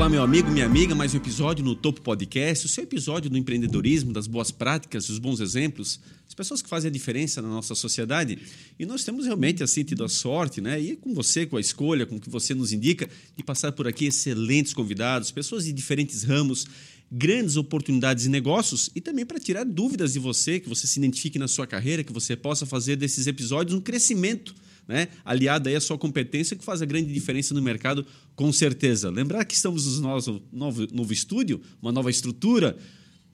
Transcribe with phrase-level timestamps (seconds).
[0.00, 3.36] Olá, meu amigo, minha amiga, mais um episódio no Topo Podcast, o seu episódio do
[3.36, 7.74] empreendedorismo, das boas práticas, dos bons exemplos, as pessoas que fazem a diferença na nossa
[7.74, 8.38] sociedade.
[8.78, 10.80] E nós temos realmente assim tido a sorte, né?
[10.80, 13.86] E com você, com a escolha, com o que você nos indica, de passar por
[13.86, 16.66] aqui excelentes convidados, pessoas de diferentes ramos,
[17.12, 21.38] grandes oportunidades de negócios e também para tirar dúvidas de você, que você se identifique
[21.38, 24.54] na sua carreira, que você possa fazer desses episódios um crescimento
[24.90, 25.06] né?
[25.24, 28.04] aliada aí à sua competência, que faz a grande diferença no mercado,
[28.34, 29.08] com certeza.
[29.08, 32.76] Lembrar que estamos no nosso novo, novo estúdio, uma nova estrutura,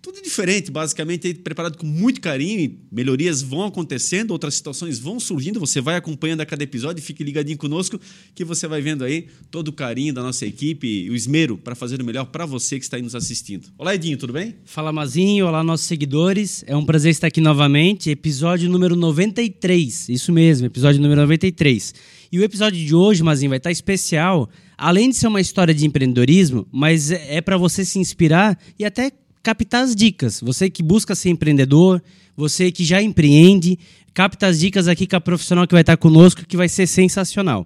[0.07, 2.79] tudo diferente, basicamente preparado com muito carinho.
[2.93, 5.59] Melhorias vão acontecendo, outras situações vão surgindo.
[5.59, 8.01] Você vai acompanhando a cada episódio, fique ligadinho conosco,
[8.33, 11.75] que você vai vendo aí todo o carinho da nossa equipe e o esmero para
[11.75, 13.67] fazer o melhor para você que está aí nos assistindo.
[13.77, 14.55] Olá, Edinho, tudo bem?
[14.65, 15.45] Fala, Mazinho.
[15.45, 16.63] Olá, nossos seguidores.
[16.69, 18.09] É um prazer estar aqui novamente.
[18.09, 20.09] Episódio número 93.
[20.09, 21.95] Isso mesmo, episódio número 93.
[22.31, 24.49] E o episódio de hoje, Mazinho, vai estar especial.
[24.79, 28.85] Além de ser uma história de empreendedorismo, mas é, é para você se inspirar e
[28.85, 29.11] até
[29.47, 30.41] captar as dicas.
[30.41, 32.03] Você que busca ser empreendedor,
[32.37, 33.79] você que já empreende,
[34.13, 37.65] capta as dicas aqui com a profissional que vai estar conosco, que vai ser sensacional.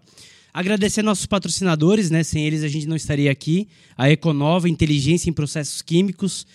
[0.52, 2.22] Agradecer nossos patrocinadores, né?
[2.22, 3.66] Sem eles a gente não estaria aqui.
[3.96, 6.46] A Econova, inteligência em processos químicos,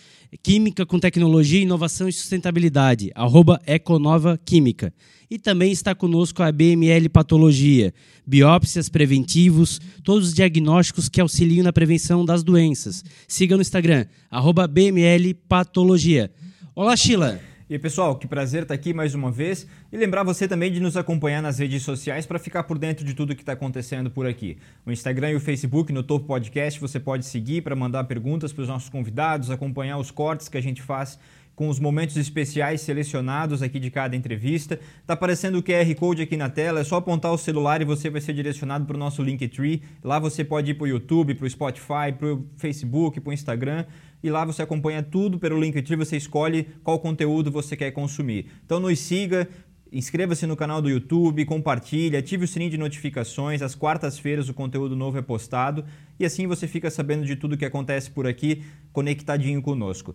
[0.44, 3.12] química com tecnologia, inovação e sustentabilidade.
[3.16, 4.94] Arroba Econova Química.
[5.30, 7.94] E também está conosco a BML Patologia,
[8.26, 13.04] biópsias preventivos, todos os diagnósticos que auxiliam na prevenção das doenças.
[13.28, 16.32] Siga no Instagram, arroba BML Patologia.
[16.76, 17.40] Olá, Sheila.
[17.68, 20.96] E pessoal, que prazer estar aqui mais uma vez e lembrar você também de nos
[20.96, 24.60] acompanhar nas redes sociais para ficar por dentro de tudo que está acontecendo por aqui.
[24.86, 28.62] O Instagram e o Facebook no Topo Podcast você pode seguir para mandar perguntas para
[28.62, 31.18] os nossos convidados, acompanhar os cortes que a gente faz
[31.56, 34.80] com os momentos especiais selecionados aqui de cada entrevista.
[35.00, 38.10] Está aparecendo o QR Code aqui na tela, é só apontar o celular e você
[38.10, 39.82] vai ser direcionado para o nosso Linktree.
[40.04, 43.34] Lá você pode ir para o YouTube, para o Spotify, para o Facebook, para o
[43.34, 43.86] Instagram.
[44.22, 48.48] E lá você acompanha tudo pelo Linktree, você escolhe qual conteúdo você quer consumir.
[48.66, 49.48] Então nos siga,
[49.92, 53.62] Inscreva-se no canal do YouTube, compartilhe, ative o sininho de notificações.
[53.62, 55.86] Às quartas-feiras o conteúdo novo é postado
[56.20, 58.62] e assim você fica sabendo de tudo que acontece por aqui,
[58.92, 60.14] conectadinho conosco.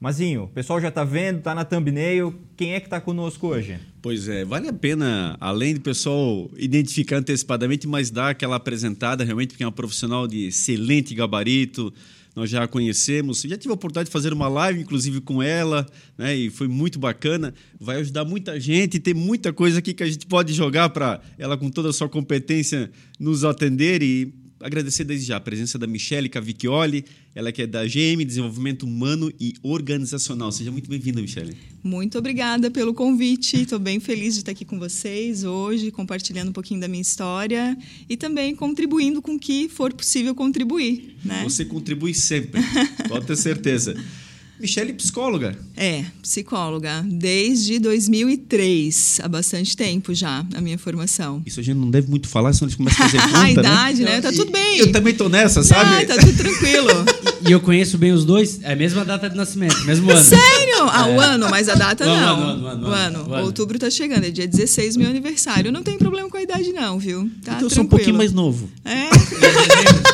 [0.00, 2.32] Mazinho, o pessoal já está vendo, está na thumbnail.
[2.56, 3.80] Quem é que está conosco hoje?
[4.00, 9.48] Pois é, vale a pena, além do pessoal identificar antecipadamente, mas dar aquela apresentada realmente,
[9.48, 11.92] porque é uma profissional de excelente gabarito.
[12.36, 15.84] Nós já a conhecemos, já tive a oportunidade de fazer uma live, inclusive, com ela,
[16.16, 16.36] né?
[16.36, 17.52] E foi muito bacana.
[17.80, 21.58] Vai ajudar muita gente, tem muita coisa aqui que a gente pode jogar para ela,
[21.58, 22.88] com toda a sua competência,
[23.18, 27.04] nos atender e agradecer desde já a presença da Michele Cavicchioli,
[27.34, 30.50] ela que é da GM Desenvolvimento Humano e Organizacional.
[30.50, 31.56] Seja muito bem-vinda, Michele.
[31.82, 33.62] Muito obrigada pelo convite.
[33.62, 37.76] Estou bem feliz de estar aqui com vocês hoje, compartilhando um pouquinho da minha história
[38.08, 41.16] e também contribuindo com o que for possível contribuir.
[41.24, 41.42] Né?
[41.44, 42.60] Você contribui sempre,
[43.08, 43.94] pode ter certeza.
[44.60, 45.56] Michele, psicóloga.
[45.76, 51.42] É, psicóloga, desde 2003, há bastante tempo já, a minha formação.
[51.46, 53.50] Isso a gente não deve muito falar, senão a gente começa a fazer conta, A
[53.50, 54.10] idade, né?
[54.12, 54.20] né?
[54.20, 54.78] Tá tudo bem.
[54.78, 56.02] Eu também tô nessa, sabe?
[56.02, 56.88] Ah, tá tudo tranquilo.
[57.48, 60.24] e eu conheço bem os dois, é a mesma data de nascimento, mesmo ano.
[60.24, 60.88] Sério?
[60.90, 61.16] Ah, é.
[61.16, 62.16] o ano, mas a data o não.
[62.16, 63.44] Ano, o ano, o ano, o ano.
[63.44, 65.70] Outubro tá chegando, é dia 16, meu aniversário.
[65.70, 67.30] Não tem problema com a idade não, viu?
[67.44, 68.68] Tá então eu sou um pouquinho mais novo.
[68.84, 69.08] É.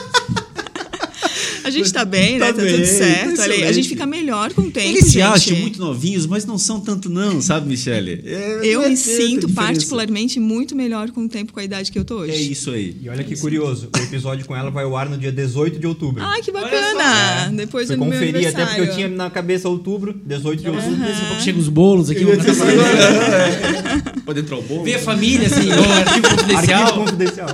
[1.65, 2.47] A gente tá bem, né?
[2.47, 3.41] Tá, tá bem, tudo certo.
[3.41, 4.87] Olha, a gente fica melhor com o tempo.
[4.87, 5.23] Eles se gente.
[5.23, 8.23] acham muito novinhos, mas não são tanto, não, sabe, Michele?
[8.25, 11.99] É, eu é, me sinto particularmente muito melhor com o tempo, com a idade que
[11.99, 12.33] eu tô hoje.
[12.33, 12.95] É isso aí.
[13.01, 15.87] E olha que curioso, o episódio com ela vai ao ar no dia 18 de
[15.87, 16.23] outubro.
[16.23, 17.47] Ai, que bacana!
[17.47, 17.51] É.
[17.51, 20.91] Depois Foi do conferir, meu até porque eu tinha na cabeça outubro, 18 de outubro.
[20.91, 21.01] Uhum.
[21.01, 22.25] Daqui a pouco chegam os bolos aqui.
[24.25, 24.85] Pode entrar o bolo?
[24.85, 26.83] Ver a família, assim, arquivo confidencial.
[26.83, 27.49] Arquivo confidencial.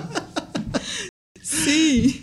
[1.42, 2.15] Sim.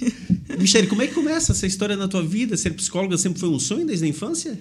[0.58, 2.58] Michele, como é que começa essa história na tua vida?
[2.58, 4.58] Ser psicóloga sempre foi um sonho desde a infância?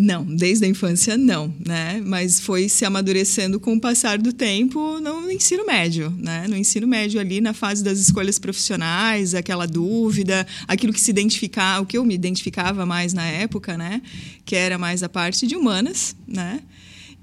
[0.00, 2.00] Não, desde a infância não, né?
[2.04, 6.46] Mas foi se amadurecendo com o passar do tempo no ensino médio, né?
[6.46, 11.82] No ensino médio ali na fase das escolhas profissionais, aquela dúvida, aquilo que se identificar,
[11.82, 14.00] o que eu me identificava mais na época, né?
[14.44, 16.60] Que era mais a parte de humanas, né?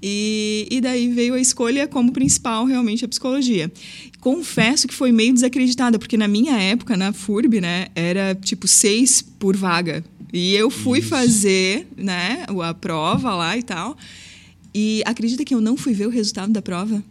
[0.02, 3.72] E, e daí veio a escolha como principal realmente a psicologia.
[4.20, 9.22] Confesso que foi meio desacreditada, porque na minha época, na FURB, né, era tipo seis
[9.22, 10.04] por vaga.
[10.32, 11.08] E eu fui Isso.
[11.08, 13.96] fazer né, a prova lá e tal.
[14.74, 17.02] E acredita que eu não fui ver o resultado da prova?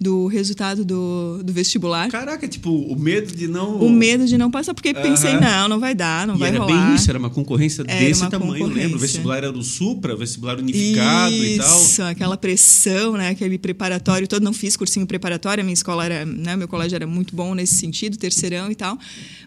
[0.00, 2.08] Do resultado do, do vestibular.
[2.10, 3.78] Caraca, tipo, o medo de não.
[3.78, 5.40] O medo de não passar, porque pensei, Aham.
[5.40, 6.86] não, não vai dar, não E vai era rolar.
[6.88, 8.96] bem isso, era uma concorrência Era desse uma tamanho, eu lembro.
[8.96, 11.80] O vestibular era do Supra, vestibular unificado e tal.
[11.82, 13.28] Isso, aquela pressão, né?
[13.30, 14.42] Aquele preparatório todo.
[14.42, 16.56] Não fiz cursinho preparatório, a minha escola era, né?
[16.56, 18.98] Meu colégio era muito bom nesse sentido, terceirão e tal.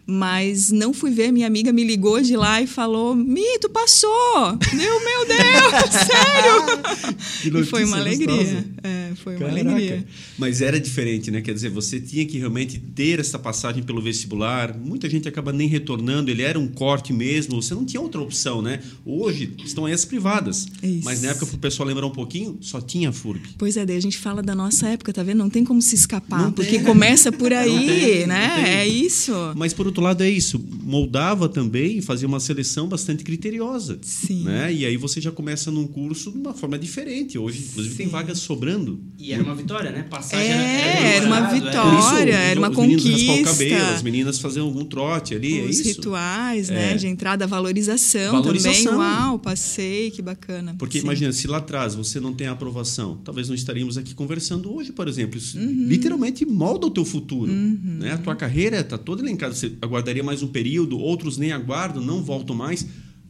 [0.09, 4.57] Mas não fui ver, minha amiga me ligou de lá e falou: Mi, tu passou!
[4.73, 7.17] Meu, meu Deus, sério!
[7.41, 8.65] Que e foi uma alegria.
[8.83, 9.61] É, foi uma Caraca.
[9.69, 10.05] alegria.
[10.37, 11.41] Mas era diferente, né?
[11.41, 14.77] Quer dizer, você tinha que realmente ter essa passagem pelo vestibular.
[14.77, 18.61] Muita gente acaba nem retornando, ele era um corte mesmo, você não tinha outra opção,
[18.61, 18.81] né?
[19.05, 20.67] Hoje estão aí as privadas.
[20.83, 21.01] Isso.
[21.03, 23.41] Mas na época, para o pessoal lembrar um pouquinho, só tinha a FURB.
[23.57, 25.37] Pois é, daí a gente fala da nossa época, tá vendo?
[25.39, 26.83] Não tem como se escapar, Não porque tem.
[26.83, 28.81] começa por aí, Não tem, né?
[28.81, 29.31] É isso.
[29.55, 34.43] Mas por outro lado é isso, moldava também, fazia uma seleção bastante criteriosa, Sim.
[34.43, 34.71] né?
[34.73, 37.37] E aí você já começa num curso de uma forma diferente.
[37.37, 38.99] Hoje, inclusive, tem vagas sobrando.
[39.19, 40.03] E era uma vitória, né?
[40.29, 42.21] Passagem É, era uma glorificado, vitória.
[42.21, 43.43] Olha, era uma conquista.
[43.51, 45.89] cabelo, as meninas faziam algum trote ali, é Os isso?
[45.89, 46.73] rituais, É.
[46.73, 46.93] né?
[46.95, 48.83] De entrada, valorização, Valorização.
[48.93, 48.97] também.
[48.99, 50.75] Uau, passei, que bacana.
[50.77, 51.05] Porque Sim.
[51.05, 54.91] imagina, se lá atrás você não tem a aprovação, talvez não estaríamos aqui conversando hoje,
[54.91, 55.37] por exemplo.
[55.37, 55.85] Isso Uhum.
[55.87, 57.51] literalmente molda o teu futuro.
[57.51, 58.13] Né?
[58.13, 59.53] A tua carreira está toda elencada.
[59.55, 62.85] Você aguardaria mais um período, outros nem aguardam, não voltam mais.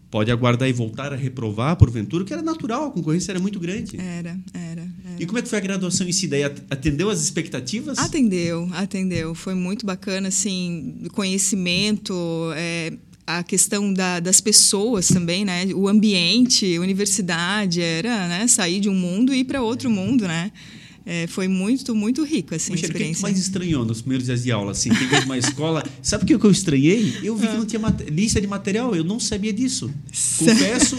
[0.09, 3.98] Pode aguardar e voltar a reprovar, porventura, que era natural, a concorrência era muito grande.
[4.00, 4.81] Era, era.
[4.81, 4.88] era.
[5.19, 6.27] E como é que foi a graduação em si?
[6.27, 7.98] Daí at- atendeu as expectativas?
[7.98, 9.36] Atendeu, atendeu.
[9.36, 12.13] Foi muito bacana, assim, conhecimento,
[12.56, 12.94] é,
[13.25, 15.65] a questão da- das pessoas também, né?
[15.75, 18.48] O ambiente, universidade, era, né?
[18.48, 20.51] Sair de um mundo e ir para outro mundo, né?
[21.09, 23.21] É, foi muito, muito rico, assim, a Michele, o que experiência.
[23.21, 24.71] mais estranhou nos primeiros dias de aula?
[24.71, 25.81] Assim, tem uma escola.
[26.04, 27.18] Sabe o que eu estranhei?
[27.24, 29.89] Eu vi que não tinha lista de material, eu não sabia disso.
[30.38, 30.98] Confesso,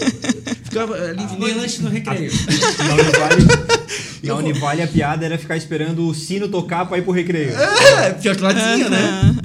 [0.63, 1.39] ficava ali.
[1.39, 2.31] Nem lanche no recreio.
[2.31, 3.78] Univale,
[4.23, 7.51] na Univale a piada era ficar esperando o sino tocar pra ir pro recreio.
[7.51, 9.35] É, pior que lá tinha, né?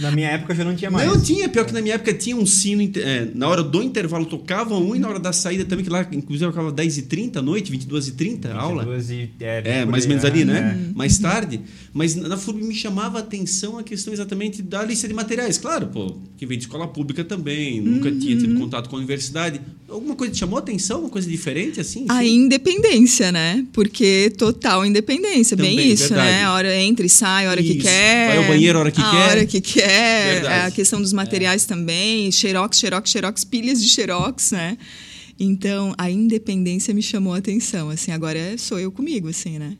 [0.00, 1.06] Na minha época já não tinha mais.
[1.08, 2.82] Não tinha, pior que na minha época tinha um sino.
[2.96, 6.06] é, na hora do intervalo tocava um e na hora da saída também, que lá,
[6.12, 8.84] inclusive, eu acabava 10h30 à noite, 22h30 a aula.
[8.84, 10.76] 22 e- é, É, mais ou menos ali, né?
[10.86, 10.92] Uhum.
[10.94, 11.60] Mais tarde.
[11.92, 15.58] Mas na FURB me chamava a atenção a questão exatamente da lista de materiais.
[15.58, 18.60] Claro, pô, que vem de escola pública também, nunca tinha tido Uhum.
[18.60, 19.60] contato com a universidade.
[19.88, 21.00] Alguma coisa te chamou a atenção?
[21.00, 22.04] Uma coisa diferente, assim?
[22.08, 22.36] A enfim?
[22.44, 23.64] independência, né?
[23.72, 23.87] Porque
[24.36, 26.30] total independência, bem Também, isso, verdade.
[26.30, 26.44] né?
[26.44, 27.82] A hora entra e sai, a hora que Isso.
[27.82, 28.28] quer.
[28.28, 29.16] Vai ao banheiro a hora que a quer.
[29.30, 30.32] hora que quer.
[30.34, 30.66] Verdade.
[30.66, 34.76] A questão dos materiais também, xerox, xerox, xerox, pilhas de xerox, né?
[35.40, 39.74] Então, a independência me chamou a atenção, assim, agora é- sou eu comigo, assim, né?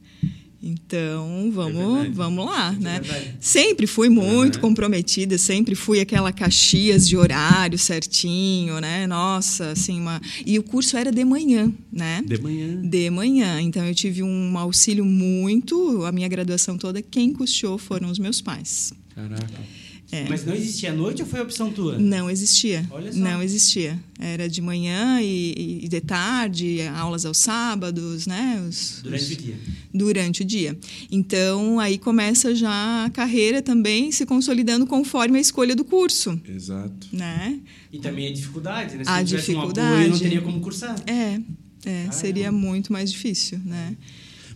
[0.61, 2.11] Então, vamos, verdade.
[2.15, 3.01] vamos lá, é né?
[3.41, 9.07] Sempre fui muito comprometida, sempre fui aquela caxias de horário certinho, né?
[9.07, 10.21] Nossa, assim, uma...
[10.45, 12.23] E o curso era de manhã, né?
[12.27, 12.83] De manhã.
[12.83, 13.61] De manhã.
[13.61, 16.05] Então, eu tive um auxílio muito...
[16.05, 18.93] A minha graduação toda, quem custeou foram os meus pais.
[19.15, 19.88] Caraca.
[20.11, 20.27] É.
[20.27, 21.99] Mas não existia à noite ou foi opção tua?
[21.99, 22.87] Não existia.
[22.91, 23.19] Olha só.
[23.19, 23.99] Não existia.
[24.19, 28.65] Era de manhã e, e de tarde, aulas aos sábados, né?
[28.67, 29.57] Os- Durante os- o dia.
[29.93, 30.79] durante o dia.
[31.11, 37.07] Então, aí começa já a carreira também se consolidando conforme a escolha do curso, Exato.
[37.13, 37.59] né?
[37.93, 39.05] E também a dificuldade, né?
[39.05, 39.93] Se A não tivesse um dificuldade.
[39.95, 40.97] apoio, não teria como cursar.
[41.07, 41.39] É,
[41.85, 43.95] é seria muito mais difícil, né?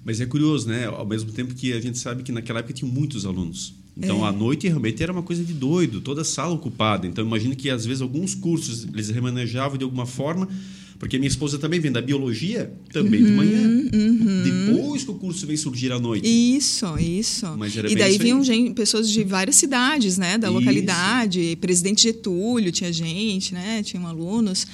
[0.02, 0.87] Mas é curioso, né?
[0.87, 3.75] Ao mesmo tempo que a gente sabe que naquela época tinha muitos alunos.
[3.96, 4.28] Então, É.
[4.28, 7.06] à noite realmente era uma coisa de doido, toda sala ocupada.
[7.06, 10.48] Então, imagino que às vezes alguns cursos eles remanejavam de alguma forma,
[10.98, 13.68] porque minha esposa também vem da biologia, também de manhã.
[14.44, 16.26] Depois que o curso vem surgir à noite.
[16.26, 17.46] Isso, isso.
[17.58, 20.38] Mas era e bem daí isso vinham gente, pessoas de várias cidades, né?
[20.38, 20.58] Da Isso.
[20.58, 21.58] localidade.
[21.61, 23.82] Presidente Getúlio tinha gente, né?
[23.82, 24.66] Tinham alunos.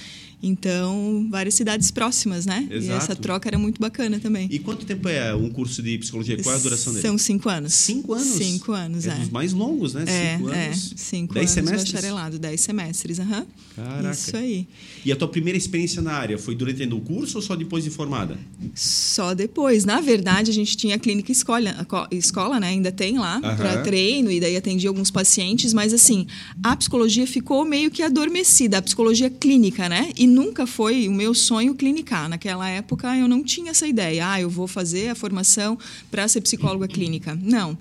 [0.42, 2.66] Então, várias cidades próximas, né?
[2.70, 3.02] E Exato.
[3.04, 4.48] essa troca era muito bacana também.
[4.50, 6.36] E quanto tempo é um curso de psicologia?
[6.42, 7.06] Qual é a duração dele?
[7.06, 7.74] São cinco anos.
[7.74, 8.26] Cinco anos?
[8.26, 9.10] Cinco anos, é.
[9.10, 9.14] é.
[9.16, 10.04] dos mais longos, né?
[10.06, 10.94] É, cinco é, anos.
[10.96, 11.92] cinco Dez anos semestres?
[11.92, 13.46] bacharelado, dez semestres, aham.
[13.74, 14.10] Caraca.
[14.10, 14.66] Isso aí.
[15.04, 17.90] E a tua primeira experiência na área foi durante o curso ou só depois de
[17.90, 18.38] formada?
[18.74, 19.84] Só depois.
[19.84, 22.68] Na verdade, a gente tinha a clínica escola, a co- escola né?
[22.68, 23.56] Ainda tem lá, Aham.
[23.56, 26.26] para treino, e daí atendia alguns pacientes, mas assim,
[26.62, 30.10] a psicologia ficou meio que adormecida, a psicologia clínica, né?
[30.16, 32.28] E nunca foi o meu sonho clinicar.
[32.28, 35.78] Naquela época eu não tinha essa ideia, ah, eu vou fazer a formação
[36.10, 37.36] para ser psicóloga clínica.
[37.40, 37.76] Não.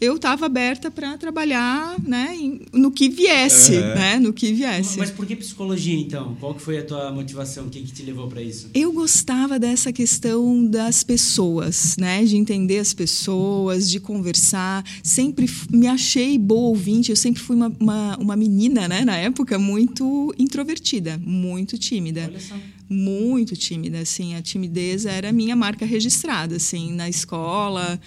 [0.00, 3.94] Eu estava aberta para trabalhar né, em- no que viesse, Aham.
[3.94, 4.18] né?
[4.18, 4.98] No que viesse.
[4.98, 6.36] Mas por que psicologia, então?
[6.38, 7.66] Qual que foi a tua motivação?
[7.66, 8.68] O que, que te levou para isso?
[8.72, 12.24] Eu gostava dessa questão das pessoas, né?
[12.24, 14.84] De entender as pessoas, de conversar.
[15.02, 17.10] Sempre me achei boa ouvinte.
[17.10, 19.04] Eu sempre fui uma, uma, uma menina, né?
[19.04, 22.26] Na época, muito introvertida, muito tímida.
[22.28, 22.54] Olha só.
[22.92, 24.34] Muito tímida, assim.
[24.34, 28.00] A timidez era a minha marca registrada, assim, na escola.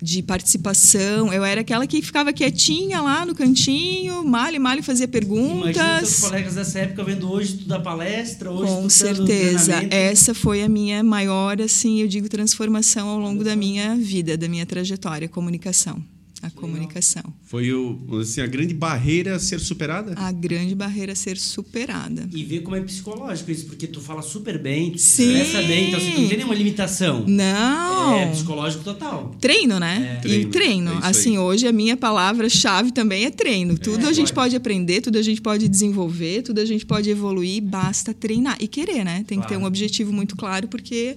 [0.00, 1.32] De participação.
[1.32, 5.76] Eu era aquela que ficava quietinha lá no cantinho, male, male fazia perguntas.
[5.76, 9.86] Imagina teus colegas dessa época vendo hoje tu dá palestra, hoje Com certeza.
[9.90, 14.48] Essa foi a minha maior, assim, eu digo, transformação ao longo da minha vida, da
[14.48, 16.02] minha trajetória, comunicação
[16.46, 17.22] a comunicação.
[17.44, 20.14] Foi o, assim, a grande barreira a ser superada?
[20.16, 22.28] A grande barreira a ser superada.
[22.32, 25.32] E ver como é psicológico isso, porque tu fala super bem, tu Sim.
[25.36, 27.24] expressa bem, então assim, tu não tem nenhuma limitação.
[27.26, 28.14] Não.
[28.18, 29.34] É psicológico total.
[29.40, 30.14] Treino, né?
[30.14, 30.18] É.
[30.18, 30.90] E Treino, treino.
[30.92, 31.38] é assim, aí.
[31.38, 33.76] hoje a minha palavra-chave também é treino.
[33.78, 34.48] Tudo a gente claro.
[34.48, 38.56] pode aprender, tudo a gente pode desenvolver, tudo a gente pode evoluir, basta treinar.
[38.60, 39.24] E querer, né?
[39.26, 39.64] Tem que ter Claro.
[39.64, 41.16] um objetivo muito claro, porque.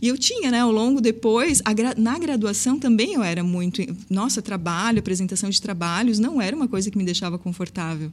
[0.00, 3.82] E eu tinha, né, ao longo depois, gra- na graduação também eu era muito.
[4.10, 8.10] Nossa, trabalho, apresentação de trabalhos, não era uma coisa que me deixava confortável,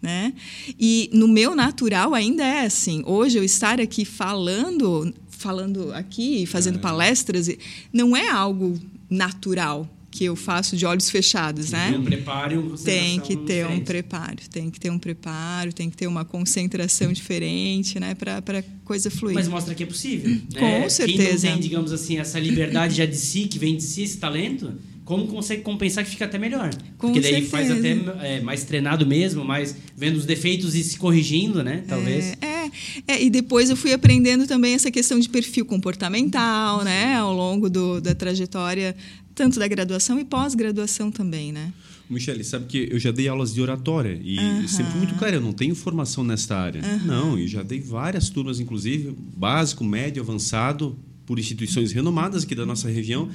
[0.00, 0.32] né?
[0.78, 3.02] E no meu natural ainda é assim.
[3.06, 7.48] Hoje eu estar aqui falando, falando aqui, fazendo palestras,
[7.92, 8.78] não é algo
[9.10, 11.90] natural que eu faço de olhos fechados, né?
[11.90, 13.84] Tem um preparo Tem que ter um diferente.
[13.84, 19.10] preparo, tem que ter um preparo, tem que ter uma concentração diferente, né, para coisa
[19.10, 19.34] fluir.
[19.34, 20.30] Mas mostra que é possível.
[20.30, 20.40] né?
[20.52, 21.48] Com Quem não certeza.
[21.48, 24.72] tem, digamos assim, essa liberdade já de si, que vem de si, esse talento,
[25.04, 26.70] como consegue compensar que fica até melhor?
[26.96, 28.16] Com Porque daí faz até certeza.
[28.22, 31.82] é, mais treinado mesmo, mais vendo os defeitos e se corrigindo, né?
[31.88, 32.36] Talvez.
[32.40, 32.70] É, é,
[33.08, 37.68] é, e depois eu fui aprendendo também essa questão de perfil comportamental, né, ao longo
[37.68, 38.96] do, da trajetória,
[39.34, 41.72] tanto da graduação e pós-graduação também, né?
[42.08, 44.36] Michele, sabe que eu já dei aulas de oratória e
[44.68, 46.80] sempre muito claro, eu não tenho formação nesta área.
[47.04, 52.66] Não, eu já dei várias turmas, inclusive, básico, médio, avançado, por instituições renomadas aqui da
[52.66, 53.30] nossa região,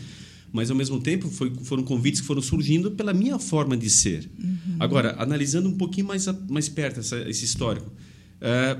[0.54, 4.30] mas ao mesmo tempo foi, foram convites que foram surgindo pela minha forma de ser.
[4.80, 7.92] Agora, analisando um pouquinho mais, a- mais perto essa, esse histórico,
[8.40, 8.78] eh,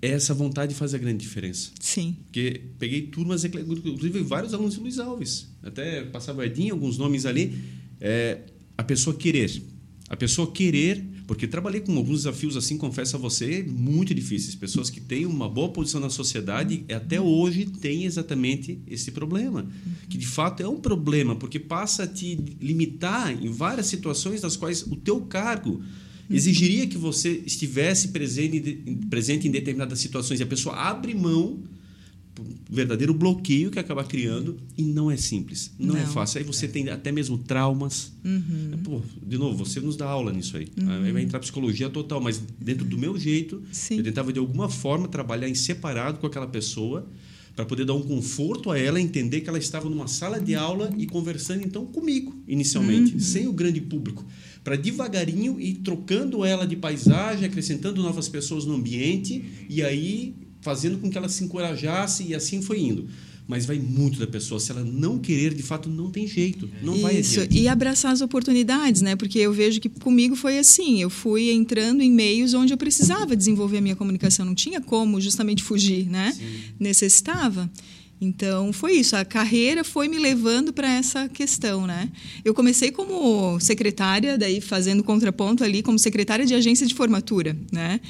[0.00, 1.70] essa vontade faz a grande diferença.
[1.80, 2.16] Sim.
[2.24, 5.48] Porque peguei turmas, inclusive vários alunos de Luiz Alves.
[5.62, 7.58] Até passava Edinho, alguns nomes ali.
[8.00, 8.40] É,
[8.76, 9.62] a pessoa querer.
[10.08, 14.54] A pessoa querer, porque trabalhei com alguns desafios assim, confesso a você, muito difíceis.
[14.54, 19.66] Pessoas que têm uma boa posição na sociedade e até hoje têm exatamente esse problema.
[20.08, 24.56] Que de fato é um problema, porque passa a te limitar em várias situações das
[24.56, 25.82] quais o teu cargo
[26.30, 28.60] exigiria que você estivesse presente,
[29.08, 31.62] presente em determinadas situações e a pessoa abre mão
[32.38, 36.06] um verdadeiro bloqueio que acaba criando e não é simples, não, é Não.
[36.12, 36.38] fácil.
[36.38, 38.12] Aí você tem até mesmo traumas.
[38.84, 40.68] Pô, de novo, você nos dá aula nisso aí.
[41.04, 43.96] Aí vai entrar psicologia total, mas dentro do meu jeito, Sim.
[43.98, 47.08] eu tentava de alguma forma trabalhar em separado com aquela pessoa
[47.54, 50.92] para poder dar um conforto a ela, entender que ela estava numa sala de aula
[50.98, 54.26] e conversando então comigo inicialmente, sem o grande público,
[54.66, 60.98] para devagarinho ir trocando ela de paisagem, acrescentando novas pessoas no ambiente e aí fazendo
[60.98, 63.06] com que ela se encorajasse e assim foi indo.
[63.46, 64.58] Mas vai muito da pessoa.
[64.58, 66.68] Se ela não querer, de fato, não tem jeito.
[66.82, 67.62] Não vai Isso, adiante.
[67.62, 69.14] e abraçar as oportunidades, né?
[69.14, 71.00] Porque eu vejo que comigo foi assim.
[71.00, 75.20] Eu fui entrando em meios onde eu precisava desenvolver a minha comunicação, não tinha como
[75.20, 76.36] justamente fugir, né?
[76.80, 77.70] Necessitava.
[78.20, 82.08] Então foi isso, a carreira foi me levando para essa questão, né?
[82.42, 88.00] Eu comecei como secretária, daí fazendo contraponto ali como secretária de agência de formatura, né?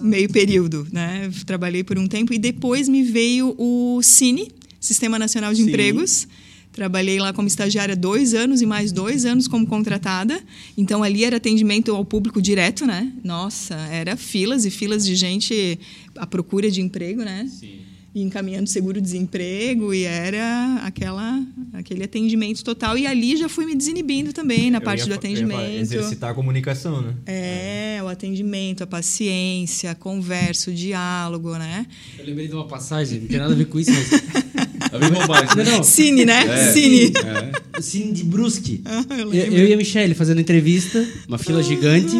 [0.00, 1.30] Meio período, né?
[1.44, 4.50] Trabalhei por um tempo e depois me veio o Cine,
[4.80, 5.68] Sistema Nacional de Sim.
[5.68, 6.26] Empregos.
[6.72, 10.40] Trabalhei lá como estagiária dois anos e mais dois anos como contratada.
[10.78, 13.12] Então ali era atendimento ao público direto, né?
[13.22, 15.78] Nossa, era filas e filas de gente
[16.16, 17.46] à procura de emprego, né?
[17.50, 17.89] Sim.
[18.12, 21.40] E encaminhando seguro-desemprego e era aquela
[21.72, 22.98] aquele atendimento total.
[22.98, 25.36] E ali já fui me desinibindo também na Eu parte ia do fa- eu ia
[25.46, 25.80] falar, atendimento.
[25.82, 27.14] Exercitar a comunicação, né?
[27.24, 31.86] É, o atendimento, a paciência, a conversa, o diálogo, né?
[32.18, 34.10] Eu lembrei de uma passagem, não tem nada a ver com isso, mas.
[34.90, 35.82] Não, não.
[35.84, 36.42] Cine, né?
[36.46, 36.72] É.
[36.72, 37.12] Cine.
[37.16, 37.78] É.
[37.78, 38.82] O Cine de Brusque.
[38.84, 42.16] Ah, eu Eu, eu e a Michelle fazendo entrevista, uma fila gigante.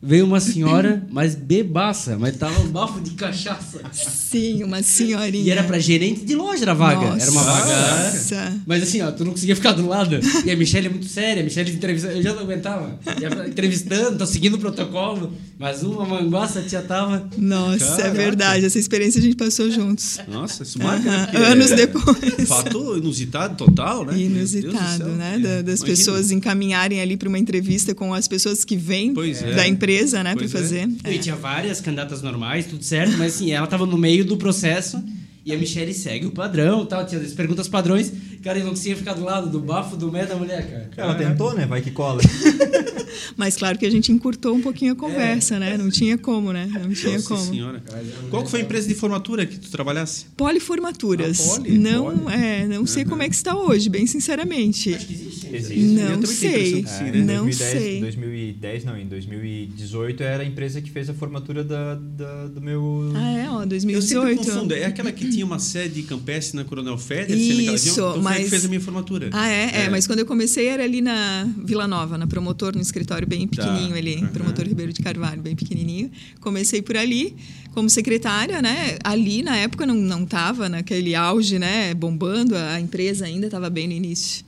[0.00, 3.80] Veio uma senhora, mas bebaça, mas tava um bafo de cachaça.
[3.92, 5.44] Sim, uma senhorinha.
[5.44, 7.20] E era pra gerente de loja a vaga.
[7.20, 7.66] Era uma vaga.
[8.12, 8.60] Nossa.
[8.64, 10.20] Mas assim, ó, tu não conseguia ficar do lado.
[10.44, 12.98] E a Michelle é muito séria, a Michelle entrevista, eu já não aguentava.
[13.20, 17.28] E ela entrevistando, tô seguindo o protocolo, mas uma manguaça tia tava.
[17.36, 18.14] Nossa, é Caraca.
[18.14, 18.66] verdade.
[18.66, 20.20] Essa experiência a gente passou juntos.
[20.28, 21.16] Nossa, isso marca, né?
[21.18, 22.48] Aham, Porque anos é depois.
[22.48, 24.12] Fato inusitado total, né?
[24.14, 25.08] Meu Deus do Inusitado, céu.
[25.08, 25.38] né?
[25.40, 25.86] Da- das Imagina.
[25.86, 29.54] pessoas encaminharem ali para uma entrevista com as pessoas que vêm Pois é.
[29.54, 29.87] da empresa,
[30.22, 30.48] né, para é.
[30.48, 30.88] fazer.
[31.04, 35.02] E tinha várias candidatas normais, tudo certo, mas assim, ela tava no meio do processo
[35.44, 38.12] e a Michelle segue o padrão tal, tinha as perguntas padrões.
[38.42, 40.90] Cara, eu não conseguia ficar do lado do bafo do mé da mulher, cara.
[40.96, 41.66] Ela tentou, né?
[41.66, 42.20] Vai que cola.
[43.36, 45.76] Mas claro que a gente encurtou um pouquinho a conversa, né?
[45.76, 46.68] Não tinha como, né?
[46.72, 47.40] Não tinha Nossa como.
[47.44, 47.82] senhora.
[48.30, 50.26] Qual que foi a empresa de formatura que tu trabalhasse?
[50.36, 51.40] Poliformaturas.
[51.40, 52.34] Ah, poli, não, poli.
[52.34, 54.94] é, não sei como é que está hoje, bem sinceramente.
[54.94, 55.78] Acho que existe existe?
[55.80, 56.84] Não Eu sei.
[56.86, 57.18] sim, É, né?
[57.18, 58.00] em Não 2010, sei.
[58.00, 63.12] 2010, não, em 2018 era a empresa que fez a formatura da, da- do meu.
[63.14, 64.28] Ah, é, ó, Eu 2018.
[64.44, 64.74] sempre confundo.
[64.74, 68.22] É aquela que tinha uma sede campestre na Coronel aquela Isso, região?
[68.30, 69.30] A que mas- fez a minha formatura.
[69.32, 69.84] Ah, é?
[69.84, 69.88] é?
[69.90, 73.62] mas quando eu comecei era ali na Vila Nova, na Promotor, no escritório bem Tá.
[73.62, 74.26] pequenininho ali, Uhum.
[74.28, 76.10] Promotor Ribeiro de Carvalho, bem pequenininho.
[76.40, 77.34] Comecei por ali,
[77.74, 78.98] como secretária, né?
[79.04, 81.94] Ali, na época, não, não tava naquele auge, né?
[81.94, 84.44] Bombando, a empresa ainda estava bem no início.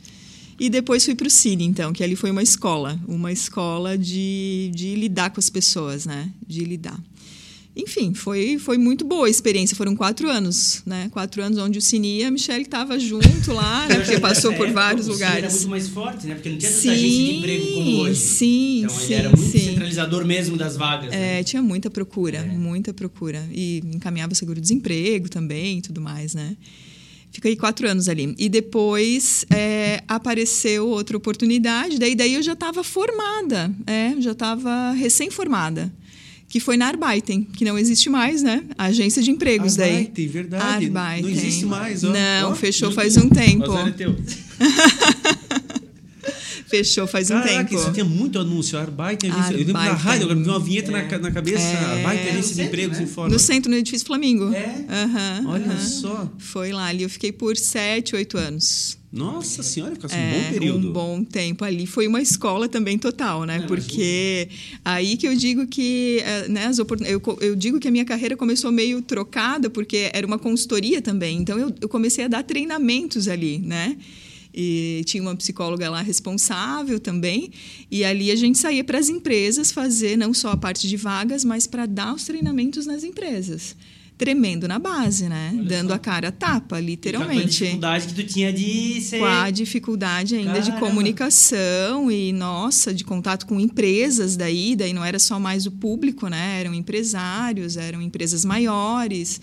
[0.58, 3.00] E depois fui para o Cine, então, que ali foi uma escola.
[3.08, 6.28] Uma escola de, de lidar com as pessoas, né?
[6.46, 7.00] De lidar.
[7.82, 9.76] Enfim, foi, foi muito boa a experiência.
[9.76, 11.08] Foram quatro anos, né?
[11.12, 13.96] Quatro anos onde o Cine e a Michelle estava junto lá, né?
[14.00, 15.44] Porque passou por É, vários o Cine lugares.
[15.44, 16.34] era muito mais forte, né?
[16.34, 18.20] Porque não tinha tanta Sim, agência de emprego como hoje.
[18.20, 19.58] sim, então ele sim, era muito sim.
[19.60, 21.10] centralizador mesmo das vagas.
[21.10, 21.40] né?
[21.40, 22.44] É, tinha muita procura, É.
[22.46, 23.44] muita procura.
[23.52, 26.56] E encaminhava seguro-desemprego também e tudo mais, né?
[27.32, 28.34] Fiquei quatro anos ali.
[28.38, 34.90] E depois é, apareceu outra oportunidade, daí, daí eu já estava formada, é, já estava
[34.92, 35.92] recém-formada.
[36.50, 38.64] Que foi na Arbeiten, que não existe mais, né?
[38.76, 39.98] A agência de empregos daí.
[39.98, 40.64] Arbeiten, verdade.
[40.86, 41.22] Arbeiten.
[41.22, 42.04] Não existe mais.
[42.04, 42.12] Ó.
[42.12, 43.70] Não, Ó, fechou faz um tempo.
[43.70, 44.16] Azar é teu.
[46.70, 47.74] Fechou faz um Caraca, tempo.
[47.74, 48.78] isso tinha muito anúncio.
[48.78, 51.58] Arbeiten, agência- eu lembro da rádio, agora me deu uma vinheta na, ca- na cabeça.
[51.58, 51.74] É.
[51.96, 53.04] Arbeiten, No agência de centro, empregos né?
[53.04, 53.32] em forma.
[53.32, 54.52] No centro, no edifício Flamingo.
[54.54, 54.84] É?
[54.88, 55.80] Aham, Olha aham.
[55.86, 56.32] só.
[56.38, 57.02] Foi lá ali.
[57.02, 58.96] Eu fiquei por sete, oito anos.
[59.12, 60.88] Nossa senhora, ficasse um É, bom período.
[60.88, 61.84] Um bom tempo ali.
[61.84, 63.56] Foi uma escola também total, né?
[63.56, 64.48] É, Porque
[64.84, 67.04] aí que eu digo que, eh, né, as oportun...
[67.04, 71.38] eu, eu digo que a minha carreira começou meio trocada, porque era uma consultoria também.
[71.38, 73.96] Então eu, eu comecei a dar treinamentos ali, né?
[74.54, 77.50] E tinha uma psicóloga lá responsável também.
[77.90, 81.44] E ali a gente saía para as empresas fazer não só a parte de vagas,
[81.44, 83.76] mas para dar os treinamentos nas empresas.
[84.18, 85.50] Tremendo na base, né?
[85.54, 85.94] Olha Dando só.
[85.94, 89.18] a cara a tapa, E com a literalmente dificuldade que tu tinha de ser...
[89.18, 90.86] com a dificuldade ainda de Caramba.
[90.86, 96.28] comunicação e nossa de contato com empresas daí daí não era só mais o público
[96.28, 99.40] né eram empresários eram empresas maiores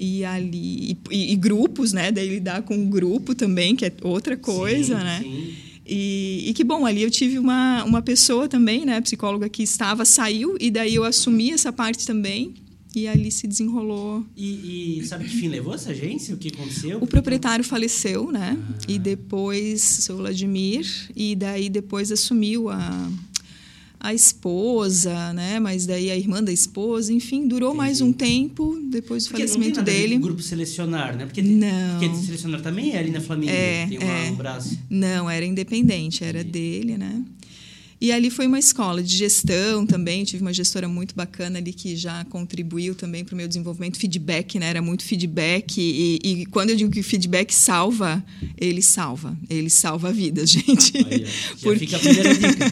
[0.00, 4.34] e ali e, e grupos né daí lidar com um grupo também que é outra
[4.36, 5.54] coisa Sim, né sim.
[5.86, 10.04] e, e que bom, ali eu tive uma, uma pessoa também, né, psicóloga que estava,
[10.04, 12.54] saiu, e daí eu assumi essa parte também,
[12.94, 14.24] e ali se desenrolou.
[14.36, 16.34] E, e sabe que fim levou essa agência?
[16.34, 16.98] O que aconteceu?
[17.02, 20.86] O proprietário faleceu, né, e depois, seu Vladimir,
[21.16, 23.10] e daí depois assumiu a,
[24.02, 29.24] a esposa, né, mas daí a irmã da esposa, enfim, durou mais um tempo depois
[29.24, 30.16] do Porque não tem falecimento nada dele.
[30.16, 31.26] o grupo selecionar, né?
[31.26, 31.98] Porque, Não.
[32.00, 34.30] Porque selecionar também é ali na Flamengo, É, tem uma- é.
[34.30, 34.78] um braço.
[34.88, 37.22] Não, era independente, era dele, né?
[38.00, 40.24] E ali foi uma escola de gestão também.
[40.24, 43.98] Tive uma gestora muito bacana ali que já contribuiu também para o meu desenvolvimento.
[43.98, 44.68] Feedback, né?
[44.70, 45.78] Era muito feedback.
[45.78, 48.24] E, e quando eu digo que feedback salva,
[48.56, 49.36] ele salva.
[49.50, 50.96] Ele salva vidas, gente.
[50.96, 51.26] Aí,
[51.60, 52.64] Porque- fica a primeira dica.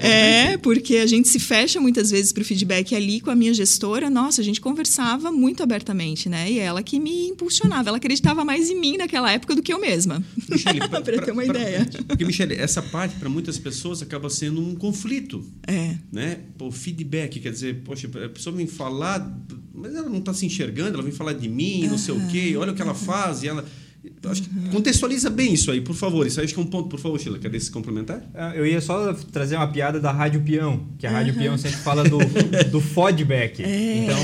[0.00, 0.52] É.
[0.52, 3.54] É, porque a gente se fecha muitas vezes para o feedback ali com a minha
[3.54, 4.10] gestora.
[4.10, 6.50] Nossa, a gente conversava muito abertamente, né?
[6.50, 7.88] E ela que me impulsionava.
[7.88, 10.22] Ela acreditava mais em mim naquela época do que eu mesma.
[10.90, 11.88] Pra ter uma ideia.
[12.06, 15.44] Porque, Michele, essa parte, para muitas pessoas, acaba sendo um conflito.
[15.66, 15.96] É.
[16.12, 16.40] Né?
[16.60, 19.38] O feedback, quer dizer, poxa, a pessoa vem falar,
[19.74, 22.56] mas ela não está se enxergando, ela vem falar de mim, não sei o quê,
[22.56, 23.64] olha o que ela faz, e ela.
[24.24, 26.26] Acho que contextualiza bem isso aí, por favor.
[26.26, 27.38] Isso aí acho que é um ponto, por favor, Sheila.
[27.38, 28.22] Quer se complementar?
[28.34, 31.78] Ah, Eu ia só trazer uma piada da Rádio Peão, que a Rádio Peão sempre
[31.78, 32.18] fala do,
[32.70, 33.62] do feedback.
[34.06, 34.16] Então,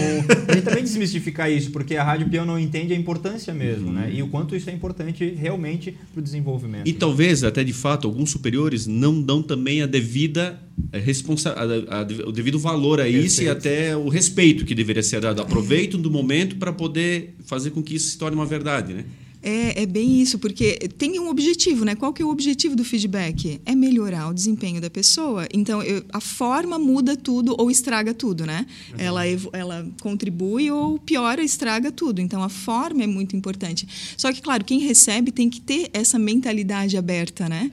[0.48, 4.10] a gente também desmistificar isso, porque a Rádio Peão não entende a importância mesmo, né?
[4.12, 6.86] E o quanto isso é importante realmente para o desenvolvimento.
[6.88, 10.58] E talvez, até de fato, alguns superiores não dão também a devida
[10.92, 13.58] eh, responsa a- a- o devido valor a isso e Perfeito.
[13.58, 15.40] até o respeito que deveria ser dado.
[15.42, 19.04] Aproveitam do momento para poder fazer com que isso se torne uma verdade, né?
[19.42, 21.94] É, é bem isso, porque tem um objetivo, né?
[21.96, 23.60] Qual que é o objetivo do feedback?
[23.66, 25.48] É melhorar o desempenho da pessoa.
[25.52, 28.64] Então, eu- a forma muda tudo ou estraga tudo, né?
[28.96, 32.20] Ela, evo- ela contribui ou piora, estraga tudo.
[32.20, 33.88] Então, a forma é muito importante.
[34.16, 37.70] Só que, claro, quem recebe tem que ter essa mentalidade aberta, né?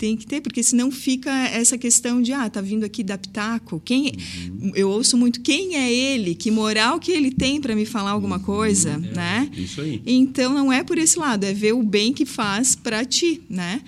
[0.00, 3.78] Tem que ter, porque senão fica essa questão de, ah, tá vindo aqui dar pitaco.
[3.84, 4.10] Quem,
[4.74, 6.34] Eu ouço muito, quem é ele?
[6.34, 9.50] Que moral que ele tem para me falar alguma coisa, né?
[9.54, 10.00] Isso aí.
[10.06, 13.82] Então não é por esse lado, é ver o bem que faz para ti, né?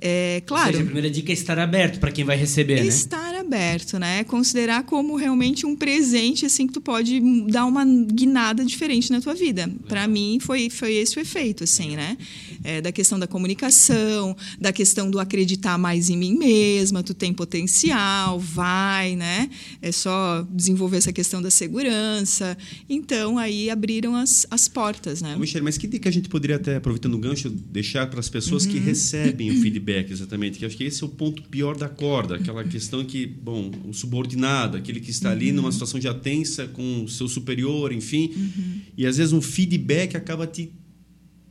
[0.00, 2.86] É, Ou claro, seja, a primeira dica é estar aberto para quem vai receber, né?
[2.86, 4.22] estar aberto, né?
[4.24, 9.34] Considerar como realmente um presente assim que tu pode dar uma guinada diferente na tua
[9.34, 9.68] vida.
[9.88, 12.16] Para mim foi foi esse o efeito, assim, né?
[12.62, 17.32] É, da questão da comunicação, da questão do acreditar mais em mim mesma, tu tem
[17.32, 19.48] potencial, vai, né?
[19.82, 22.56] É só desenvolver essa questão da segurança.
[22.88, 25.36] Então, aí abriram as, as portas, né?
[25.36, 28.64] Michele, mas que dica a gente poderia até, aproveitando o gancho, deixar para as pessoas
[28.64, 28.72] Uhum.
[28.72, 30.58] que recebem o feedback, exatamente?
[30.58, 33.92] Que acho que esse é o ponto pior da corda, aquela questão que, bom, o
[33.94, 35.56] subordinado, aquele que está ali Uhum.
[35.56, 38.80] numa situação já tensa com o seu superior, enfim, Uhum.
[38.96, 40.70] e às vezes um feedback acaba te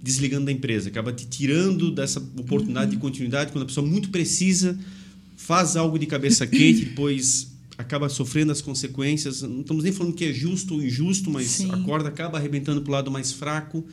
[0.02, 2.96] desligando da empresa, acaba te tirando dessa oportunidade Uhum.
[2.96, 4.78] de continuidade quando a pessoa muito precisa
[5.36, 9.42] faz algo de cabeça quente, depois acaba sofrendo as consequências.
[9.44, 11.72] Não estamos nem falando que é justo ou injusto, mas Sim.
[11.72, 13.86] a corda acaba arrebentando para o lado mais fraco.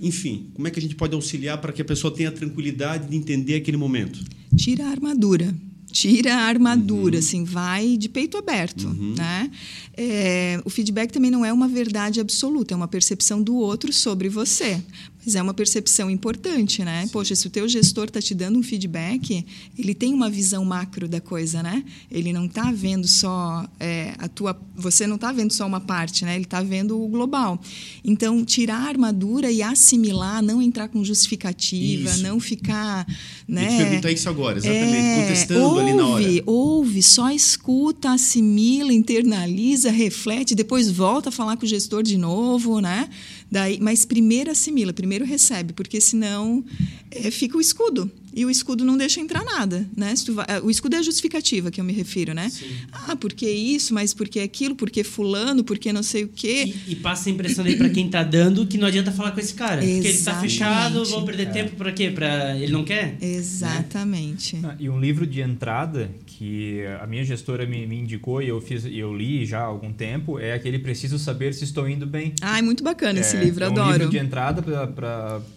[0.00, 3.08] Enfim, como é que a gente pode auxiliar para que a pessoa tenha a tranquilidade
[3.08, 4.18] de entender aquele momento?
[4.56, 5.54] tira a armadura.
[5.92, 6.42] Tira a Uhum.
[6.48, 9.50] armadura, assim, vai de peito aberto, né?
[9.96, 14.28] É, o feedback também não é uma verdade absoluta, é uma percepção do outro sobre
[14.28, 14.82] você.
[15.26, 17.08] Mas é uma percepção importante, né?
[17.12, 19.44] Poxa, se o teu gestor está te dando um feedback,
[19.76, 21.82] ele tem uma visão macro da coisa, né?
[22.08, 24.56] Ele não está vendo só é, a tua...
[24.76, 26.36] Você não está vendo só uma parte, né?
[26.36, 27.60] Ele está vendo o global.
[28.04, 32.22] Então, tirar a armadura e assimilar, não entrar com justificativa, Isso.
[32.22, 33.04] não ficar...
[33.48, 33.66] Eu Né?
[33.66, 36.42] te perguntar isso agora, exatamente, É, contestando ouve, ali na hora.
[36.46, 42.80] Ouve, só escuta, assimila, internaliza, reflete, depois volta a falar com o gestor de novo,
[42.80, 43.08] né?
[43.50, 46.64] Daí, mas primeiro assimila, primeiro recebe, porque senão
[47.10, 48.10] é, fica o escudo.
[48.34, 50.14] E o escudo não deixa entrar nada, né?
[50.14, 52.52] Se tu vai- o escudo é a justificativa que eu me refiro, né?
[52.92, 56.74] Ah, porque isso, mas porque aquilo, porque fulano, porque não sei o quê.
[56.86, 59.40] E, e passa a impressão daí pra quem tá dando que não adianta falar com
[59.40, 59.76] esse cara.
[59.80, 60.52] Porque ele tá Exatamente.
[60.52, 62.10] fechado, vou perder tempo pra quê?
[62.10, 62.54] Pra...
[62.58, 63.16] Ele não quer?
[63.22, 64.58] Exatamente.
[64.62, 68.60] Ah, E um livro de entrada que a minha gestora me, me indicou e eu
[68.60, 72.06] fiz, e eu li já há algum tempo é aquele Preciso Saber Se Estou Indo
[72.06, 72.34] Bem.
[72.42, 73.92] Ai, muito bacana esse É, livro, é um adoro.
[73.92, 74.62] livro de entrada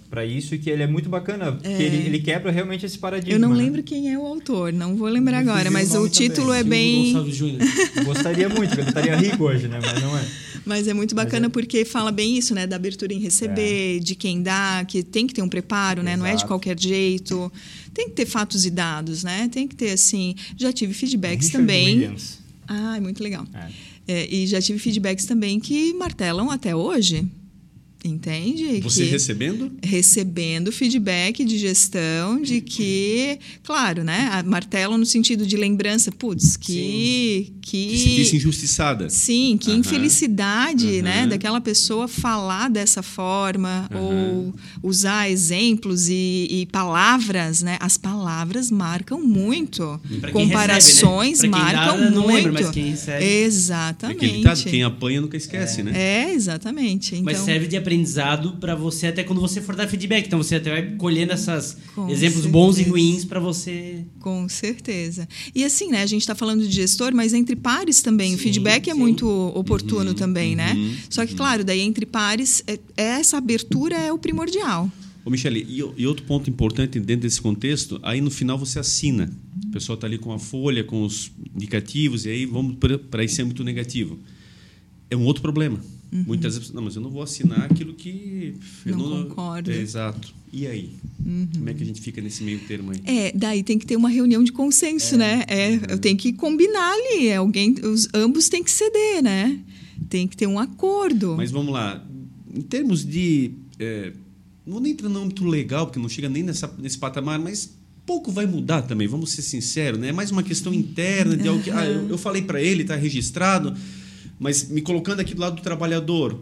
[0.09, 3.33] para isso e que ele é muito bacana, porque ele, ele quebra realmente esse paradigma.
[3.35, 3.57] Eu não né?
[3.63, 7.13] lembro quem é o autor, não vou lembrar agora, mas o título também.
[7.13, 8.03] é bem.
[8.05, 9.79] Gostaria muito, eu estaria rico hoje, né?
[9.81, 10.25] Mas não é.
[10.65, 12.67] Mas é muito bacana porque fala bem isso, né?
[12.67, 16.15] Da abertura em receber, de quem dá, que tem que ter um preparo, né?
[16.15, 16.47] Não é de Exato.
[16.47, 17.51] qualquer jeito.
[17.93, 19.49] Tem que ter fatos e dados, né?
[19.51, 20.35] Tem que ter, assim.
[20.57, 21.87] Já tive feedbacks Richard também.
[21.87, 22.39] Williams.
[22.67, 23.45] Ah, é muito legal.
[23.53, 23.69] É.
[24.07, 27.27] É, e já tive feedbacks também que martelam até hoje.
[28.03, 28.79] Entende?
[28.81, 29.71] Você que recebendo?
[29.83, 34.29] recebendo feedback de gestão de que, claro, né?
[34.31, 37.51] a- Martelam no sentido de lembrança, putz, que.
[37.61, 39.09] Que que se sentisse injustiçada.
[39.11, 47.61] Sim, que infelicidade, né, daquela pessoa falar dessa forma ou usar exemplos e, e palavras,
[47.61, 47.77] né?
[47.79, 50.01] As palavras marcam muito.
[50.31, 51.59] Comparações recebe, né?
[51.73, 52.35] Marcam dá, não muito.
[52.35, 53.23] lembra, mas quem recebe.
[53.23, 54.17] Exatamente.
[54.17, 55.91] Aquele ditado, quem apanha nunca esquece, né?
[55.95, 57.13] É, exatamente.
[57.13, 60.27] Então, Mas serve de aprendizado pra você até quando você for dar feedback.
[60.27, 62.89] Então você até vai colhendo esses Com exemplos bons e certeza.
[62.91, 64.05] ruins pra você.
[64.19, 65.27] Com certeza.
[65.55, 66.03] E assim, né?
[66.03, 68.33] A gente está falando de gestor, mas entre pares também.
[68.35, 68.99] o Sim, feedback é sim.
[68.99, 70.75] muito Uhum, oportuno também, né?
[71.09, 74.89] Só que, claro, daí entre pares, é- essa abertura é o primordial.
[75.25, 79.31] Ô, Michele, e, e outro ponto importante dentro desse contexto, aí no final você assina.
[79.65, 82.77] O pessoal está ali com a folha, com os indicativos, e aí vamos
[83.09, 84.17] para isso é muito negativo.
[85.09, 85.79] É um outro problema.
[86.11, 88.55] Muitas vezes, não, mas eu não vou assinar aquilo que.
[88.85, 89.71] eu Não concordo.
[89.71, 90.33] É, exato.
[90.51, 90.95] E aí?
[91.53, 93.01] Como é que a gente fica nesse meio termo aí?
[93.05, 95.43] É, daí tem que ter uma reunião de consenso, né?
[95.47, 97.27] É, eu tenho que combinar ali.
[97.27, 99.59] é Alguém, os, ambos têm que ceder, né?
[100.09, 101.35] Tem que ter um acordo.
[101.37, 102.03] Mas vamos lá.
[102.51, 103.51] Em termos de.
[103.77, 104.11] é,
[104.65, 107.71] não vou nem entrar no âmbito legal, porque não chega nem nessa, nesse patamar, mas
[108.05, 110.07] pouco vai mudar também, vamos ser sinceros, né?
[110.07, 111.69] É mais uma questão interna de algo que.
[111.69, 113.75] Ah, eu, eu falei para ele, está registrado,
[114.39, 116.39] mas me colocando aqui do lado do trabalhador.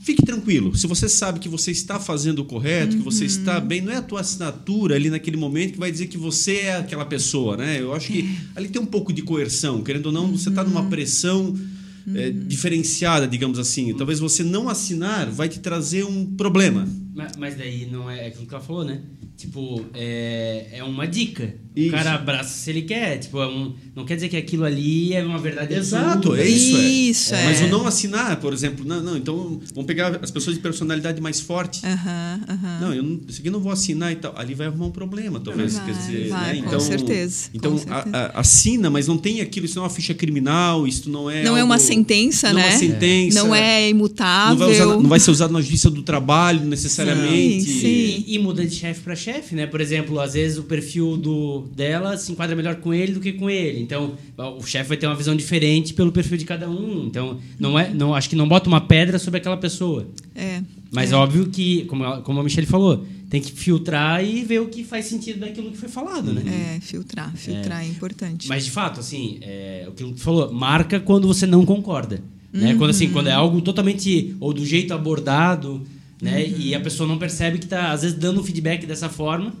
[0.00, 0.76] Fique tranquilo.
[0.76, 3.96] Se você sabe que você está fazendo o correto, que você está bem, não é
[3.96, 7.80] a tua assinatura ali naquele momento que vai dizer que você é aquela pessoa, né?
[7.80, 10.84] Eu acho que ali tem um pouco de coerção, querendo ou não, você está numa
[10.88, 11.54] pressão
[12.14, 13.92] é, diferenciada, digamos assim.
[13.94, 16.86] Talvez você não assinar vai te trazer um problema.
[17.14, 19.02] Mas, mas daí não é aquilo que ela falou, né?
[19.38, 21.54] Tipo, é, é uma dica.
[21.76, 21.90] Isso.
[21.90, 23.18] O cara abraça se ele quer.
[23.18, 26.42] Tipo, é um, não quer dizer que aquilo ali é uma verdade Exato, absoluta.
[26.42, 26.76] é isso.
[26.76, 26.80] é.
[26.80, 27.44] Isso, é.
[27.44, 31.20] Mas o não assinar, por exemplo, não, não, então vamos pegar as pessoas de personalidade
[31.20, 31.86] mais forte.
[31.86, 32.78] Aham, aham.
[32.80, 34.34] Não, eu não, isso aqui eu não vou assinar e tal.
[34.36, 35.74] Ali vai arrumar um problema, talvez.
[35.74, 36.62] Vai, quer dizer, vai, né?
[36.62, 38.16] com Então, certeza, Então, com certeza.
[38.16, 41.30] a- a- assina, mas não tem aquilo, isso não é uma ficha criminal, isso não
[41.30, 41.44] é.
[41.44, 42.70] não é algo- uma sentença, não é né?
[42.70, 43.38] uma sentença.
[43.38, 44.58] Não é imutável.
[44.58, 47.64] Não vai, usar- não vai ser usado na justiça do trabalho necessariamente.
[47.70, 48.24] Sim, sim.
[48.26, 49.66] E, e muda de chefe para chefe, né?
[49.66, 53.32] Por exemplo, às vezes o perfil do dela se enquadra melhor com ele do que
[53.32, 53.80] com ele.
[53.80, 57.06] Então, o chefe vai ter uma visão diferente pelo perfil de cada um.
[57.06, 60.06] Então, não é, não acho que não bota uma pedra sobre aquela pessoa.
[60.34, 60.62] É.
[60.90, 61.14] Mas é.
[61.16, 65.06] óbvio que, como, como a Michelle falou, tem que filtrar e ver o que faz
[65.06, 66.76] sentido daquilo que foi falado, né?
[66.76, 68.48] É, filtrar, filtrar é, é importante.
[68.48, 72.22] Mas de fato, assim, é, o que tu falou, marca quando você não concorda.
[72.50, 72.74] Né?
[72.76, 75.82] Quando assim, quando é algo totalmente ou do jeito abordado,
[76.20, 76.44] né?
[76.44, 76.54] Uhum.
[76.58, 79.52] E a pessoa não percebe que está às vezes dando um feedback dessa forma,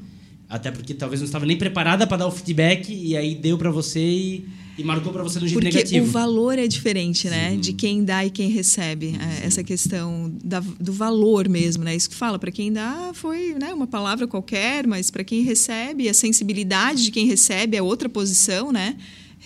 [0.48, 3.70] até porque talvez não estava nem preparada para dar o feedback e aí deu para
[3.70, 6.06] você e e marcou para você do jeito Porque negativo.
[6.06, 7.56] Porque o valor é diferente, né?
[7.56, 9.18] De quem dá e quem recebe.
[9.20, 11.96] É, essa questão da, do valor mesmo, né?
[11.96, 16.08] Isso que fala, para quem dá foi né, uma palavra qualquer, mas para quem recebe,
[16.08, 18.96] a sensibilidade de quem recebe é outra posição, né?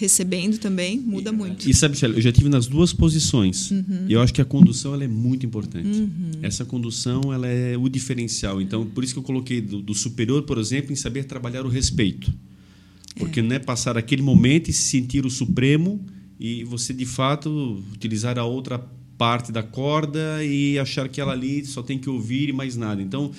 [0.03, 1.71] Recebendo também muda e, muito.
[1.71, 3.71] E sabe, Michelle, eu já tive nas duas posições.
[3.71, 4.07] Uhum.
[4.09, 5.87] E eu acho que a condução ela é muito importante.
[5.87, 6.33] Uhum.
[6.43, 8.61] Essa condução ela é o diferencial.
[8.61, 11.69] Então, por isso que eu coloquei do, do superior, por exemplo, em saber trabalhar o
[11.69, 12.33] respeito.
[13.17, 13.43] Porque é.
[13.43, 16.05] não é passar aquele momento e se sentir o supremo
[16.39, 18.79] e você, de fato, utilizar a outra
[19.17, 23.01] parte da corda e achar que ela ali só tem que ouvir e mais nada.
[23.01, 23.31] Então,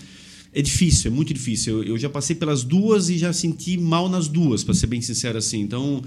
[0.53, 1.79] é difícil, é muito difícil.
[1.79, 5.01] Eu, eu já passei pelas duas e já senti mal nas duas, para ser bem
[5.01, 5.59] sincero assim.
[5.59, 6.01] Então,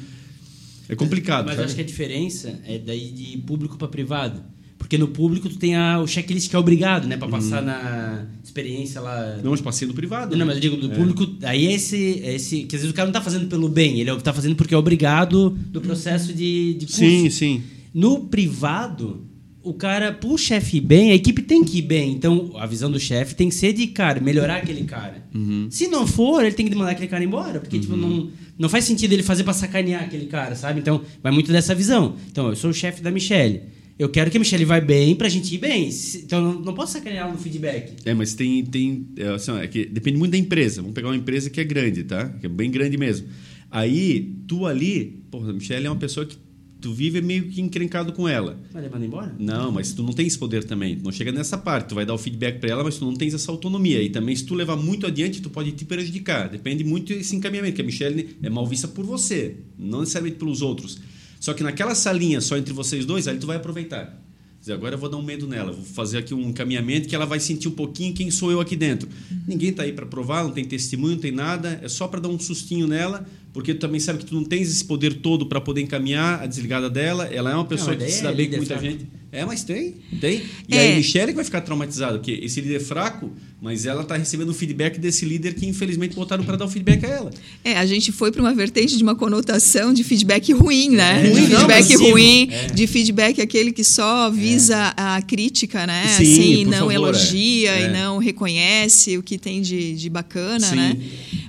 [0.88, 1.46] é complicado.
[1.46, 4.42] Mas, acho que a diferença é daí de público para privado.
[4.79, 7.16] Porque no público tu tem a, o checklist que é obrigado, né?
[7.16, 7.66] Pra passar uhum.
[7.66, 9.38] na experiência lá.
[9.42, 10.33] Não, mas passei no privado.
[10.33, 10.44] Não, né?
[10.44, 10.94] mas eu digo do é.
[10.94, 11.27] público.
[11.42, 12.64] Aí é esse, é esse.
[12.64, 14.77] Que às vezes o cara não tá fazendo pelo bem, ele tá fazendo porque é
[14.77, 17.01] obrigado do processo de, de curso.
[17.01, 17.62] Sim, sim.
[17.92, 19.27] No privado,
[19.66, 22.12] o cara, pro chefe ir bem, a equipe tem que ir bem.
[22.12, 25.27] Então, a visão do chefe tem que ser de, cara, melhorar aquele cara.
[25.35, 25.66] Uhum.
[25.68, 27.59] Se não for, ele tem que mandar aquele cara embora.
[27.59, 27.99] Porque, tipo, uhum.
[28.01, 30.81] tipo, não, não faz sentido ele fazer pra sacanear aquele cara, sabe?
[30.81, 32.16] Então, vai muito dessa visão.
[32.31, 33.62] Então, eu sou o chefe da Michelle.
[33.99, 35.88] Eu quero que a Michelle vá bem pra gente ir bem.
[36.16, 37.95] Então não, não posso sacanear no feedback.
[38.05, 38.62] É, mas tem.
[38.62, 40.83] tem é, assim, é que depende muito da empresa.
[40.83, 42.29] Vamos pegar uma empresa que é grande, tá?
[42.29, 43.27] Que é bem grande mesmo.
[43.71, 46.37] Aí, tu ali, porra, a Michelle é uma pessoa que
[46.81, 48.59] tu vive meio que encrencado com ela.
[48.73, 49.35] Vai levar embora?
[49.39, 50.97] Não, mas tu não tem esse poder também.
[50.97, 51.89] Tu não chega nessa parte.
[51.89, 54.03] Tu vai dar o feedback para ela, mas tu não tens essa autonomia.
[54.03, 56.49] E também, se tu levar muito adiante, tu pode te prejudicar.
[56.49, 60.62] Depende muito desse encaminhamento, que a Michelle é mal vista por você, não necessariamente pelos
[60.62, 60.99] outros.
[61.41, 64.23] Só que naquela salinha só entre vocês dois, aí tu vai aproveitar.
[64.67, 67.25] Dizer, agora eu vou dar um medo nela, vou fazer aqui um encaminhamento que ela
[67.25, 69.09] vai sentir um pouquinho quem sou eu aqui dentro.
[69.47, 72.29] Ninguém está aí para provar, não tem testemunho, não tem nada, é só para dar
[72.29, 73.25] um sustinho nela,
[73.57, 76.47] porque tu também sabe que tu não tens esse poder todo para poder encaminhar a
[76.47, 77.25] desligada dela.
[77.33, 79.07] Ela é uma pessoa não, que se dá é bem com muita gente.
[79.33, 80.42] É, mas tem, tem.
[80.69, 80.81] E é.
[80.81, 84.51] aí Michelle que vai ficar traumatizada, porque esse líder é fraco, mas ela está recebendo
[84.51, 87.31] o feedback desse líder que infelizmente botaram para dar o feedback a ela.
[87.64, 91.27] É, a gente foi para uma vertente de uma conotação de feedback ruim, né?
[91.27, 92.66] É, de feedback não, ruim, é.
[92.66, 95.01] de feedback aquele que só visa é.
[95.01, 96.07] a crítica, né?
[96.09, 97.92] Sim, assim, não favor, elogia e é.
[97.92, 100.77] não reconhece o que tem de, de bacana, Sim.
[100.77, 100.97] né?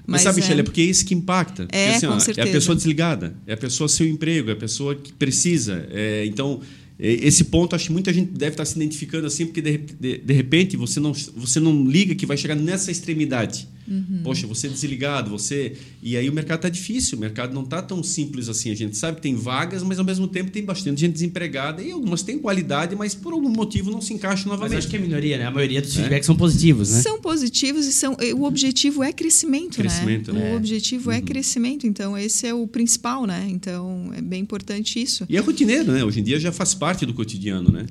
[0.07, 1.67] Mas, sabe, Michelle, é porque é isso que impacta.
[1.69, 2.33] É, porque, assim, ó.
[2.37, 5.87] É a pessoa desligada, é a pessoa seu emprego, é a pessoa que precisa.
[6.25, 6.61] então
[6.99, 10.33] esse ponto, acho que muita gente deve estar se identificando assim, porque de, de, de
[10.33, 13.67] repente você não, você não liga que vai chegar nessa extremidade.
[13.87, 14.21] Uhum.
[14.23, 15.73] Poxa, você é desligado, você.
[16.03, 18.69] E aí o mercado está difícil, o mercado não está tão simples assim.
[18.69, 21.91] A gente sabe que tem vagas, mas ao mesmo tempo tem bastante gente desempregada e
[21.91, 24.75] algumas têm qualidade, mas por algum motivo não se encaixam novamente.
[24.75, 25.45] Mas acho que é a minoria, né?
[25.45, 26.27] A maioria dos feedbacks é?
[26.27, 27.01] são positivos, né?
[27.01, 28.17] São positivos e são.
[28.35, 30.41] O objetivo é crescimento, crescimento né?
[30.41, 30.53] né?
[30.53, 31.19] O objetivo é uhum.
[31.19, 33.47] é crescimento, então esse é o principal, né?
[33.49, 35.25] Então é bem importante isso.
[35.29, 36.03] E é rotineiro, né?
[36.03, 37.85] Hoje em dia já faz parte do cotidiano, né?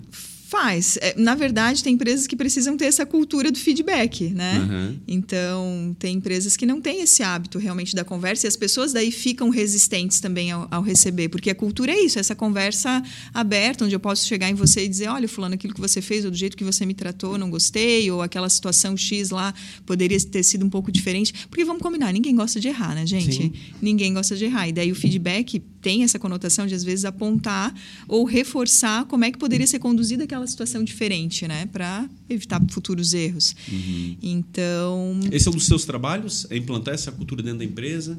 [0.49, 0.97] Faz.
[1.01, 4.61] É, na verdade, tem empresas que precisam ter essa cultura do feedback, né?
[4.61, 4.99] Uhum.
[5.09, 9.11] Então, tem empresas que não têm esse hábito realmente da conversa e as pessoas daí
[9.11, 13.03] ficam resistentes também ao, ao, receber, porque a cultura é isso, essa conversa
[13.35, 16.25] aberta, onde eu posso chegar em você e dizer, olha, fulano, aquilo que você fez
[16.25, 19.53] ou do jeito que você me tratou, não gostei, ou aquela situação X lá
[19.85, 23.35] poderia ter sido um pouco diferente, porque vamos combinar, ninguém gosta de errar, né, gente?
[23.35, 23.53] Sim.
[23.83, 24.69] Ninguém gosta de errar.
[24.69, 27.73] E daí o feedback tem essa conotação de, às vezes, apontar
[28.09, 31.67] ou reforçar como é que poderia ser conduzida aquela situação diferente, né?
[31.67, 33.55] Para evitar futuros erros.
[33.71, 34.17] Uhum.
[34.21, 35.21] Então.
[35.31, 36.45] Esse é um dos seus trabalhos?
[36.51, 38.19] É implantar essa cultura dentro da empresa?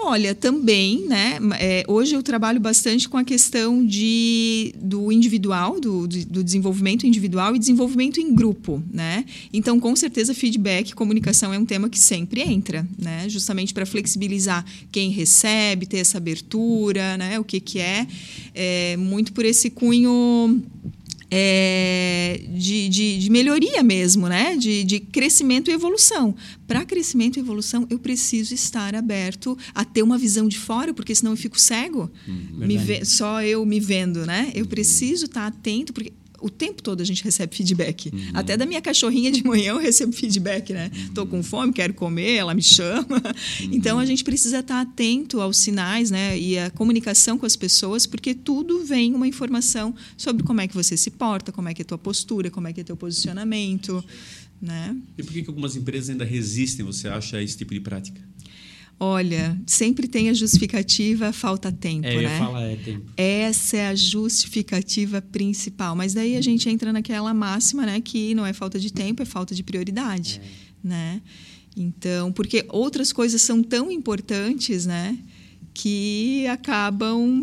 [0.00, 1.40] Olha, também, né?
[1.58, 7.56] É, hoje eu trabalho bastante com a questão de, do individual, do, do desenvolvimento individual
[7.56, 9.24] e desenvolvimento em grupo, né?
[9.52, 13.28] Então, com certeza, feedback, comunicação é um tema que sempre entra, né?
[13.28, 17.40] Justamente para flexibilizar quem recebe, ter essa abertura, né?
[17.40, 18.06] O que que é,
[18.54, 20.62] é muito por esse cunho
[21.30, 24.56] é, de, de, de, melhoria mesmo, né?
[24.56, 26.34] de, de crescimento e evolução.
[26.66, 31.14] Para crescimento e evolução, eu preciso estar aberto a ter uma visão de fora, porque
[31.14, 34.24] senão eu fico cego, uhum, ve, só eu me vendo.
[34.26, 34.50] Né?
[34.54, 38.10] Eu preciso estar atento, porque o tempo todo a gente recebe feedback.
[38.12, 38.30] Uhum.
[38.34, 40.90] Até da minha cachorrinha de manhã eu recebo feedback, né?
[40.94, 41.14] Uhum.
[41.14, 43.06] Tô com fome, quero comer, ela me chama.
[43.60, 43.70] Uhum.
[43.72, 46.38] Então a gente precisa estar atento aos sinais, né?
[46.38, 50.74] E a comunicação com as pessoas, porque tudo vem uma informação sobre como é que
[50.74, 52.96] você se porta, como é que é a tua postura, como é que é teu
[52.96, 54.04] posicionamento.
[54.60, 54.96] né?
[55.16, 58.20] E por que, que algumas empresas ainda resistem, você acha, a esse tipo de prática?
[59.00, 62.38] Olha, sempre tem a justificativa falta tempo, É, né?
[62.38, 63.04] falar, é tempo.
[63.16, 65.94] Essa é a justificativa principal.
[65.94, 69.24] Mas daí a gente entra naquela máxima, né, que não é falta de tempo, é
[69.24, 70.40] falta de prioridade,
[70.82, 71.22] né?
[71.76, 75.16] Então, porque outras coisas são tão importantes, né,
[75.72, 77.40] que acabam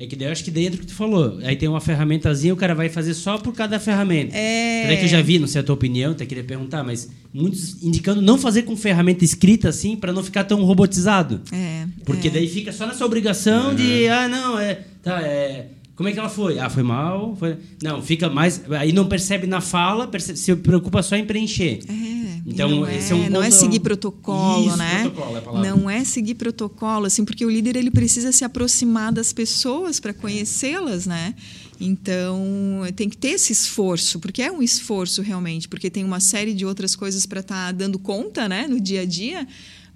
[0.00, 1.38] É que daí eu acho que dentro que tu falou.
[1.42, 4.34] Aí tem uma ferramentazinha, o cara vai fazer só por cada ferramenta.
[4.34, 4.84] É.
[4.86, 7.82] Será que eu já vi, não sei a tua opinião, até queria perguntar, mas muitos
[7.82, 11.42] indicando não fazer com ferramenta escrita assim, para não ficar tão robotizado.
[11.52, 12.30] é, Porque é.
[12.30, 14.84] daí fica só nessa obrigação de, ah, não, é.
[15.02, 15.66] Tá, é.
[15.94, 16.58] Como é que ela foi?
[16.58, 17.36] Ah, foi mal?
[17.36, 17.58] Foi...
[17.82, 18.62] Não, fica mais.
[18.70, 21.80] Aí não percebe na fala, percebe- se preocupa só em preencher.
[21.86, 25.00] É, Então, não esse é um não é ponto- seguir protocolo, Isso, né?
[25.02, 25.70] protocolo é a palavra.
[25.76, 30.12] Não é seguir protocolo, assim, porque o líder ele precisa se aproximar das pessoas para
[30.14, 31.34] conhecê-las, né?
[31.80, 36.52] Então tem que ter esse esforço, porque é um esforço realmente, porque tem uma série
[36.54, 39.46] de outras coisas para estar dando conta, né, no dia a dia.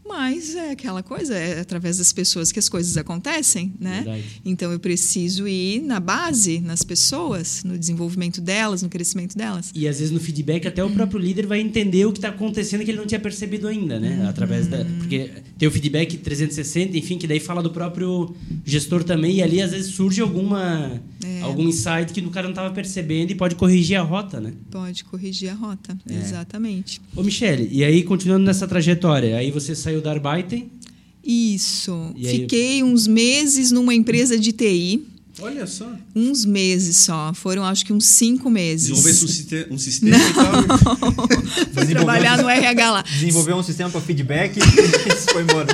[0.06, 4.02] Mas é aquela coisa, é através das pessoas que as coisas acontecem, né?
[4.04, 4.24] Verdade.
[4.44, 9.70] Então eu preciso ir na base, nas pessoas, no desenvolvimento delas, no crescimento delas.
[9.74, 12.84] E às vezes no feedback até o próprio líder vai entender o que está acontecendo
[12.84, 14.26] que ele não tinha percebido ainda, né?
[14.28, 19.36] Através da porque tem o feedback 360, enfim, que daí fala do próprio gestor também
[19.36, 21.00] e ali às vezes surge alguma
[21.42, 24.52] algum insight que o cara não estava percebendo e pode corrigir a rota, né?
[24.70, 26.14] Pode corrigir a rota, É.
[26.14, 27.00] exatamente.
[27.16, 30.70] Ô Michele, e aí continuando nessa trajetória, aí você saiu da Arbeiten,
[31.26, 32.12] Isso.
[32.16, 35.02] E aí- Fiquei uns meses numa empresa de TI.
[35.40, 35.90] Olha só.
[36.14, 37.32] Uns meses só.
[37.34, 38.88] Foram acho que uns cinco meses.
[38.88, 41.28] Desenvolvesse um, um sistema e tal.
[41.74, 43.02] Fui trabalhar no RH lá.
[43.02, 44.60] Desenvolveu um sistema para feedback e
[45.32, 45.66] foi embora.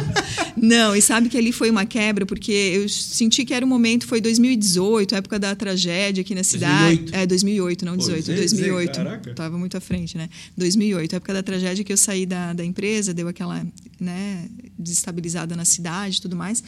[0.57, 4.07] Não, e sabe que ali foi uma quebra, porque eu senti que era o momento,
[4.07, 6.97] foi 2018, época da tragédia aqui na cidade.
[6.97, 7.15] 2008.
[7.15, 8.95] É, 2008, não Pô, 18, sei, 2008.
[8.95, 9.35] sei, caraca.
[9.35, 10.29] Tava muito à frente, né?
[10.57, 13.67] 2008, época da tragédia que eu saí da, da empresa, deu aquela,
[13.99, 16.63] né, desestabilizada na cidade e tudo mais.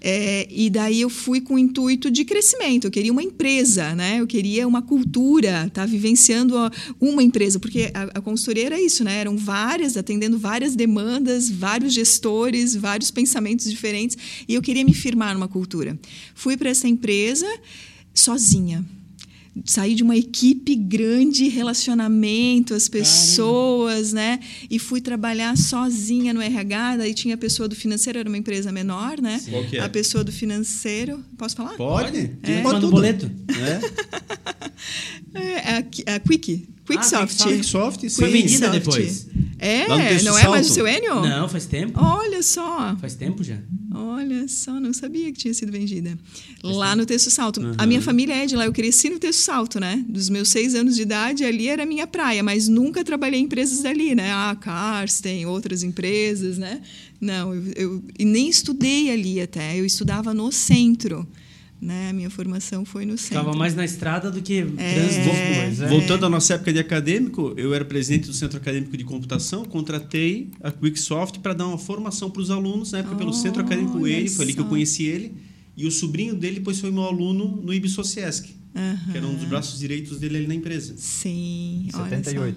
[0.00, 2.86] É, e daí eu fui com o intuito de crescimento.
[2.86, 4.20] Eu queria uma empresa, né?
[4.20, 6.54] Eu queria uma cultura, estar vivenciando
[7.00, 9.18] uma empresa, porque a, a consultoria era isso, né?
[9.18, 14.16] Eram várias, atendendo várias demandas, vários gestores, vários pensamentos diferentes,
[14.48, 15.98] e eu queria me firmar numa cultura.
[16.34, 17.46] Fui para essa empresa
[18.14, 18.84] sozinha.
[19.64, 24.38] Saí de uma equipe grande, relacionamento, as pessoas, né?
[24.70, 26.96] E fui trabalhar sozinha no RH.
[26.98, 29.40] Daí tinha a pessoa do financeiro, era uma empresa menor, né?
[29.50, 29.80] Qual que é?
[29.80, 31.22] A pessoa do financeiro.
[31.36, 31.74] Posso falar?
[31.76, 32.30] Pode?
[32.42, 32.62] É.
[32.62, 32.90] Pode tudo.
[32.92, 33.30] boleto.
[33.48, 35.38] É.
[35.40, 36.68] É, a, Qui- a Quick.
[36.86, 37.42] Quicksoft.
[37.42, 38.08] Ah, Quicksoft, sim.
[38.20, 38.98] Foi vendida Quicksoft.
[39.02, 39.26] depois.
[39.58, 39.86] É,
[40.22, 40.74] não é mais o Salto?
[40.74, 41.20] seu Enio?
[41.20, 41.98] Não, faz tempo.
[42.02, 42.96] Olha só.
[43.00, 43.58] Faz tempo já.
[43.92, 46.16] Olha só, não sabia que tinha sido vendida.
[46.62, 47.60] Lá no Texto Salto.
[47.76, 50.04] A minha família é de lá, eu cresci no Texto Salto, né?
[50.08, 53.44] Dos meus seis anos de idade, ali era a minha praia, mas nunca trabalhei em
[53.44, 54.30] empresas dali, né?
[54.32, 56.80] Ah, Karsten, outras empresas, né?
[57.20, 61.26] Não, eu, eu- nem estudei ali até, eu estudava no centro,
[61.80, 62.10] né?
[62.10, 63.38] A minha formação foi no centro.
[63.38, 64.94] Ficava mais na estrada do que É.
[64.94, 65.28] trânsito.
[65.60, 65.88] Pois é.
[65.88, 70.50] Voltando à nossa época de acadêmico, eu era presidente do Centro Acadêmico de Computação, contratei
[70.62, 74.28] a Quicksoft para dar uma formação para os alunos, na época pelo Centro Acadêmico ele,
[74.28, 75.32] foi ali que eu conheci ele,
[75.76, 79.10] e o sobrinho dele depois foi meu aluno no Ibsociesc, Aham.
[79.10, 80.94] que era um dos braços direitos dele ali na empresa.
[80.96, 82.08] Sim, olha só.
[82.08, 82.56] 78.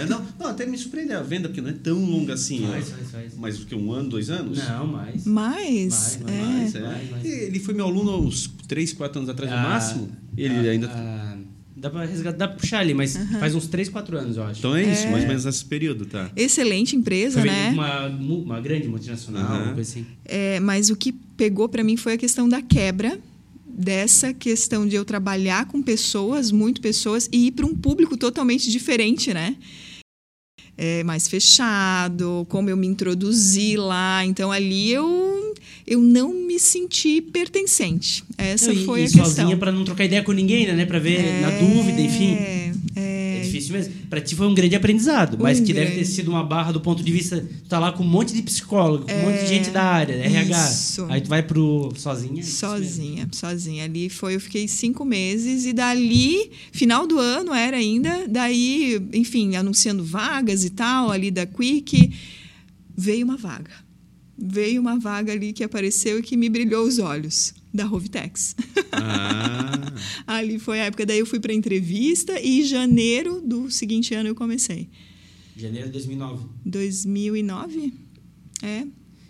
[0.00, 2.64] É, não, não, até me surpreende a venda, porque não é tão longa assim.
[2.66, 2.72] ó.
[2.72, 3.32] Faz, faz, faz.
[3.38, 4.58] Mas o que, um ano, dois anos?
[4.58, 5.24] Não, mais.
[5.24, 6.46] Mas, Vai, vai, é.
[6.62, 6.80] Mas, é.
[6.80, 7.20] Vai, vai.
[7.24, 10.08] E Ele foi meu aluno há uns 3, 4 anos atrás, no Ah, máximo.
[10.36, 10.90] Ele ah, ainda.
[10.92, 11.36] ah,
[11.76, 14.58] dá pra resgatar, dá pra puxar ali, mas faz uns 3, 4 anos, eu acho.
[14.58, 16.30] Então é isso, mais ou menos nesse período, tá?
[16.34, 17.70] Excelente empresa, Foi né?
[17.70, 19.62] uma, uma grande multinacional, Aham.
[19.66, 20.06] uma coisa assim.
[20.24, 23.18] É, mas o que pegou para mim foi a questão da quebra
[23.76, 28.70] dessa questão de eu trabalhar com pessoas, muito pessoas, e ir para um público totalmente
[28.70, 29.56] diferente, né?
[30.78, 34.24] É, mais fechado, como eu me introduzi lá.
[34.24, 35.54] Então, ali eu,
[35.86, 38.24] eu não me senti pertencente.
[38.36, 39.24] Essa Não, e, foi e a questão.
[39.24, 40.84] sozinha pra não trocar ideia com ninguém, né?
[40.84, 42.65] Pra ver na dúvida, enfim.
[43.76, 44.06] É, É é.
[44.08, 46.08] Pra ti foi um grande aprendizado, mas Um que deve ter grande.
[46.08, 47.40] sido uma barra do ponto de vista.
[47.40, 50.14] Tu tá lá com um monte de psicólogo, com um monte de gente da área,
[50.14, 50.70] RH.
[50.70, 51.04] isso.
[51.08, 52.40] Aí tu vai pro sozinha.
[52.40, 52.44] é.
[52.44, 53.84] Sozinha, sozinha.
[53.84, 59.56] Ali foi, eu fiquei cinco meses e dali, final do ano era ainda, daí, enfim,
[59.56, 62.12] anunciando vagas e tal, ali da Quick,
[62.96, 63.70] veio uma vaga.
[64.38, 68.56] Veio uma vaga ali que apareceu e que me brilhou os olhos, da Rovitex.
[68.92, 69.92] Ah,
[70.26, 74.28] ali foi a época, daí eu fui para entrevista e em janeiro do seguinte ano
[74.28, 74.88] eu comecei.
[75.56, 76.44] Janeiro de 2009.
[76.64, 77.92] 2009?
[78.62, 78.84] É,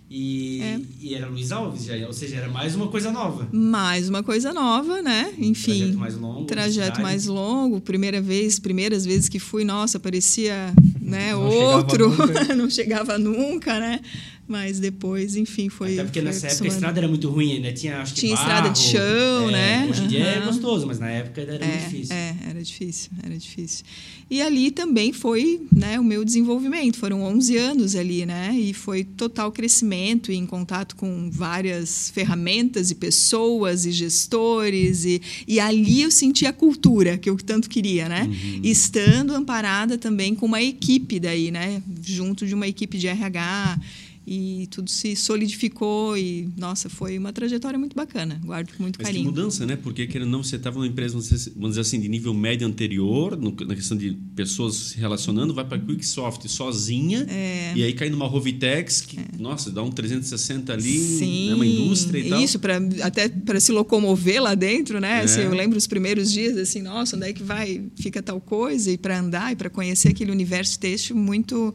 [0.09, 0.81] E, É.
[1.01, 3.49] e era Luiz Alves, já, ou seja, era mais uma coisa nova.
[3.53, 5.35] mais uma coisa nova, né?
[5.37, 5.79] Enfim.
[5.81, 11.33] trajeto mais longo, trajeto mais longo, primeira vez, primeiras vezes que fui, nossa, parecia, né,
[11.33, 14.01] Não outro, chegava não chegava nunca, né?
[14.49, 15.95] Mas depois, enfim, foi.
[15.95, 18.35] Até porque foi nessa época a estrada era muito ruim, ainda tinha acho que Tinha
[18.35, 19.87] estrada barro, de chão, é, né?
[19.91, 20.47] Hoje em dia é Aham.
[20.47, 22.15] gostoso, mas na época era muito difícil.
[22.15, 23.85] É, era difícil, era difícil.
[24.31, 26.97] E ali também foi né, o meu desenvolvimento.
[26.99, 28.57] Foram 11 anos ali, né?
[28.57, 35.05] E foi total crescimento e em contato com várias ferramentas e pessoas e gestores.
[35.05, 38.29] E, e ali eu senti a cultura que eu tanto queria, né?
[38.63, 41.83] Estando amparada também com uma equipe daí, né?
[42.03, 43.79] Junto de uma equipe de RH.
[44.27, 48.41] E tudo se solidificou e, nossa, foi uma trajetória muito bacana.
[48.45, 49.31] Guardo com muito Mas que carinho.
[49.31, 49.77] mudança, né?
[49.77, 51.15] Porque, querendo não, você estava numa empresa,
[51.55, 55.65] vamos dizer, assim, de nível médio anterior, no- na questão de pessoas se relacionando, vai
[55.65, 57.73] para a Quicksoft sozinha, É.
[57.77, 61.55] e aí cai numa Rovitex, que, nossa, dá um 360 ali, Sim, né?
[61.55, 62.41] uma indústria e tal.
[62.43, 65.21] Isso, pra, até para se locomover lá dentro, né?
[65.21, 65.23] É.
[65.23, 68.91] Assim, eu lembro os primeiros dias, assim, nossa, onde é que vai, fica tal coisa?
[68.91, 71.73] E para andar e para conhecer aquele universo têxtil muito,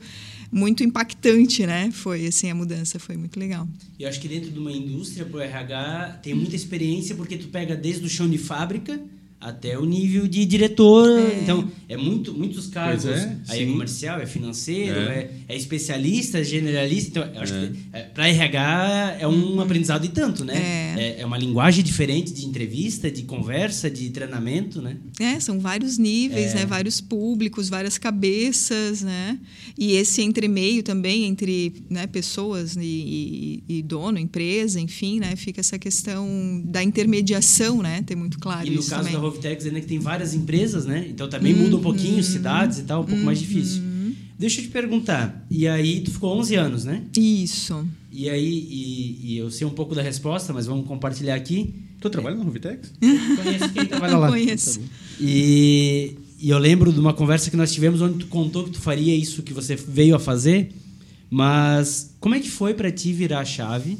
[0.52, 1.89] muito impactante, né?
[1.91, 3.68] Foi, assim, a mudança foi muito legal.
[3.97, 7.76] E acho que dentro de uma indústria, pro RH, tem muita experiência porque tu pega
[7.76, 8.99] desde o chão de fábrica
[9.42, 11.10] até o nível de diretor.
[11.42, 13.06] Então, é muito, muitos cargos.
[13.06, 13.72] É, aí é sim.
[13.72, 15.18] comercial, é financeiro, É.
[15.18, 17.10] é, é especialista, é generalista.
[17.10, 20.56] Então, eu acho que para RH é um aprendizado e tanto, né?
[20.98, 21.22] É.
[21.22, 24.98] É, uma linguagem diferente de entrevista, de conversa, de treinamento, né?
[25.20, 26.56] É, são vários níveis, É.
[26.60, 26.66] né?
[26.68, 29.39] Vários públicos, várias cabeças, né?
[29.78, 35.36] E esse entremeio também entre né, pessoas e, e- e dono, empresa, enfim, né?
[35.36, 38.04] Fica essa questão da intermediação, né?
[38.06, 39.14] Ter muito claro E no isso caso também.
[39.14, 41.08] da Rovitex, ainda que tem várias empresas, né?
[41.10, 43.82] Então também muda um pouquinho, cidades e tal, um pouco mais difícil.
[44.38, 45.46] Deixa eu te perguntar.
[45.52, 47.04] E aí, tu ficou 11 anos, né?
[47.16, 47.88] Isso.
[48.12, 51.76] E aí, e, e eu sei um pouco da resposta, mas vamos compartilhar aqui.
[52.00, 52.92] Tu trabalha na Rovitex?
[53.00, 54.30] Conheço quem trabalha lá.
[54.30, 54.80] Conheço.
[54.80, 54.92] Tá bom.
[55.20, 58.80] E, e eu lembro de uma conversa que nós tivemos onde tu contou que tu
[58.80, 60.72] faria isso que você veio a fazer.
[61.30, 64.00] Mas como é que foi para ti virar a chave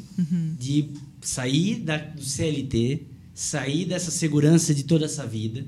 [0.60, 0.90] de
[1.22, 3.04] sair da, do CLT,
[3.42, 5.66] sair dessa segurança de toda essa vida,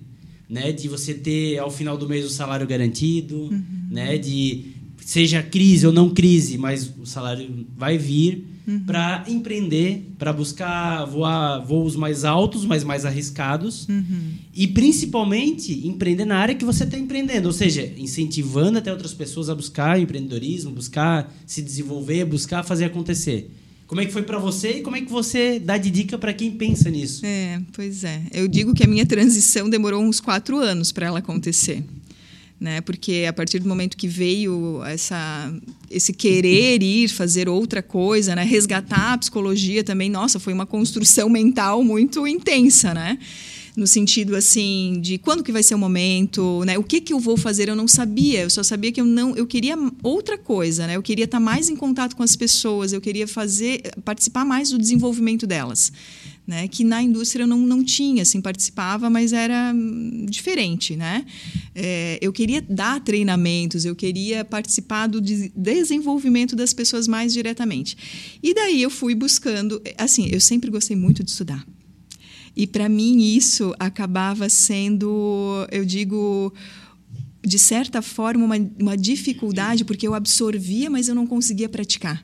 [0.47, 0.71] né?
[0.71, 3.49] De você ter ao final do mês o salário garantido,
[3.89, 4.15] né?
[4.15, 8.45] De seja crise ou não crise, mas o salário vai vir
[8.85, 13.87] para empreender, para buscar voar voos mais altos, mas mais arriscados.
[14.53, 19.49] E principalmente empreender na área que você está empreendendo, ou seja, incentivando até outras pessoas
[19.49, 23.49] a buscar empreendedorismo, buscar se desenvolver, buscar fazer acontecer.
[23.93, 26.33] Como é que foi para você e como é que você dá de dica para
[26.33, 27.23] quem pensa nisso?
[27.23, 28.23] É, pois é.
[28.33, 31.83] Eu digo que a minha transição demorou uns quatro anos para ela acontecer.
[32.59, 32.81] Né?
[32.81, 35.53] Porque a partir do momento que veio essa,
[35.91, 38.43] esse querer ir fazer outra coisa, né?
[38.43, 43.19] resgatar a psicologia também, nossa, foi uma construção mental muito intensa, né?
[43.75, 46.77] No sentido assim de quando que vai ser o momento, né?
[46.77, 47.69] O que que eu vou fazer?
[47.69, 48.41] Eu não sabia.
[48.41, 50.95] Eu só sabia que eu não, eu queria outra coisa, né?
[50.95, 52.93] Eu queria estar mais em contato com as pessoas.
[52.93, 55.91] Eu queria fazer, participar mais do desenvolvimento delas,
[56.45, 56.67] né?
[56.67, 59.73] Que na indústria eu não, não tinha, assim, participava, mas era
[60.29, 61.25] diferente, né?
[61.73, 67.97] É, eu queria dar treinamentos, eu queria participar do de- desenvolvimento das pessoas mais diretamente.
[68.43, 71.65] E daí eu fui buscando, assim, eu sempre gostei muito de estudar.
[72.55, 76.53] E para mim isso acabava sendo, eu digo,
[77.45, 82.23] de certa forma, uma, uma dificuldade, porque eu absorvia, mas eu não conseguia praticar.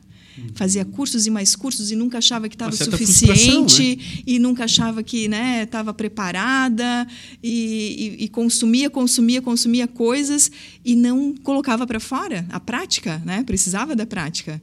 [0.54, 2.70] Fazia cursos e mais cursos e nunca achava que estava
[3.06, 5.28] suficiente e nunca achava que
[5.62, 7.06] estava preparada
[7.42, 10.50] e, e- e consumia, consumia, consumia coisas
[10.84, 13.42] e não colocava para fora a prática, né?
[13.42, 14.62] Precisava da prática.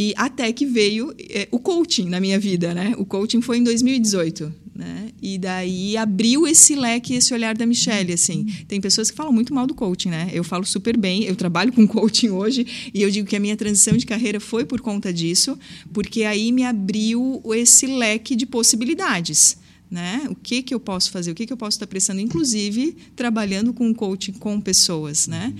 [0.00, 2.94] E até que veio eh, o coaching na minha vida, né?
[2.96, 5.10] O coaching foi em 2018, né?
[5.20, 8.46] E daí abriu esse leque, esse olhar da Michelle, assim.
[8.66, 10.30] Tem pessoas que falam muito mal do coaching, né?
[10.32, 13.54] Eu falo super bem, eu trabalho com coaching hoje e eu digo que a minha
[13.58, 15.58] transição de carreira foi por conta disso,
[15.92, 19.58] porque aí me abriu esse leque de possibilidades.
[19.90, 20.22] Né?
[20.30, 21.32] O que, que eu posso fazer?
[21.32, 22.22] O que, que eu posso estar prestando?
[22.22, 25.26] Inclusive, trabalhando com coaching com pessoas.
[25.26, 25.52] Né?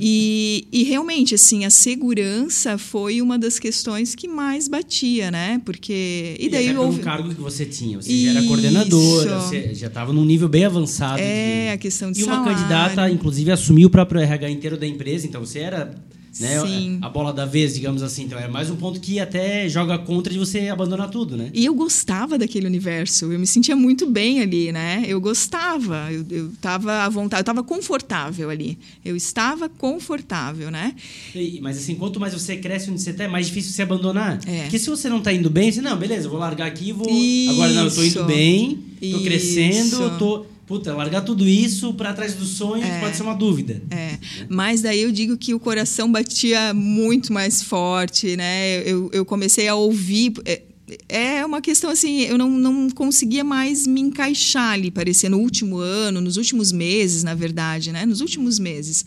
[0.00, 5.60] E, e realmente, assim, a segurança foi uma das questões que mais batia, né?
[5.64, 6.36] Porque.
[6.38, 7.00] E daí até pelo houve.
[7.00, 8.48] cargo que você tinha, você já era Isso.
[8.48, 11.20] coordenadora, você já estava num nível bem avançado.
[11.20, 12.54] É, de- a questão de E uma salário.
[12.56, 15.94] candidata, inclusive, assumiu o próprio RH inteiro da empresa, então você era
[16.40, 16.98] né, Sim.
[17.02, 18.24] a bola da vez, digamos assim.
[18.24, 21.50] Então é mais um ponto que até joga contra de você abandonar tudo, né?
[21.54, 25.04] E eu gostava daquele universo, eu me sentia muito bem ali, né?
[25.06, 28.78] Eu gostava, eu, eu tava à vontade, eu estava confortável ali.
[29.04, 30.94] Eu estava confortável, né?
[31.34, 34.38] E- Mas assim, quanto mais você cresce onde você tá, é mais difícil você abandonar.
[34.46, 34.62] É.
[34.62, 37.06] Porque se você não tá indo bem, você, não, beleza, eu vou largar aqui, vou.
[37.06, 38.18] Agora não, eu tô Isso.
[38.18, 39.22] indo bem, tô Isso.
[39.22, 40.46] crescendo, eu tô.
[40.66, 42.98] Puta, largar tudo isso para trás do sonho É.
[43.00, 43.80] pode ser uma dúvida.
[43.90, 48.82] É, mas daí eu digo que o coração batia muito mais forte, né?
[48.88, 50.32] Eu, eu comecei a ouvir.
[50.44, 50.62] é-
[51.08, 55.78] É uma questão assim, eu não, não conseguia mais me encaixar ali, parecia no último
[55.78, 58.06] ano, nos últimos meses, na verdade, né?
[58.06, 59.04] Nos últimos meses.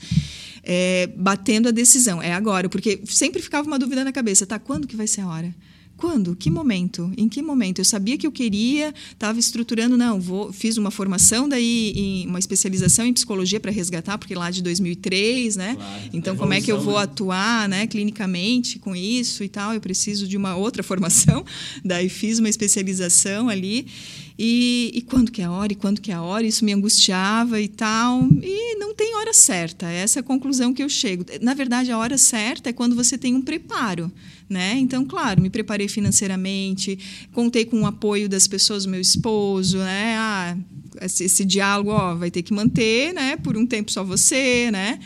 [0.61, 4.59] É, batendo a decisão, é agora, porque sempre ficava uma dúvida na cabeça, tá?
[4.59, 5.55] Quando que vai ser a hora?
[5.99, 6.33] Quando?
[6.33, 7.11] Que momento?
[7.17, 7.79] Em que momento?
[7.79, 12.39] Eu sabia que eu queria, estava estruturando, não, vou, fiz uma formação daí, em, uma
[12.39, 15.75] especialização em psicologia para resgatar, porque lá de 2003, né?
[15.75, 17.01] Claro, então, a como é que eu vou né?
[17.01, 19.73] atuar, né, clinicamente com isso e tal?
[19.73, 21.43] Eu preciso de uma outra formação.
[21.83, 23.85] Daí fiz uma especialização ali.
[24.41, 25.73] E, e quando que é a hora?
[25.73, 26.47] E quando que é a hora?
[26.47, 28.25] Isso me angustiava e tal.
[28.41, 29.85] E não tem hora certa.
[29.87, 31.25] Essa é a conclusão que eu chego.
[31.41, 34.09] Na verdade, a hora certa é quando você tem um preparo,
[34.47, 34.77] né?
[34.77, 40.15] Então, claro, me preparei financeiramente, contei com o apoio das pessoas, meu esposo, né?
[40.17, 40.57] Ah,
[41.01, 43.35] esse, esse diálogo, ó, vai ter que manter, né?
[43.35, 44.99] Por um tempo só você, né?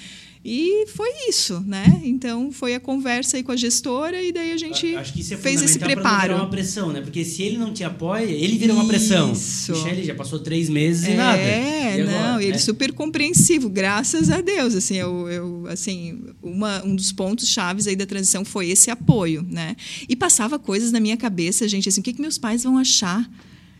[0.46, 2.02] E foi isso, né?
[2.04, 5.34] Então foi a conversa aí com a gestora e daí a gente Acho que isso
[5.34, 6.22] é fez esse não preparo.
[6.34, 7.00] virar uma pressão, né?
[7.00, 9.32] Porque se ele não te apoia, ele vira uma pressão.
[9.32, 9.72] Isso.
[9.72, 11.38] Michele já passou três meses e nada.
[11.42, 12.58] É, não, ele É.
[12.58, 14.76] super compreensivo, graças a Deus.
[14.76, 19.46] Assim, eu, eu assim, uma, um dos pontos chaves aí da transição foi esse apoio,
[19.50, 19.78] né?
[20.10, 23.30] E passava coisas na minha cabeça, gente, assim, o que, que meus pais vão achar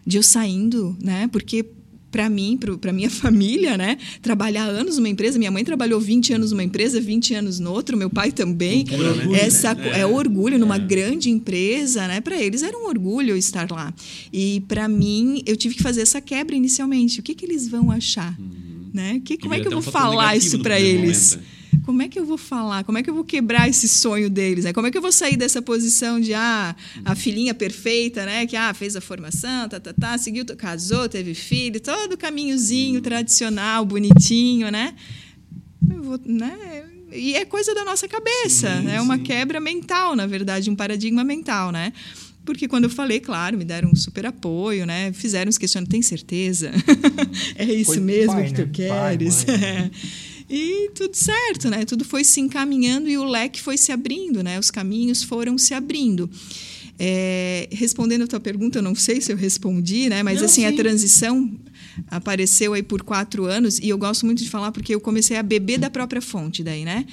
[0.08, 1.28] de eu saindo, né?
[1.30, 1.66] Porque
[2.14, 3.98] para mim, para minha família, né?
[4.22, 8.10] Trabalhar anos numa empresa, minha mãe trabalhou 20 anos numa empresa, 20 anos noutra, meu
[8.10, 8.86] pai também.
[8.88, 9.40] É orgulho, né?
[9.40, 12.22] Essa co- é, orgulho numa grande empresa, né?
[12.22, 13.92] Para eles era um orgulho estar lá.
[14.32, 17.20] E para mim, eu tive que fazer essa quebra inicialmente.
[17.20, 18.38] O que que eles vão achar?
[18.94, 19.20] Né?
[19.26, 21.32] Que, como é que eu vou falar isso para eles?
[21.36, 22.84] momento, Como é que eu vou falar?
[22.84, 24.66] Como é que eu vou quebrar esse sonho deles?
[24.66, 24.74] Né?
[24.74, 28.46] Como é que eu vou sair dessa posição de ah, a filhinha perfeita, né?
[28.46, 33.02] Que ah, fez a formação, tá, tá, tá, seguiu, casou, teve filho, todo o caminhozinho
[33.02, 34.96] tradicional, bonitinho, né?
[35.90, 36.86] Eu vou, né?
[37.12, 39.24] E é coisa da nossa cabeça, Sim, é uma sim.
[39.24, 41.94] quebra mental, na verdade, um paradigma mental, né?
[42.46, 45.14] Porque quando eu falei, claro, me deram um super apoio, né?
[45.14, 46.72] Fizeram os questionamentos, tem certeza?
[47.56, 48.88] é isso de mesmo pai, que tu né?
[48.90, 49.46] Pai, queres?
[49.46, 49.58] mãe.
[49.64, 50.33] É.
[50.56, 51.84] E tudo certo, né?
[51.84, 54.60] Tudo foi se encaminhando e o leque foi se abrindo, né?
[54.60, 56.30] Os caminhos foram se abrindo.
[57.00, 60.22] É, respondendo a tua pergunta, eu não sei se eu respondi, né?
[60.22, 60.76] Mas Não, assim, a sim.
[60.76, 61.52] transição
[62.08, 65.42] apareceu aí por quatro anos e eu gosto muito de falar porque eu comecei a
[65.42, 67.04] beber da própria fonte daí, né?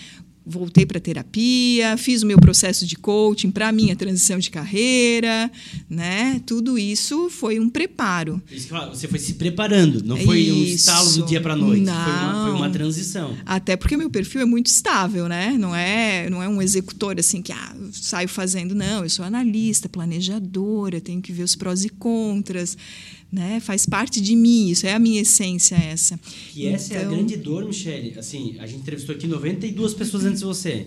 [0.44, 5.50] Voltei para terapia, fiz o meu processo de coaching para a minha transição de carreira,
[5.88, 6.40] né?
[6.46, 8.40] Tudo isso foi um preparo.
[8.68, 10.74] Falo, Você foi se preparando, não foi um Isso.
[10.76, 11.84] estalo do dia para noite.
[11.84, 12.72] Foi uma, foi uma Não.
[12.72, 13.36] transição.
[13.44, 15.56] Até porque o meu perfil é muito estável, né?
[15.58, 19.02] Não é, não é um executor assim que ah, saio fazendo, não.
[19.04, 22.76] Eu sou analista, planejadora, tenho que ver os prós e contras,
[23.32, 23.60] né?
[23.60, 26.18] Faz parte de mim, isso é a minha essência essa.
[26.54, 28.18] E essa é a Então- grande dor, Michele.
[28.18, 30.86] Assim, a gente entrevistou aqui 92 pessoas antes de você.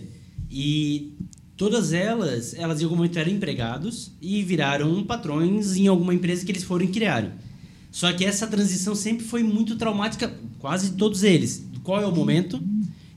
[0.50, 1.12] E
[1.56, 6.52] todas elas, elas em algum momento eram empregados e viraram patrões em alguma empresa que
[6.52, 7.32] eles foram e criaram.
[7.90, 11.64] Só que essa transição sempre foi muito traumática, quase todos eles.
[11.84, 12.60] Qual é o momento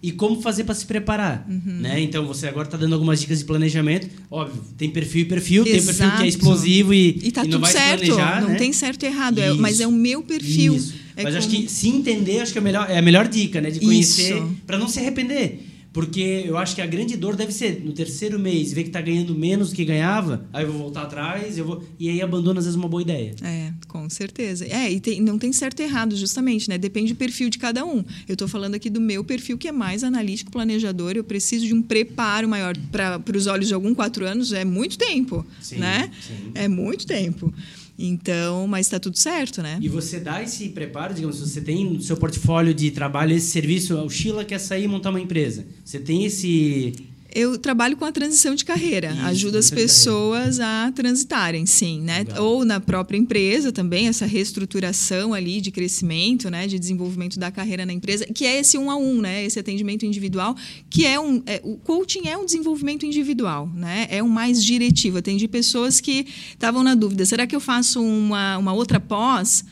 [0.01, 1.79] e como fazer para se preparar, Uhum.
[1.81, 1.99] né?
[1.99, 4.07] Então você agora está dando algumas dicas de planejamento.
[4.29, 6.23] Óbvio, tem perfil e perfil, tem perfil que Exato.
[6.23, 8.55] é explosivo e, E tá e não tudo vai certo, planejar, não né?
[8.55, 10.75] tem certo e errado, é- mas é o meu perfil.
[10.75, 10.93] Isso.
[11.15, 13.27] É Mas acho como- que se entender, acho que é, a melhor, é a melhor
[13.27, 13.71] dica, né?
[13.71, 15.65] De conhecer, para não se arrepender.
[15.97, 19.01] Porque eu acho que a grande dor deve ser no terceiro mês, ver que tá
[19.01, 22.59] ganhando menos do que ganhava, aí eu vou voltar atrás, eu vou e aí abandona
[22.59, 23.33] às vezes uma boa ideia.
[23.41, 24.63] É, com certeza.
[24.67, 26.77] É, e tem- não tem certo e errado, justamente, né?
[26.77, 28.05] Depende do perfil de cada um.
[28.27, 31.13] Eu estou falando aqui do meu perfil, que é mais analítico, planejador.
[31.15, 32.75] Eu preciso de um preparo maior.
[32.91, 36.11] Para os olhos de algum quatro anos é muito tempo, Sim, né?
[36.21, 36.51] sim.
[36.53, 37.51] É muito tempo.
[37.97, 39.79] Então, mas está tudo certo, né?
[39.81, 43.97] E você dá esse preparo, digamos, você tem no seu portfólio de trabalho esse serviço,
[43.97, 45.65] o Sheila quer sair e montar uma empresa.
[45.83, 46.93] Você tem esse
[47.37, 52.19] Eu trabalho com a transição de carreira, Isso, ajudo as pessoas a transitarem, sim, né?
[52.27, 52.43] Legal.
[52.43, 56.65] Ou na própria empresa também, essa reestruturação ali de crescimento, né?
[56.65, 59.45] De desenvolvimento da carreira na empresa, que é esse um a um, né?
[59.45, 60.55] Esse atendimento individual,
[60.89, 61.43] que é um.
[61.45, 64.07] é- o coaching é um desenvolvimento individual, né?
[64.09, 65.19] É um mais diretivo.
[65.19, 69.63] Atendi pessoas que estavam na dúvida: será que eu faço uma, uma outra pós?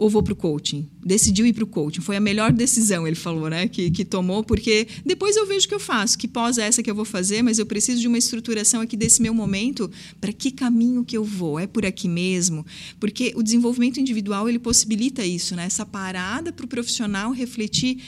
[0.00, 0.88] Ou vou para o coaching?
[1.04, 2.00] Decidiu ir para o coaching.
[2.00, 3.68] Foi a melhor decisão, ele falou, né?
[3.68, 6.82] Que, que tomou, porque depois eu vejo o que eu faço, que pós é essa
[6.82, 10.32] que eu vou fazer, mas eu preciso de uma estruturação aqui desse meu momento, para
[10.32, 11.58] que caminho que eu vou?
[11.58, 12.64] É por aqui mesmo?
[12.98, 15.66] Porque o desenvolvimento individual, ele possibilita isso, né?
[15.66, 17.98] Essa parada para o profissional refletir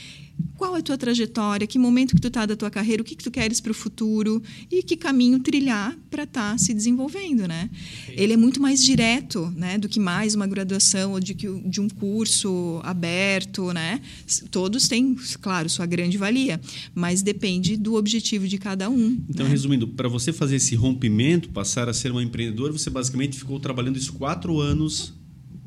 [0.62, 3.16] qual é a tua trajetória, que momento que tu está da tua carreira, o que,
[3.16, 7.48] que tu queres para o futuro e que caminho trilhar para estar tá se desenvolvendo,
[7.48, 7.68] né?
[8.10, 11.80] Ele é muito mais direto, né, do que mais uma graduação ou de, que, de
[11.80, 14.00] um curso aberto, né?
[14.52, 16.60] Todos têm, claro, sua grande valia,
[16.94, 19.18] mas depende do objetivo de cada um.
[19.28, 19.50] Então, né?
[19.50, 23.96] resumindo, para você fazer esse rompimento, passar a ser uma empreendedora, você basicamente ficou trabalhando
[23.96, 25.12] isso quatro anos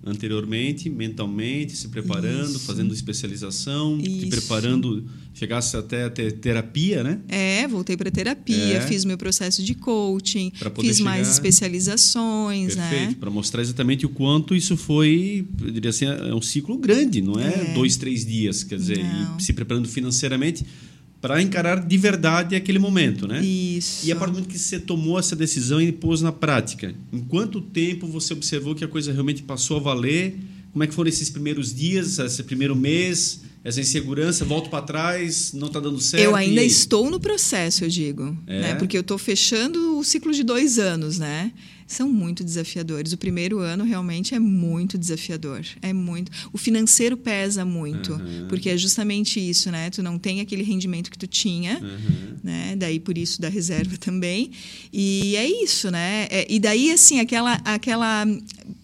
[0.05, 2.59] anteriormente, mentalmente, se preparando, Isso.
[2.59, 5.03] fazendo especialização, te preparando,
[5.33, 7.19] chegasse até ter terapia, né?
[7.27, 8.81] É, voltei para terapia, é.
[8.81, 11.09] fiz meu processo de coaching, fiz chegar...
[11.09, 13.15] mais especializações, Perfeito, né?
[13.19, 17.39] para mostrar exatamente o quanto isso foi, eu diria assim, é um ciclo grande, não
[17.39, 17.73] é, é.
[17.73, 19.03] dois, três dias, quer dizer,
[19.39, 20.63] se preparando financeiramente
[21.25, 23.43] para encarar de verdade aquele momento, né?
[23.43, 24.05] Isso.
[24.05, 27.19] E a partir do momento que você tomou essa decisão e pôs na prática, em
[27.19, 30.37] quanto tempo você observou que a coisa realmente passou a valer?
[30.71, 33.41] Como é que foram esses primeiros dias, esse primeiro mês?
[33.65, 36.23] Essa insegurança, volto para trás, não está dando certo.
[36.23, 38.37] Eu ainda estou no processo, eu digo.
[38.45, 38.61] É?
[38.61, 38.75] Né?
[38.75, 41.51] Porque eu estou fechando o ciclo de dois anos, né?
[41.87, 43.13] são muito desafiadores.
[43.13, 45.63] O primeiro ano realmente é muito desafiador.
[45.81, 46.31] É muito.
[46.51, 48.47] O financeiro pesa muito, uhum.
[48.49, 49.89] porque é justamente isso, né?
[49.89, 52.37] Tu não tem aquele rendimento que tu tinha, uhum.
[52.43, 52.75] né?
[52.75, 54.51] Daí por isso da reserva também.
[54.91, 56.27] E é isso, né?
[56.31, 58.25] É, e daí assim aquela aquela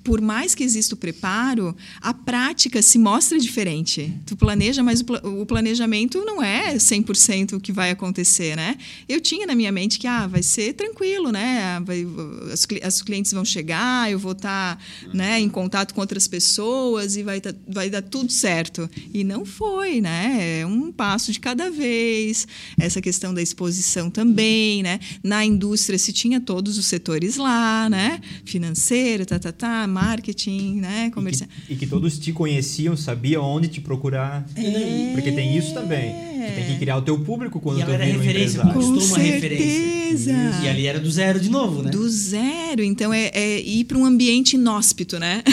[0.04, 4.14] por mais que exista o preparo, a prática se mostra diferente.
[4.26, 8.78] Tu planeja, mas o planejamento não é 100% o que vai acontecer, né?
[9.08, 11.80] Eu tinha na minha mente que ah, vai ser tranquilo, né?
[11.86, 12.06] Vai,
[12.52, 14.84] as, as clientes vão chegar, eu vou estar tá,
[15.14, 18.90] né, em contato com outras pessoas e vai, tá, vai dar tudo certo.
[19.14, 20.62] E não foi, né?
[20.62, 22.48] É um passo de cada vez.
[22.80, 25.00] Essa questão da exposição também, né?
[25.24, 28.20] Na indústria se tinha todos os setores lá, né?
[28.46, 31.12] Financeiro, tá, tá, tá marketing, né?
[31.14, 31.50] Comercial.
[31.64, 34.46] E que, e que todos te conheciam, sabiam onde te procurar.
[34.56, 35.12] É.
[35.14, 36.32] Porque tem isso também.
[36.42, 40.34] Tu tem que criar o teu público quando e tu era referência, conquistou uma referência.
[40.64, 41.92] E ali era do zero de novo, né?
[41.92, 42.84] Do zero.
[42.84, 45.44] Então é, é ir para um ambiente inóspito, né?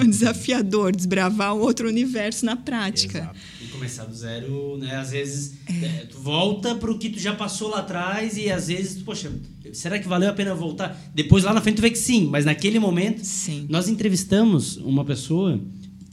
[0.00, 0.04] É.
[0.04, 3.18] Desafiador, desbravar um outro universo na prática.
[3.18, 3.53] Exato.
[3.84, 4.96] Começar do zero, né?
[4.96, 6.06] Às vezes é.
[6.10, 9.30] tu volta para o que tu já passou lá atrás e às vezes, poxa,
[9.74, 10.98] será que valeu a pena voltar?
[11.14, 13.66] Depois lá na frente tu vê que sim, mas naquele momento sim.
[13.68, 15.60] nós entrevistamos uma pessoa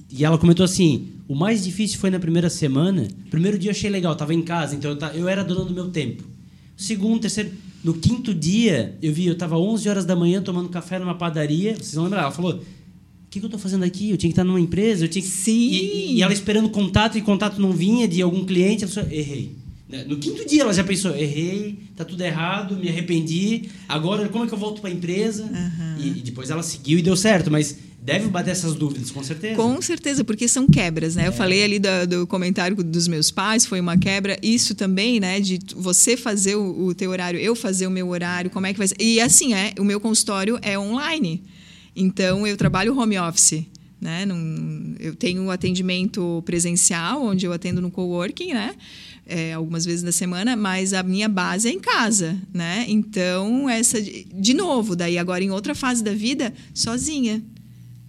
[0.09, 3.07] e ela comentou assim: o mais difícil foi na primeira semana.
[3.29, 5.89] Primeiro dia eu achei legal, estava em casa, então eu, eu era dono do meu
[5.89, 6.23] tempo.
[6.75, 7.51] Segundo, terceiro,
[7.83, 11.75] no quinto dia, eu vi, eu estava 11 horas da manhã tomando café numa padaria.
[11.75, 12.23] Vocês vão lembrar?
[12.23, 12.61] Ela falou:
[13.31, 14.11] que, que eu estou fazendo aqui?
[14.11, 15.27] Eu tinha que estar numa empresa, eu tinha que...
[15.29, 15.69] Sim.
[15.71, 18.83] E, e ela esperando contato e contato não vinha de algum cliente.
[18.83, 19.55] Ela falou: errei.
[19.87, 20.03] Né?
[20.07, 23.69] No quinto dia ela já pensou, errei, tá tudo errado, me arrependi.
[23.87, 25.43] Agora como é que eu volto para a empresa?
[25.43, 25.97] Uhum.
[25.97, 29.55] E, e, depois ela seguiu e deu certo, mas deve bater essas dúvidas, com certeza.
[29.55, 31.23] Com certeza, porque são quebras, né?
[31.23, 31.27] É.
[31.27, 34.37] Eu falei ali do, do, comentário dos meus pais, foi uma quebra.
[34.41, 35.39] Isso também, né?
[35.39, 38.77] De você fazer o, o teu horário, eu fazer o meu horário, como é que
[38.77, 38.95] vai ser?
[38.99, 41.43] E assim é, o meu consultório é online.
[41.95, 43.65] Então eu trabalho home office.
[43.99, 44.25] Né?
[44.25, 48.75] Num, eu tenho atendimento presencial, onde eu atendo no coworking, né?
[49.31, 52.85] é, algumas vezes na semana, mas a minha base é em casa, né?
[52.87, 57.41] Então, essa de novo, daí agora em outra fase da vida, sozinha,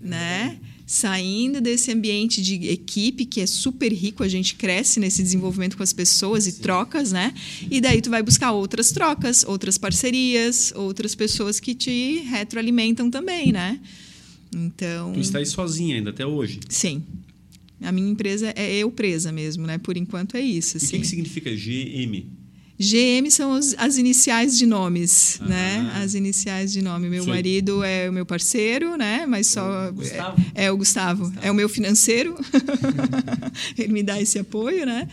[0.01, 0.59] né?
[0.87, 5.83] Saindo desse ambiente de equipe que é super rico, a gente cresce nesse desenvolvimento com
[5.83, 6.63] as pessoas e Sim.
[6.63, 7.33] trocas, né?
[7.71, 13.53] E daí tu vai buscar outras trocas, outras parcerias, outras pessoas que te retroalimentam também,
[13.53, 13.81] né?
[14.55, 15.13] Então.
[15.13, 16.61] Tu está aí sozinha ainda até hoje?
[16.69, 17.03] Sim.
[17.81, 19.79] A minha empresa é eu presa mesmo, né?
[19.79, 20.77] Por enquanto é isso.
[20.77, 20.87] Assim.
[20.87, 22.27] E o que, que significa GM?
[22.83, 25.47] GM são os, as iniciais de nomes, ah.
[25.47, 25.93] né?
[26.03, 27.09] As iniciais de nome.
[27.09, 27.33] Meu Foi.
[27.33, 29.25] marido é o meu parceiro, né?
[29.27, 30.43] Mas só o Gustavo.
[30.55, 31.25] É, é o Gustavo.
[31.25, 31.47] Gustavo.
[31.47, 32.37] É o meu financeiro.
[33.79, 35.09] Ele me dá esse apoio, né?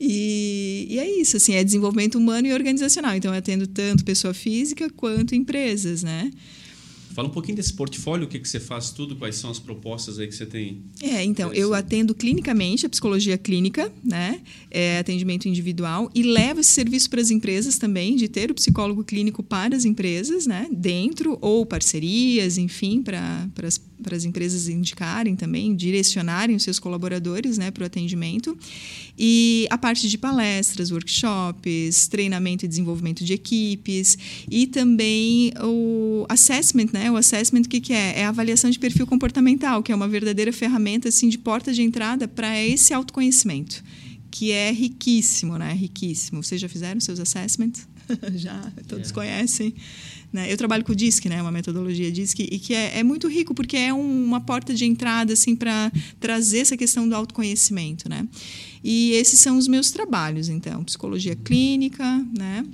[0.00, 3.14] E, e, é isso, assim, é desenvolvimento humano e organizacional.
[3.14, 6.30] Então, eu atendo tanto pessoa física quanto empresas, né?
[7.12, 10.18] Fala um pouquinho desse portfólio, o que, que você faz tudo, quais são as propostas
[10.18, 10.82] aí que você tem.
[11.00, 14.40] É, então, eu atendo clinicamente, a psicologia clínica, né?
[14.70, 19.04] É, atendimento individual, e levo esse serviço para as empresas também, de ter o psicólogo
[19.04, 20.68] clínico para as empresas, né?
[20.72, 27.56] Dentro, ou parcerias, enfim, para as para as empresas indicarem também, direcionarem os seus colaboradores
[27.56, 28.56] né, para o atendimento.
[29.18, 34.18] E a parte de palestras, workshops, treinamento e desenvolvimento de equipes
[34.50, 37.10] e também o assessment, né?
[37.10, 38.20] O assessment o que, que é?
[38.20, 41.82] É a avaliação de perfil comportamental, que é uma verdadeira ferramenta assim, de porta de
[41.82, 43.82] entrada para esse autoconhecimento,
[44.30, 45.72] que é riquíssimo, né?
[45.72, 46.42] Riquíssimo.
[46.42, 47.86] Vocês já fizeram seus assessments?
[48.34, 49.14] já, todos é.
[49.14, 49.74] conhecem
[50.32, 50.52] Né?
[50.52, 51.42] Eu trabalho com o DISC, né?
[51.42, 54.84] uma metodologia DISC, e que é, é muito rico porque é um, uma porta de
[54.84, 58.08] entrada assim, para trazer essa questão do autoconhecimento.
[58.08, 58.26] Né?
[58.82, 62.04] E esses são os meus trabalhos, então, psicologia clínica,
[62.36, 62.64] né?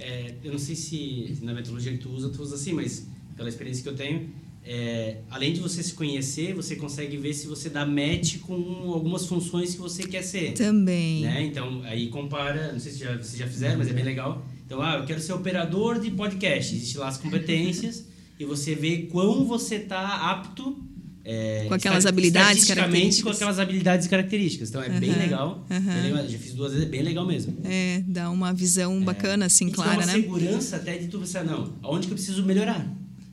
[0.00, 3.06] É, eu não sei se na metodologia que tu usa, tu usa assim, mas
[3.36, 4.28] pela experiência que eu tenho,
[4.66, 8.54] é, além de você se conhecer, você consegue ver se você dá match com
[8.92, 10.52] algumas funções que você quer ser.
[10.52, 11.22] Também.
[11.22, 11.44] Né?
[11.44, 14.46] Então, aí compara, não sei se já, vocês já fizeram, mas é bem legal.
[14.74, 16.74] Então, ah, eu quero ser operador de podcast.
[16.74, 18.04] Existem lá as competências
[18.38, 20.76] e você vê quão você está apto
[21.24, 23.22] é, com aquelas habilidades características.
[23.22, 24.70] com aquelas habilidades e características.
[24.70, 25.64] Então é uhum, bem legal.
[25.70, 26.28] Uhum.
[26.28, 27.56] já fiz duas vezes, é bem legal mesmo.
[27.64, 29.00] É, dá uma visão é.
[29.00, 30.12] bacana, assim, clara, dá uma né?
[30.12, 32.84] segurança até de tu pensar, não, aonde que eu preciso melhorar?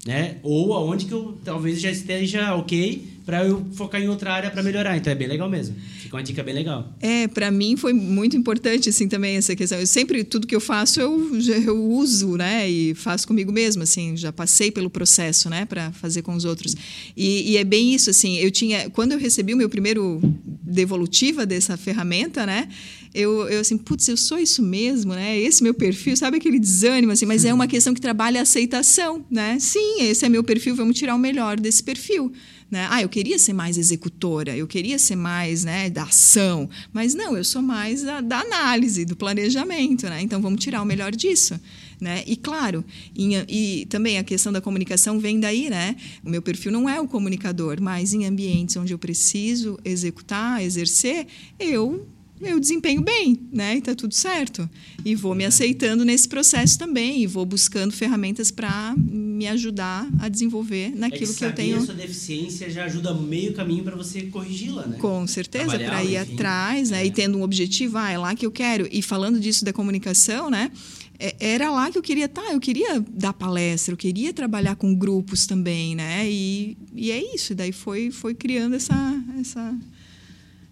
[0.05, 0.37] Né?
[0.43, 4.61] Ou aonde que eu talvez já esteja ok para eu focar em outra área para
[4.61, 4.95] melhorar.
[4.95, 5.75] Então é bem legal mesmo.
[6.11, 6.93] Fica uma dica bem legal.
[6.99, 9.79] É, para mim foi muito importante assim também essa questão.
[9.79, 11.31] Eu sempre tudo que eu faço eu,
[11.65, 16.21] eu uso, né, e faço comigo mesma, assim, já passei pelo processo, né, para fazer
[16.21, 16.75] com os outros.
[17.15, 18.37] E, e, é bem isso, assim.
[18.39, 20.19] Eu tinha quando eu recebi o meu primeiro
[20.61, 22.67] devolutiva dessa ferramenta, né,
[23.13, 25.39] eu, eu assim, putz, eu sou isso mesmo, né?
[25.39, 29.25] Esse meu perfil, sabe aquele desânimo assim, mas é uma questão que trabalha a aceitação,
[29.29, 29.57] né?
[29.59, 32.31] Sim, esse é meu perfil, vamos tirar o melhor desse perfil.
[32.71, 32.87] Né?
[32.89, 37.35] Ah, eu queria ser mais executora, eu queria ser mais né, da ação, mas não,
[37.35, 40.07] eu sou mais da, da análise, do planejamento.
[40.07, 40.21] Né?
[40.21, 41.59] Então, vamos tirar o melhor disso.
[41.99, 42.23] Né?
[42.25, 42.83] E claro,
[43.15, 45.95] em, e também a questão da comunicação vem daí, né?
[46.25, 51.27] O meu perfil não é o comunicador, mas em ambientes onde eu preciso executar, exercer,
[51.59, 52.07] eu
[52.41, 53.77] eu desempenho bem, né?
[53.77, 54.67] E tá tudo certo.
[55.05, 58.95] E vou me aceitando nesse processo também e vou buscando ferramentas para
[59.41, 61.77] me ajudar a desenvolver naquilo é que, que eu tenho.
[61.77, 64.97] a sua deficiência já ajuda meio caminho para você corrigi-la, né?
[64.99, 66.33] Com certeza, para ir enfim.
[66.33, 67.01] atrás, né?
[67.01, 67.07] É.
[67.07, 68.87] E tendo um objetivo, ah, é lá que eu quero.
[68.91, 70.71] E falando disso da comunicação, né?
[71.17, 74.75] É, era lá que eu queria estar, tá, eu queria dar palestra, eu queria trabalhar
[74.75, 76.29] com grupos também, né?
[76.29, 79.75] E, e é isso, daí foi, foi criando essa, essa,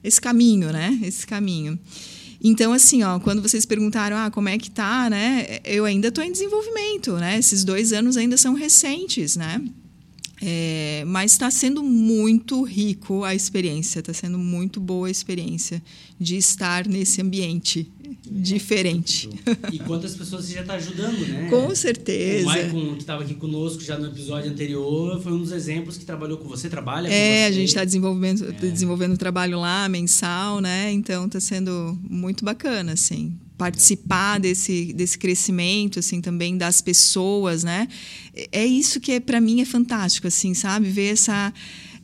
[0.03, 0.99] esse caminho, né?
[1.01, 1.79] Esse caminho.
[2.41, 5.59] Então, assim, ó, quando vocês perguntaram, ah, como é que tá, né?
[5.63, 7.37] Eu ainda estou em desenvolvimento, né?
[7.37, 9.61] Esses dois anos ainda são recentes, né?
[10.41, 15.83] É, mas está sendo muito rico a experiência, está sendo muito boa a experiência
[16.17, 17.91] de estar nesse ambiente
[18.25, 19.29] diferente.
[19.71, 21.49] E quantas pessoas você já está ajudando, né?
[21.49, 22.43] Com certeza.
[22.43, 26.05] O Maicon, que estava aqui conosco já no episódio anterior, foi um dos exemplos que
[26.05, 27.43] trabalhou com você, trabalha é, com você.
[27.43, 28.51] a gente está desenvolvendo, é.
[28.51, 30.91] desenvolvendo trabalho lá, mensal, né?
[30.91, 37.89] Então está sendo muito bacana, assim participar desse, desse crescimento assim também das pessoas né
[38.53, 41.53] é isso que é, para mim é fantástico assim sabe ver essa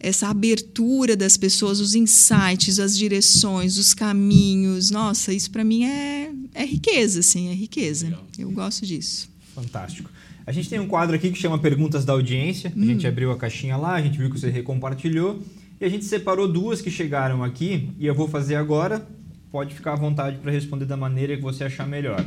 [0.07, 6.31] essa abertura das pessoas os insights as direções os caminhos nossa isso para mim é,
[6.53, 8.27] é riqueza assim é riqueza Legal.
[8.37, 10.09] eu gosto disso fantástico
[10.45, 12.83] a gente tem um quadro aqui que chama perguntas da audiência hum.
[12.83, 13.09] a gente hum.
[13.09, 15.41] abriu a caixinha lá a gente viu que você recompartilhou
[15.81, 19.05] e a gente separou duas que chegaram aqui e eu vou fazer agora
[19.55, 22.25] pode ficar à vontade para responder da maneira que você achar melhor.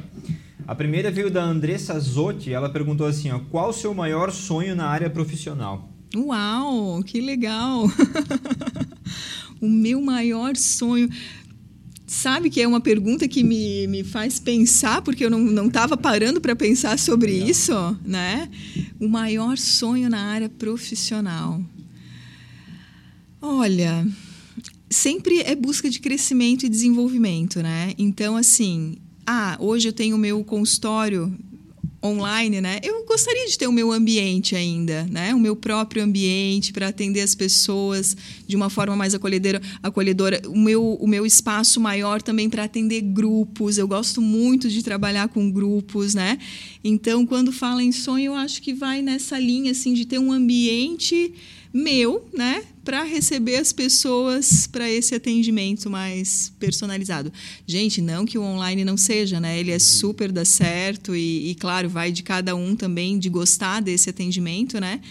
[0.67, 4.75] A primeira veio da Andressa Zotti, ela perguntou assim, ó, qual o seu maior sonho
[4.75, 5.91] na área profissional?
[6.17, 7.85] Uau, que legal!
[9.61, 11.09] o meu maior sonho
[12.07, 16.41] sabe que é uma pergunta que me, me faz pensar, porque eu não estava parando
[16.41, 17.49] para pensar sobre Legal.
[17.49, 18.49] isso, né?
[18.99, 21.63] O maior sonho na área profissional.
[23.41, 24.07] Olha,
[24.91, 27.93] sempre é busca de crescimento e desenvolvimento, né?
[27.99, 28.97] Então, assim,
[29.27, 31.33] ah, hoje eu tenho o meu consultório
[32.03, 32.79] online, né?
[32.83, 35.35] Eu gostaria de ter o meu ambiente ainda, né?
[35.35, 40.41] O meu próprio ambiente para atender as pessoas de uma forma mais acolhedora, acolhedora.
[40.47, 43.79] O meu, o meu espaço maior também para atender grupos.
[43.79, 46.39] Eu gosto muito de trabalhar com grupos, né?
[46.85, 50.33] Então, quando fala em sonho, eu acho que vai nessa linha assim de ter um
[50.33, 51.35] ambiente
[51.73, 57.31] meu, né, para receber as pessoas para esse atendimento mais personalizado.
[57.67, 59.61] Gente, não que o online não seja, né?
[59.61, 63.81] Ele é super dá certo e, e claro, vai de cada um também de gostar
[63.81, 65.03] desse atendimento, né?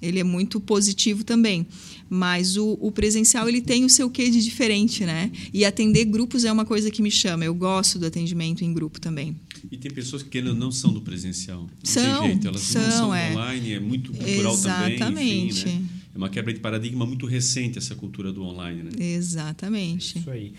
[0.00, 1.66] Ele é muito positivo também.
[2.08, 5.32] Mas o, o, presencial ele tem o seu quê de diferente, né?
[5.52, 7.44] E atender grupos é uma coisa que me chama.
[7.44, 9.34] Eu gosto do atendimento em grupo também.
[9.72, 11.62] E tem pessoas que não são do presencial.
[11.62, 12.46] Não são, tem jeito.
[12.46, 13.32] Elas são, não são é.
[13.32, 14.98] online, é muito cultural Exatamente.
[14.98, 15.48] também.
[15.48, 15.93] Enfim, né?
[16.14, 18.90] É uma quebra de paradigma muito recente essa cultura do online, né?
[18.98, 20.18] Exatamente.
[20.18, 20.54] É isso aí.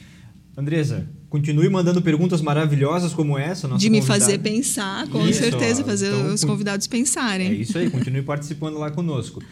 [0.58, 3.68] Andresa, continue mandando perguntas maravilhosas como essa.
[3.68, 4.20] de me convidada.
[4.22, 7.48] fazer pensar, com isso, certeza, ó, fazer então, os convidados pensarem.
[7.48, 9.44] É isso aí, continue participando lá conosco.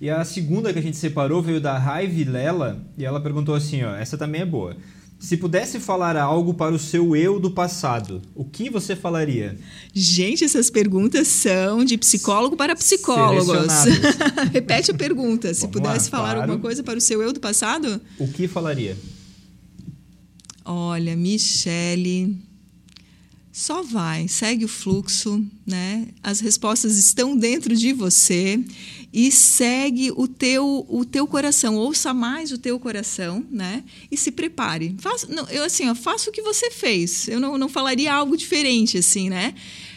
[0.00, 3.82] E a segunda que a gente separou veio da Raive Lela e ela perguntou assim,
[3.82, 4.76] ó, essa também é boa.
[5.18, 9.58] Se pudesse falar algo para o seu eu do passado, o que você falaria?
[9.92, 13.66] Gente, essas perguntas são de psicólogo para psicólogos.
[14.52, 15.52] Repete a pergunta.
[15.54, 16.40] Se Vamos pudesse lá, falar claro.
[16.42, 18.00] alguma coisa para o seu eu do passado?
[18.18, 18.96] O que falaria?
[20.64, 22.36] Olha, Michele,
[23.56, 26.08] só vai, segue o fluxo, né?
[26.22, 28.62] As respostas estão dentro de você
[29.10, 33.82] e segue o teu o teu coração, ouça mais o teu coração, né?
[34.10, 34.94] E se prepare.
[34.98, 37.28] Faça, não, eu assim, ó, faça o que você fez.
[37.28, 39.54] Eu não, não falaria algo diferente assim, né?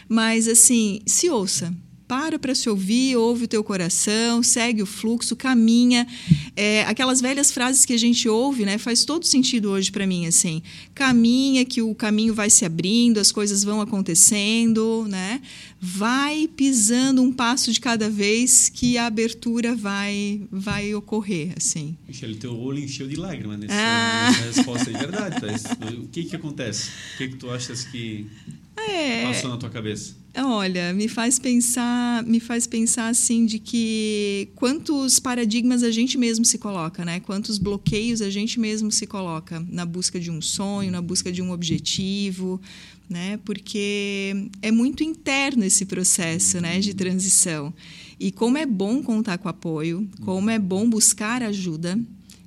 [0.07, 1.76] Mas assim, se ouça,
[2.10, 6.07] para para se ouvir, ouve o teu coração, segue o fluxo, caminha.
[6.55, 10.26] É, aquelas velhas frases que a gente ouve, né, faz todo sentido hoje para mim,
[10.26, 10.64] assim.
[10.95, 15.39] Caminha, que o caminho vai se abrindo, as coisas vão acontecendo, né?
[15.80, 21.95] Vai pisando um passo de cada vez que a abertura vai vai ocorrer, assim.
[22.07, 24.32] Michele, teu olho encheu de lágrimas nessa, ah.
[24.32, 25.36] nessa resposta, é verdade.
[25.95, 26.89] o que que acontece?
[27.14, 28.26] O que que tu achas que
[28.76, 30.18] é, passou na tua cabeça?
[30.36, 36.45] Olha, me faz pensar, me faz pensar assim de que quantos paradigmas a gente mesmo
[36.45, 37.19] se coloca, né?
[37.19, 41.41] Quantos bloqueios a gente mesmo se coloca na busca de um sonho, na busca de
[41.41, 42.61] um objetivo,
[43.09, 43.39] né?
[43.43, 47.73] Porque é muito interno esse processo, né, de transição.
[48.19, 51.99] E como é bom contar com apoio, como é bom buscar ajuda,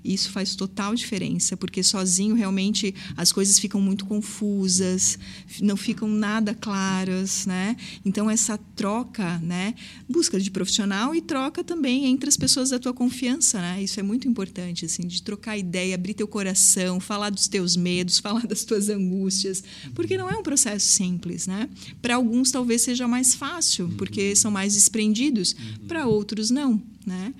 [0.05, 5.19] isso faz total diferença, porque sozinho realmente as coisas ficam muito confusas,
[5.61, 7.77] não ficam nada claras, né?
[8.05, 9.75] Então essa troca, né,
[10.09, 13.83] busca de profissional e troca também entre as pessoas da tua confiança, né?
[13.83, 18.19] Isso é muito importante assim, de trocar ideia, abrir teu coração, falar dos teus medos,
[18.21, 19.63] falar das tuas angústias,
[19.95, 21.69] porque não é um processo simples, né?
[22.01, 25.55] Para alguns talvez seja mais fácil, porque são mais desprendidos,
[25.87, 27.33] para outros não, né?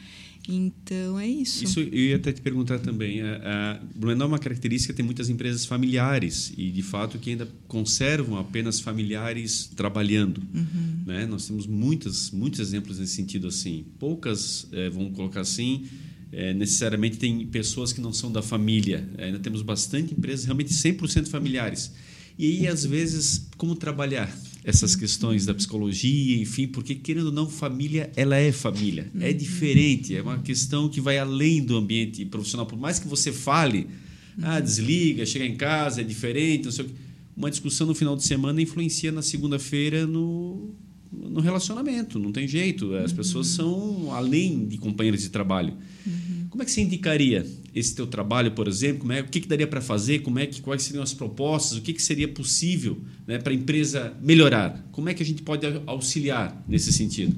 [0.49, 1.65] Então é isso.
[1.65, 3.23] Isso eu ia até te perguntar também.
[3.23, 7.49] A, a Blumenau é uma característica tem muitas empresas familiares e de fato que ainda
[7.69, 10.43] conservam apenas familiares trabalhando.
[10.53, 11.03] Uhum.
[11.07, 11.27] Né?
[11.27, 13.85] Nós temos muitos muitos exemplos nesse sentido assim.
[13.99, 15.87] Poucas, é, vamos colocar assim,
[16.33, 19.09] é, necessariamente tem pessoas que não são da família.
[19.19, 21.93] É, ainda temos bastante empresas realmente 100% familiares.
[22.37, 24.29] E aí às vezes como trabalhar?
[24.65, 29.11] Essas questões da psicologia, enfim, porque querendo ou não, família, ela é família.
[29.21, 29.37] É uhum.
[29.37, 32.67] diferente, é uma questão que vai além do ambiente profissional.
[32.67, 33.89] Por mais que você fale,
[34.41, 36.95] ah, desliga, chega em casa, é diferente, não sei o que.
[37.37, 40.71] Uma discussão no final de semana influencia na segunda-feira no,
[41.11, 42.95] no relacionamento, não tem jeito.
[42.95, 44.05] As pessoas uhum.
[44.05, 45.75] são além de companheiros de trabalho.
[46.53, 48.99] Como é que você indicaria esse teu trabalho, por exemplo?
[48.99, 50.19] Como é, o que, que daria para fazer?
[50.19, 51.79] Como é que, quais seriam as propostas?
[51.79, 54.87] O que, que seria possível né, para a empresa melhorar?
[54.93, 57.35] Como é que a gente pode auxiliar nesse sentido?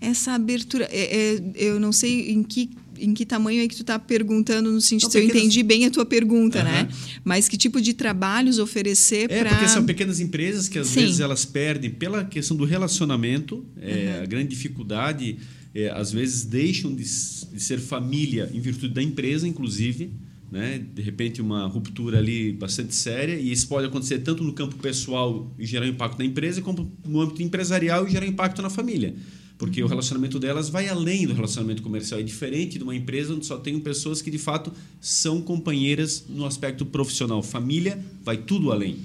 [0.00, 3.82] Essa abertura, é, é, eu não sei em que em que tamanho é que tu
[3.82, 6.64] está perguntando no sentido se eu entendi bem a tua pergunta, uhum.
[6.64, 6.88] né?
[7.24, 9.50] Mas que tipo de trabalhos oferecer para...
[9.50, 11.00] É, porque são pequenas empresas que às Sim.
[11.00, 14.22] vezes elas perdem pela questão do relacionamento, é, uhum.
[14.22, 15.38] a grande dificuldade
[15.74, 20.12] é, às vezes deixam de, de, ser família em virtude da empresa, inclusive,
[20.50, 20.78] né?
[20.94, 25.52] de repente uma ruptura ali bastante séria, e isso pode acontecer tanto no campo pessoal
[25.58, 29.14] e gerar impacto na empresa, como no âmbito empresarial e gerar impacto na família.
[29.58, 29.86] Porque uhum.
[29.86, 32.20] o relacionamento delas vai além do relacionamento comercial.
[32.20, 36.44] É diferente de uma empresa onde só tem pessoas que, de fato, são companheiras no
[36.44, 37.42] aspecto profissional.
[37.42, 38.98] Família vai tudo além.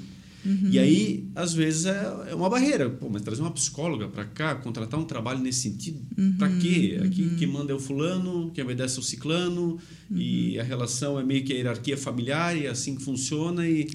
[0.46, 0.70] Uhum.
[0.72, 2.90] E aí, às vezes, é, é, uma barreira.
[2.90, 6.34] Pô, mas trazer uma psicóloga para cá, contratar um trabalho nesse sentido, uhum.
[6.38, 7.00] para quê?
[7.04, 7.36] Aqui uhum.
[7.38, 9.78] quem manda é o fulano, quem obedece é o ciclano,
[10.12, 10.62] e uhum.
[10.62, 13.68] a relação é meio que a hierarquia familiar, e é assim que funciona.
[13.68, 13.88] E,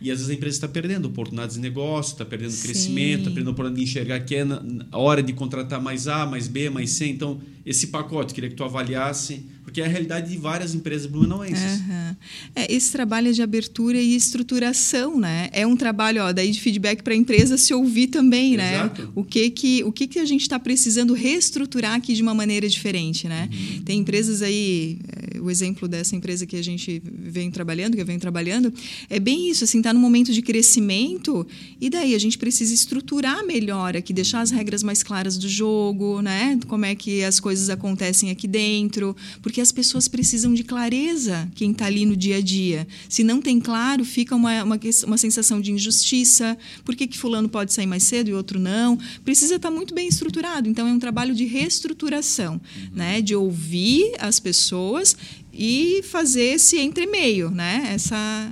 [0.00, 2.62] e às vezes a empresa está perdendo oportunidades de negócio, está perdendo Sim.
[2.62, 6.08] crescimento, está perdendo a oportunidade de enxergar que é na, na hora de contratar mais
[6.08, 7.06] A, mais B, mais C.
[7.06, 11.80] Então, esse pacote, queria que tu avaliasse porque é a realidade de várias empresas blumenauenses.
[11.80, 12.16] Uhum.
[12.54, 15.48] É, esse trabalho é de abertura e estruturação, né?
[15.52, 18.74] É um trabalho, ó, daí de feedback para a empresa se ouvir também, né?
[18.74, 19.02] Exato.
[19.02, 19.08] né?
[19.14, 22.68] O que que o que que a gente está precisando reestruturar aqui de uma maneira
[22.68, 23.48] diferente, né?
[23.52, 23.82] Uhum.
[23.82, 24.98] Tem empresas aí,
[25.34, 28.72] é, o exemplo dessa empresa que a gente vem trabalhando, que eu venho trabalhando,
[29.08, 31.46] é bem isso, assim, está no momento de crescimento
[31.80, 36.20] e daí a gente precisa estruturar melhor aqui, deixar as regras mais claras do jogo,
[36.20, 36.58] né?
[36.66, 41.48] Como é que as coisas acontecem aqui dentro, porque porque as pessoas precisam de clareza,
[41.54, 42.86] quem está ali no dia a dia.
[43.08, 46.56] Se não tem claro, fica uma, uma, uma sensação de injustiça.
[46.82, 48.98] Por que, que fulano pode sair mais cedo e outro não?
[49.22, 50.68] Precisa estar tá muito bem estruturado.
[50.68, 52.88] Então, é um trabalho de reestruturação, uhum.
[52.94, 53.20] né?
[53.20, 55.14] de ouvir as pessoas
[55.52, 57.90] e fazer esse entremeio, né?
[57.92, 58.50] essa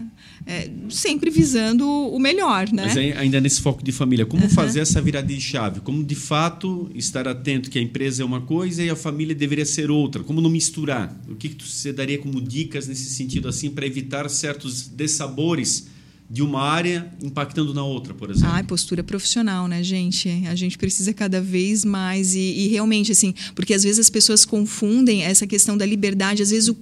[0.50, 2.84] É, sempre visando o melhor, né?
[2.86, 4.48] Mas ainda nesse foco de família, como uhum.
[4.48, 5.80] fazer essa virada de chave?
[5.80, 9.66] Como de fato estar atento que a empresa é uma coisa e a família deveria
[9.66, 10.24] ser outra?
[10.24, 11.14] Como não misturar?
[11.28, 15.86] O que, que você daria como dicas nesse sentido assim para evitar certos dessabores?
[16.30, 18.54] de uma área impactando na outra, por exemplo?
[18.54, 20.28] Ah, postura profissional, né, gente?
[20.46, 24.44] A gente precisa cada vez mais e, e, realmente assim, porque às vezes as pessoas
[24.44, 26.76] confundem essa questão da liberdade, às vezes o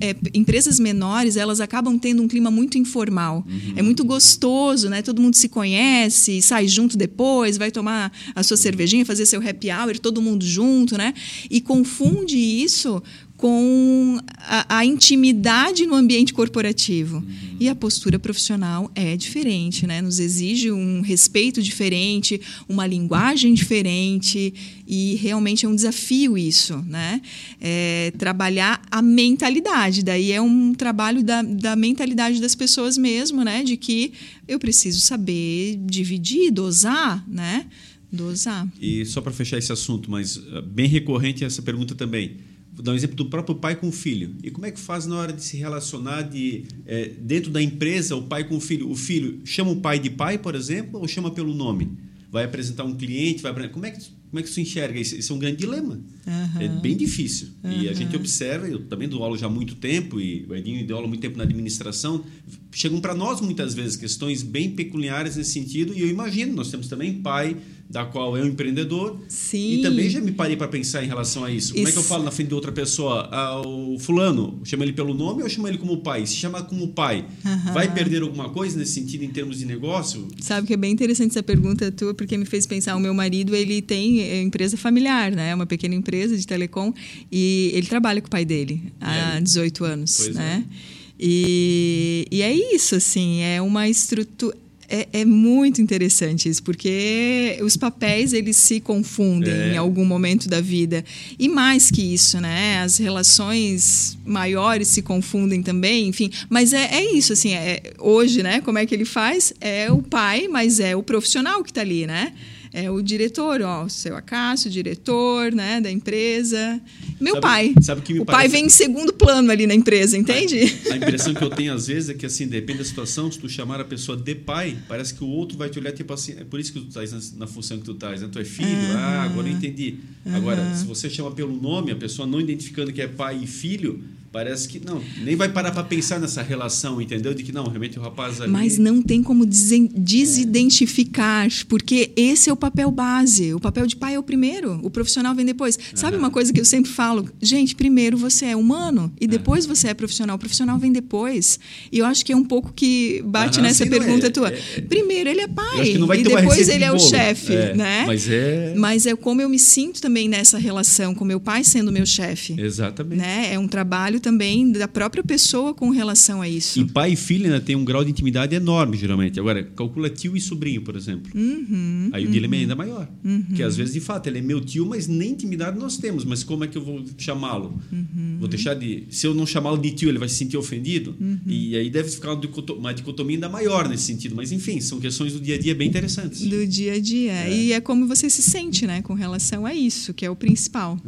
[0.00, 3.44] é, empresas menores elas acabam tendo um clima muito informal.
[3.46, 3.74] Uhum.
[3.76, 5.02] É muito gostoso, né?
[5.02, 9.68] Todo mundo se conhece, sai junto depois, vai tomar a sua cervejinha, fazer seu happy
[9.70, 11.14] hour, todo mundo junto, né?
[11.50, 13.02] E confunde isso
[13.38, 17.18] com a, a, intimidade no ambiente corporativo.
[17.18, 17.56] Uhum.
[17.60, 20.02] E a postura profissional é diferente, né?
[20.02, 24.52] Nos exige um respeito diferente, uma linguagem diferente,
[24.84, 27.22] e realmente é um desafio isso, né?
[27.60, 30.02] É, trabalhar a mentalidade.
[30.02, 33.62] Daí é um trabalho da, da mentalidade das pessoas mesmo, né?
[33.62, 34.12] De que
[34.48, 37.66] eu preciso saber dividir, dosar, né?
[38.10, 38.66] Dosar.
[38.80, 42.47] E só para fechar esse assunto, mas eh, bem recorrente essa pergunta também
[42.78, 44.36] Vou dar um exemplo do próprio pai com o filho.
[44.40, 48.14] E como é que faz na hora de se relacionar de, é, dentro da empresa,
[48.14, 48.88] o pai com o filho?
[48.88, 51.90] O filho chama o pai de pai, por exemplo, ou chama pelo nome?
[52.30, 53.98] Vai apresentar um cliente, vai como é que
[54.28, 55.16] como é que você enxerga isso?
[55.16, 55.94] Isso é um grande dilema.
[56.26, 56.60] Uhum.
[56.60, 57.48] É bem difícil.
[57.64, 57.72] Uhum.
[57.72, 60.86] E a gente observa, eu também dou aula já há muito tempo, e o Edinho
[60.86, 62.22] deu aula há muito tempo na administração,
[62.70, 66.88] chegam para nós muitas vezes questões bem peculiares nesse sentido, e eu imagino, nós temos
[66.88, 67.56] também pai
[67.88, 69.18] da qual é um empreendedor.
[69.28, 69.78] Sim.
[69.78, 71.72] E também já me parei para pensar em relação a isso.
[71.72, 71.90] Como isso.
[71.90, 73.28] é que eu falo na frente de outra pessoa?
[73.32, 76.26] Ah, o fulano, chama ele pelo nome ou chama ele como pai?
[76.26, 77.72] Se chama como pai, uhum.
[77.72, 80.28] vai perder alguma coisa nesse sentido em termos de negócio?
[80.38, 83.56] Sabe que é bem interessante essa pergunta tua, porque me fez pensar, o meu marido,
[83.56, 85.54] ele tem é, empresa familiar, né?
[85.54, 86.92] Uma pequena empresa de telecom
[87.32, 90.64] e ele trabalha com o pai dele há 18 anos, pois né?
[90.84, 90.98] É.
[91.20, 94.56] E, e é isso, assim, é uma estrutura
[94.88, 99.72] é, é, muito interessante isso, porque os papéis eles se confundem é.
[99.74, 101.04] em algum momento da vida.
[101.38, 102.80] E mais que isso, né?
[102.80, 106.30] As relações maiores se confundem também, enfim.
[106.48, 108.60] Mas é, é isso, assim, é, hoje, né?
[108.60, 109.52] Como é que ele faz?
[109.60, 112.32] É o pai, mas é o profissional que está ali, né?
[112.72, 116.80] É o diretor, ó, o seu Acácio, diretor, né, da empresa.
[117.20, 117.74] Meu sabe, pai.
[117.80, 118.42] Sabe que o parece...
[118.42, 120.58] pai vem em segundo plano ali na empresa, entende?
[120.90, 123.38] A, a, impressão que eu tenho às vezes é que assim, depende da situação, se
[123.38, 126.32] tu chamar a pessoa de pai, parece que o outro vai te olhar tipo assim,
[126.38, 128.28] é por isso que tu estás na, na, função que tu estás, né?
[128.30, 128.96] Tu é filho, uhum.
[128.96, 129.96] ah, agora eu entendi.
[130.24, 130.36] Uhum.
[130.36, 134.02] Agora, se você chama pelo nome, a pessoa não identificando que é pai e filho,
[134.30, 137.32] Parece que não, nem vai parar para pensar nessa relação, entendeu?
[137.32, 138.52] De que não, realmente o rapaz ali.
[138.52, 141.50] Mas não tem como desidentificar, é.
[141.66, 143.54] porque esse é o papel base.
[143.54, 145.78] O papel de pai é o primeiro, o profissional vem depois.
[145.94, 147.28] Sabe uma coisa que eu sempre falo?
[147.40, 150.36] Gente, primeiro você é humano e depois você é profissional.
[150.36, 151.58] O profissional vem depois.
[151.90, 154.50] E eu acho que é um pouco que bate nessa sim, pergunta é, tua.
[154.50, 158.04] É, é, primeiro ele é pai e depois ele é o chefe, é, né?
[158.06, 158.74] Mas é.
[158.76, 162.60] Mas é como eu me sinto também nessa relação com meu pai sendo meu chefe.
[162.60, 163.18] Exatamente.
[163.18, 163.54] Né?
[163.54, 166.78] É um trabalho trabalho também da própria pessoa com relação a isso.
[166.80, 169.40] E pai e filha ainda tem um grau de intimidade enorme, geralmente.
[169.40, 171.30] Agora, calcula tio e sobrinho, por exemplo.
[171.34, 172.28] Uhum, Aí uhum.
[172.28, 173.08] o dilema é ainda maior.
[173.24, 173.42] Uhum.
[173.42, 176.24] Porque às vezes, de fato, ele é meu tio, mas nem intimidade nós temos.
[176.24, 177.80] Mas como é que eu vou chamá-lo?
[177.90, 178.36] Uhum.
[178.40, 179.04] Vou deixar de.
[179.10, 181.16] Se eu não chamá-lo de tio, ele vai se sentir ofendido.
[181.18, 181.38] Uhum.
[181.46, 184.34] E aí deve ficar uma dicotomia ainda maior nesse sentido.
[184.34, 186.42] Mas, enfim, são questões do dia a dia bem interessantes.
[186.42, 187.32] Do dia a dia.
[187.32, 187.54] É.
[187.54, 190.98] E é como você se sente, né, com relação a isso, que é o principal.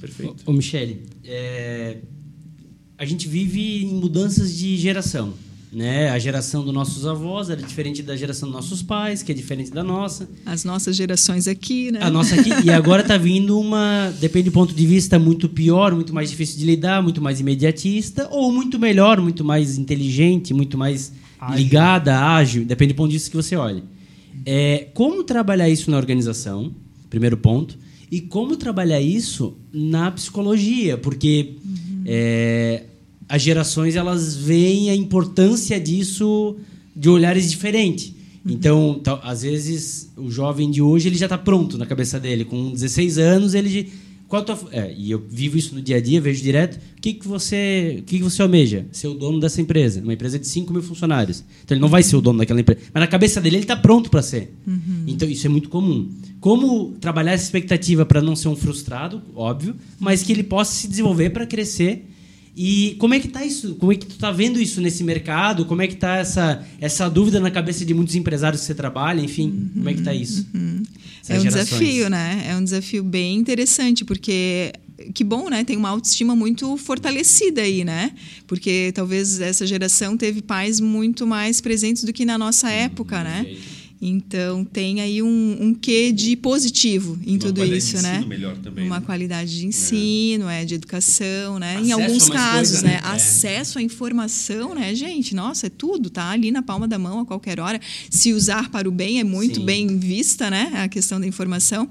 [0.00, 0.42] perfeito.
[0.46, 1.98] Ô, ô Michele, é
[2.98, 5.32] a gente vive em mudanças de geração.
[5.72, 6.08] Né?
[6.10, 9.70] A geração dos nossos avós era diferente da geração dos nossos pais, que é diferente
[9.70, 10.28] da nossa.
[10.44, 12.00] As nossas gerações aqui, né?
[12.02, 12.50] A nossa aqui.
[12.64, 16.58] e agora está vindo uma, depende do ponto de vista, muito pior, muito mais difícil
[16.58, 21.56] de lidar, muito mais imediatista, ou muito melhor, muito mais inteligente, muito mais ágil.
[21.56, 23.84] ligada, ágil, depende do ponto de vista que você olhe.
[24.46, 26.74] É, como trabalhar isso na organização,
[27.10, 27.78] primeiro ponto,
[28.10, 32.02] e como trabalhar isso na psicologia, porque uhum.
[32.06, 32.84] é,
[33.28, 36.56] as gerações elas veem a importância disso
[36.96, 38.12] de olhares diferentes.
[38.44, 38.52] Uhum.
[38.52, 42.44] Então, às vezes, o jovem de hoje ele já está pronto na cabeça dele.
[42.44, 43.92] Com 16 anos, ele.
[44.26, 46.76] Qual tua, é, e eu vivo isso no dia a dia, vejo direto.
[46.96, 48.86] O que, que, você, que, que você almeja?
[48.92, 50.00] Ser o dono dessa empresa.
[50.02, 51.42] Uma empresa de 5 mil funcionários.
[51.64, 52.80] Então, ele não vai ser o dono daquela empresa.
[52.92, 54.52] Mas na cabeça dele, ele está pronto para ser.
[54.66, 55.04] Uhum.
[55.06, 56.10] Então, isso é muito comum.
[56.40, 60.88] Como trabalhar essa expectativa para não ser um frustrado, óbvio, mas que ele possa se
[60.88, 62.04] desenvolver para crescer
[62.56, 63.74] e como é que tá isso?
[63.76, 65.64] Como é que tu tá vendo isso nesse mercado?
[65.64, 69.20] Como é que tá essa, essa dúvida na cabeça de muitos empresários que você trabalha?
[69.20, 70.46] Enfim, uhum, como é que tá isso?
[70.54, 70.82] Uhum.
[71.28, 71.68] É um gerações.
[71.68, 72.46] desafio, né?
[72.48, 74.72] É um desafio bem interessante, porque
[75.14, 75.64] que bom, né?
[75.64, 78.12] Tem uma autoestima muito fortalecida aí, né?
[78.46, 83.46] Porque talvez essa geração teve pais muito mais presentes do que na nossa época, né?
[84.00, 88.24] Então tem aí um, um quê de positivo em Uma tudo isso, de né?
[88.26, 89.06] melhor também, Uma né?
[89.06, 91.74] qualidade de ensino, é, de educação, né?
[91.80, 92.92] em Acesso alguns a mais casos, coisa, né?
[92.94, 93.00] né?
[93.02, 93.08] É.
[93.08, 95.34] Acesso à informação, né, gente?
[95.34, 97.80] Nossa, é tudo, tá ali na palma da mão a qualquer hora.
[98.08, 99.64] Se usar para o bem é muito Sim.
[99.64, 100.70] bem vista, né?
[100.74, 101.88] A questão da informação.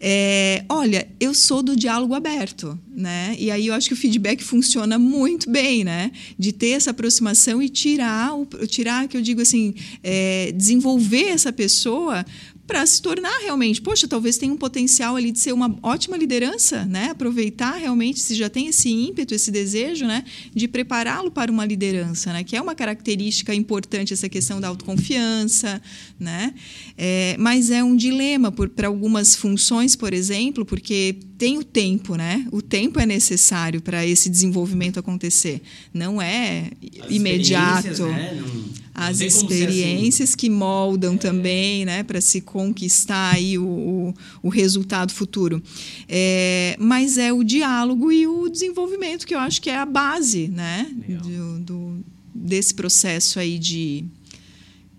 [0.00, 3.34] É, olha, eu sou do diálogo aberto, né?
[3.38, 6.10] E aí eu acho que o feedback funciona muito bem, né?
[6.38, 11.52] De ter essa aproximação e tirar, o, tirar que eu digo assim, é, desenvolver essa
[11.52, 12.24] pessoa
[12.66, 16.84] para se tornar realmente, poxa, talvez tenha um potencial ali de ser uma ótima liderança,
[16.86, 17.10] né?
[17.10, 22.32] Aproveitar realmente se já tem esse ímpeto, esse desejo, né, de prepará-lo para uma liderança,
[22.32, 22.42] né?
[22.42, 25.80] Que é uma característica importante essa questão da autoconfiança,
[26.18, 26.54] né?
[26.96, 32.46] É, mas é um dilema para algumas funções, por exemplo, porque tem o tempo, né?
[32.52, 35.60] O tempo é necessário para esse desenvolvimento acontecer.
[35.92, 36.70] Não é
[37.02, 38.40] As imediato experiências, né?
[38.40, 39.26] Não- as assim.
[39.26, 44.14] experiências que moldam também, né, para se conquistar aí o, o,
[44.44, 45.60] o resultado futuro.
[46.08, 50.46] É, mas é o diálogo e o desenvolvimento que eu acho que é a base,
[50.46, 54.04] né, do, do- desse processo aí de,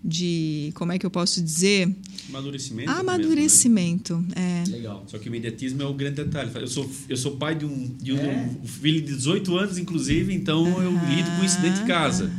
[0.04, 1.88] de como é que eu posso dizer,
[2.38, 2.88] Amadurecimento.
[2.90, 3.12] mesmo, né?
[3.12, 4.24] amadurecimento.
[4.34, 4.64] É.
[4.70, 5.04] Legal.
[5.06, 6.50] Só que o imediatismo é o grande detalhe.
[6.54, 8.50] Eu sou, eu sou pai de um, de um É.
[8.62, 12.30] um filho de 18 anos, inclusive, então eu lido com isso dentro de casa.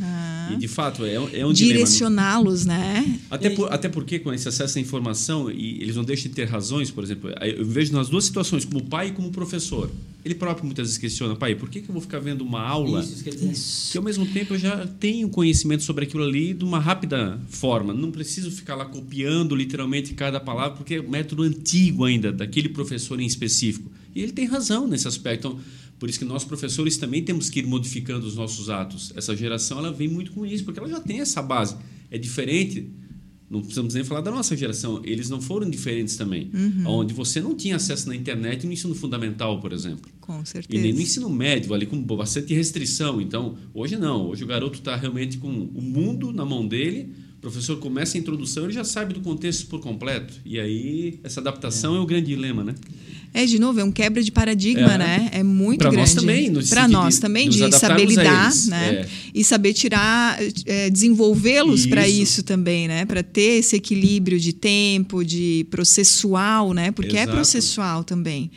[0.54, 1.80] E, de fato, é, um- é um dilema.
[1.80, 3.20] Direcioná-los, né?
[3.30, 6.46] Até, por- até porque, com esse acesso à informação, e eles não deixam de ter
[6.48, 9.90] razões, por exemplo, eu vejo nas duas situações, como pai e como professor.
[10.26, 13.02] Ele próprio muitas vezes questiona, pai, por que, que eu vou ficar vendo uma aula
[13.02, 17.40] Isso, que ao mesmo tempo eu já tenho conhecimento sobre aquilo ali de uma rápida
[17.50, 17.94] forma.
[17.94, 22.68] Não preciso ficar lá copiando literalmente cada palavra, porque é um método antigo ainda, daquele
[22.70, 23.90] professor em específico.
[24.14, 25.48] E ele tem razão nesse aspecto.
[25.48, 25.60] Então,
[26.00, 29.12] por isso que nós, professores, também temos que ir modificando os nossos atos.
[29.16, 31.76] Essa geração ela vem muito com isso, porque ela já tem essa base.
[32.12, 32.90] É diferente.
[33.50, 35.02] Não precisamos nem falar da nossa geração.
[35.06, 36.52] Eles não foram diferentes também.
[36.86, 40.12] Onde você não tinha acesso na internet no ensino fundamental, por exemplo.
[40.20, 41.02] Com E nem no certeza.
[41.02, 43.22] ensino médio, ali com bastante restrição.
[43.22, 44.28] Então, hoje não.
[44.28, 47.10] Hoje o garoto está realmente com o mundo na mão dele.
[47.38, 50.34] O professor começa a introdução, ele já sabe do contexto por completo.
[50.44, 52.74] E aí, essa adaptação é, o grande dilema, né?
[53.32, 54.98] É, de novo, é um quebra de paradigma, É.
[54.98, 55.30] né?
[55.32, 56.14] É muito Pra grande.
[56.14, 58.90] nós também, no Para nós de também, de saber lidar, né?
[59.02, 59.08] É.
[59.36, 62.42] E saber tirar, é, desenvolvê-los para Isso.
[62.42, 63.06] também, né?
[63.06, 66.92] Para ter esse equilíbrio de tempo, de processual, né?
[66.92, 67.34] Porque é Exato.
[67.34, 68.50] processual também.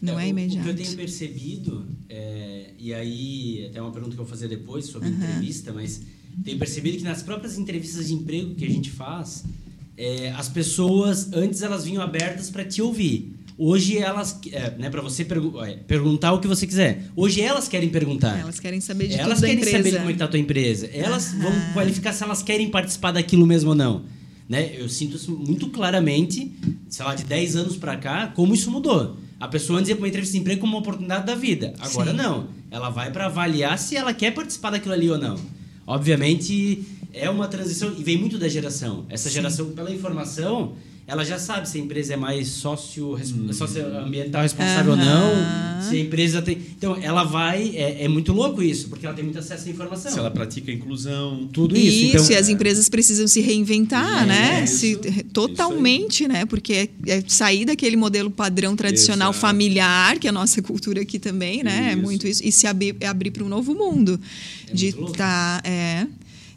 [0.00, 0.60] Não é, imediato.
[0.60, 4.46] O que eu tenho percebido, é, e aí até uma pergunta que eu vou fazer
[4.46, 6.02] depois sobre entrevista, mas
[6.44, 9.44] tenho percebido que nas próprias entrevistas de emprego que a gente faz,
[9.96, 13.32] é, as pessoas antes elas vinham abertas para te ouvir.
[13.58, 17.04] Hoje elas, é, né, para você pergu é, perguntar o que você quiser.
[17.16, 18.38] Hoje elas querem perguntar.
[18.38, 20.86] Elas querem saber de Elas querem saber como é que tá a tua empresa.
[20.92, 21.72] Elas vão Aham.
[21.72, 24.04] qualificar se elas querem participar daquilo mesmo ou não.
[24.46, 24.78] Né?
[24.78, 26.52] Eu sinto isso muito claramente,
[26.88, 29.16] sei lá, de 10 anos pra cá, como isso mudou.
[29.40, 31.74] A pessoa antes ia pra uma entrevista de emprego como uma oportunidade da vida.
[31.78, 32.16] Agora Sim.
[32.16, 32.48] não.
[32.70, 35.38] Ela vai pra avaliar se ela quer participar daquilo ali ou não.
[35.86, 39.06] Obviamente, é uma transição e vem muito da geração.
[39.08, 40.74] Essa geração, pela informação,
[41.08, 43.16] ela já sabe se a empresa é mais sócio,
[43.52, 45.82] socioambiental responsável ou não.
[45.88, 46.58] Se a empresa tem.
[46.76, 47.76] Então, ela vai.
[47.76, 50.10] É, é muito louco isso, porque ela tem muito acesso à informação.
[50.10, 51.48] Se ela pratica a inclusão.
[51.52, 51.86] Tudo isso.
[51.86, 54.64] Isso, então, e as empresas precisam se reinventar, É, né?
[54.64, 54.96] isso, Se,
[55.32, 56.44] totalmente, né?
[56.44, 56.72] Porque
[57.06, 59.40] é, é sair daquele modelo padrão tradicional Exato.
[59.40, 61.90] familiar, que é a nossa cultura aqui também, né?
[61.90, 62.02] É Isso.
[62.02, 62.42] muito isso.
[62.44, 64.18] E se abrir, abrir para um novo mundo.
[64.68, 65.12] É de louco.
[65.16, 66.06] tá, é,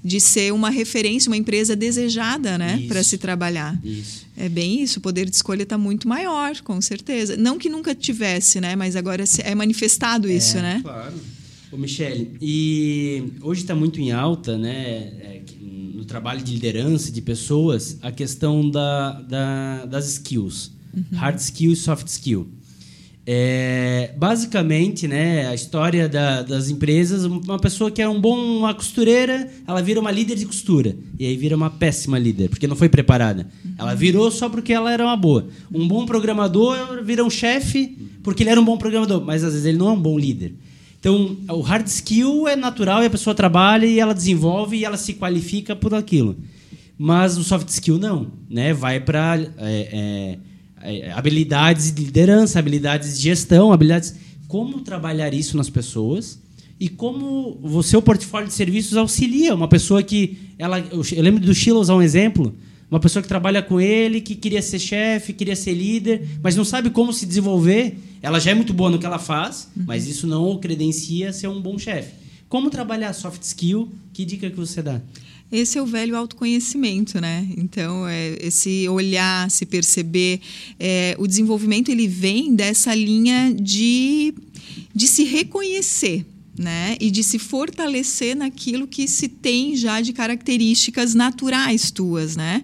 [0.04, 2.86] de ser uma referência, uma empresa desejada, né?
[2.88, 3.78] Para se trabalhar.
[3.84, 4.26] Isso.
[4.40, 7.36] É bem isso, o poder de escolha está muito maior, com certeza.
[7.36, 8.76] Não que nunca tivesse, né?
[8.76, 10.80] Mas agora é manifestado isso, né?
[10.82, 11.14] Claro.
[11.72, 15.42] Ô, Michele, e hoje está muito em alta, né, é,
[15.94, 20.72] no trabalho de liderança de pessoas, a questão da, da- das skills,
[21.14, 22.48] hard skill e soft skill.
[23.26, 28.74] É, basicamente, né, a história da- das empresas, uma pessoa que é um bom uma
[28.74, 32.76] costureira, ela vira uma líder de costura e aí vira uma péssima líder porque não
[32.76, 33.48] foi preparada.
[33.78, 35.48] Ela virou só porque ela era uma boa.
[35.72, 39.68] Um bom programador vira um chefe porque ele era um bom programador, mas às vezes
[39.68, 40.56] ele não é um bom líder.
[41.00, 44.98] Então, o hard skill é natural e a pessoa trabalha e ela desenvolve e ela
[44.98, 46.36] se qualifica por aquilo.
[46.98, 48.74] Mas o soft skill não, né?
[48.74, 49.38] Vai para
[51.16, 54.16] habilidades de liderança, habilidades de gestão, habilidades
[54.48, 56.40] como trabalhar isso nas pessoas
[56.80, 61.54] e como o seu portfólio de serviços auxilia uma pessoa que ela eu lembro do
[61.54, 62.56] Sheila usar um exemplo
[62.90, 66.66] uma pessoa que trabalha com ele, que queria ser chefe, queria ser líder, mas não
[66.66, 68.00] sabe como se desenvolver.
[68.22, 69.84] Ela já é muito boa no que ela faz, uhum.
[69.86, 72.14] mas isso não o credencia a ser um bom chefe.
[72.48, 73.92] Como trabalhar soft skill?
[74.12, 75.00] Que dica que você dá?
[75.52, 77.48] Esse é o velho autoconhecimento, né?
[77.58, 80.40] Então, é esse olhar, se perceber.
[80.80, 84.34] É, o desenvolvimento ele vem dessa linha de,
[84.94, 86.26] de se reconhecer.
[86.58, 86.98] Né?
[87.00, 92.62] E de se fortalecer naquilo que se tem já de características naturais tuas, né?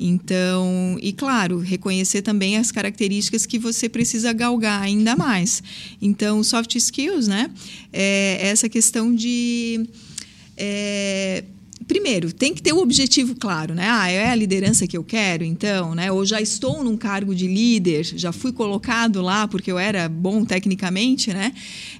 [0.00, 5.62] Então, e claro, reconhecer também as características que você precisa galgar ainda mais.
[6.02, 7.48] Então, soft skills, né?
[7.92, 9.88] É essa questão de
[10.56, 11.44] é,
[11.88, 13.88] primeiro, tem que ter o um objetivo claro, né?
[13.90, 16.12] Ah, é a liderança que eu quero, então, né?
[16.12, 20.44] Ou já estou num cargo de líder, já fui colocado lá porque eu era bom
[20.44, 21.52] tecnicamente, né?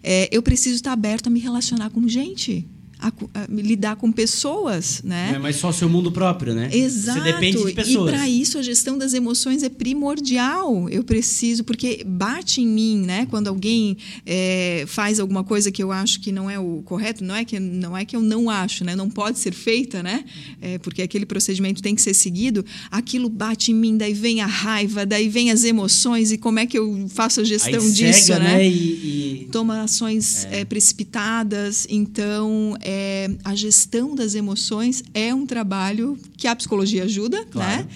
[0.04, 2.66] É, eu preciso estar aberto a me relacionar com gente
[3.00, 5.32] a, a, lidar com pessoas, né?
[5.34, 6.68] É mais só seu mundo próprio, né?
[6.72, 7.20] Exato.
[7.20, 8.10] Você depende de pessoas.
[8.10, 10.88] E para isso a gestão das emoções é primordial.
[10.88, 13.26] Eu preciso, porque bate em mim, né?
[13.26, 13.96] Quando alguém
[14.26, 17.58] é, faz alguma coisa que eu acho que não é o correto, não é que
[17.60, 18.96] não é que eu não acho, né?
[18.96, 20.24] Não pode ser feita, né?
[20.60, 22.64] É, porque aquele procedimento tem que ser seguido.
[22.90, 26.66] Aquilo bate em mim, daí vem a raiva, daí vem as emoções e como é
[26.66, 28.56] que eu faço a gestão Aí disso, cega, né?
[28.56, 28.68] né?
[28.68, 29.48] E, e...
[29.52, 30.60] Toma ações é.
[30.60, 37.44] é precipitadas, então é, a gestão das emoções é um trabalho que a psicologia ajuda,
[37.44, 37.82] claro.
[37.82, 37.88] né?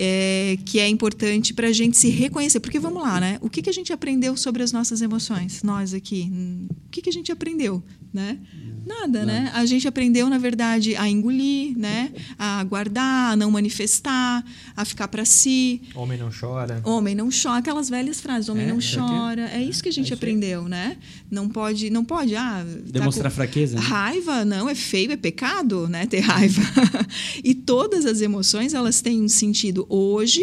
[0.00, 2.60] É, que é importante para a gente se reconhecer.
[2.60, 3.38] Porque vamos lá, né?
[3.40, 5.64] O que, que a gente aprendeu sobre as nossas emoções?
[5.64, 6.30] Nós aqui.
[6.70, 7.82] O que, que a gente aprendeu?
[8.12, 8.38] Né?
[8.86, 9.50] Nada, né?
[9.54, 12.10] A gente aprendeu, na verdade, a engolir, né?
[12.38, 14.42] A guardar, a não manifestar,
[14.74, 15.82] a ficar para si.
[15.94, 16.80] Homem não chora.
[16.84, 17.58] Homem não chora.
[17.58, 18.48] Aquelas velhas frases.
[18.48, 19.50] Homem é, não chora.
[19.50, 20.96] É isso que a gente é aprendeu, né?
[21.30, 22.34] Não pode, não pode.
[22.34, 23.76] Ah, Demonstrar tá fraqueza.
[23.76, 23.82] Né?
[23.82, 26.06] Raiva, não, é feio, é pecado, né?
[26.06, 26.62] Ter raiva.
[27.44, 30.42] e todas as emoções, elas têm um sentido hoje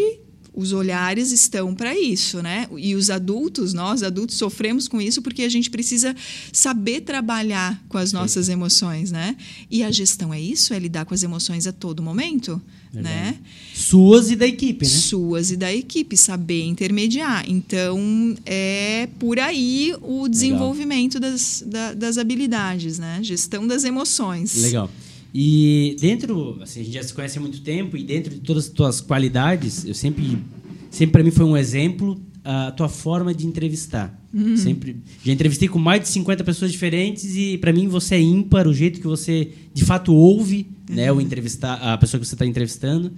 [0.56, 2.68] os olhares estão para isso, né?
[2.78, 6.16] E os adultos, nós adultos sofremos com isso porque a gente precisa
[6.52, 8.54] saber trabalhar com as nossas Sim.
[8.54, 9.36] emoções, né?
[9.70, 12.62] E a gestão é isso, é lidar com as emoções a todo momento,
[12.94, 13.38] né?
[13.74, 14.92] Suas e da equipe, né?
[14.92, 17.44] Suas e da equipe, saber intermediar.
[17.48, 18.00] Então,
[18.46, 23.20] é por aí o desenvolvimento das, da, das habilidades, né?
[23.22, 24.56] Gestão das emoções.
[24.56, 24.90] Legal.
[25.38, 28.68] E dentro, assim, a gente já se conhece há muito tempo e dentro de todas
[28.68, 30.38] as tuas qualidades, eu sempre,
[30.90, 34.18] sempre para mim foi um exemplo a tua forma de entrevistar.
[34.34, 34.56] Uhum.
[34.56, 34.96] Sempre
[35.26, 38.74] já entrevistei com mais de 50 pessoas diferentes e para mim você é ímpar, o
[38.74, 40.96] jeito que você de fato ouve, uhum.
[40.96, 43.12] né, o entrevistar a pessoa que você está entrevistando,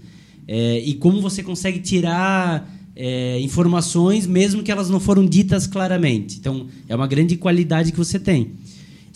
[0.47, 6.39] é, e como você consegue tirar é, informações mesmo que elas não foram ditas claramente.
[6.39, 8.53] Então é uma grande qualidade que você tem.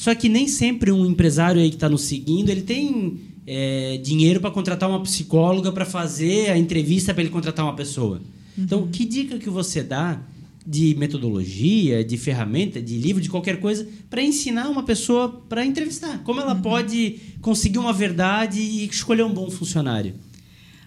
[0.01, 4.41] Só que nem sempre um empresário aí que está nos seguindo, ele tem é, dinheiro
[4.41, 8.15] para contratar uma psicóloga para fazer a entrevista para ele contratar uma pessoa.
[8.57, 8.63] Uhum.
[8.63, 10.19] Então, que dica que você dá
[10.65, 16.23] de metodologia, de ferramenta, de livro, de qualquer coisa, para ensinar uma pessoa para entrevistar?
[16.23, 16.63] Como ela uhum.
[16.63, 20.15] pode conseguir uma verdade e escolher um bom funcionário?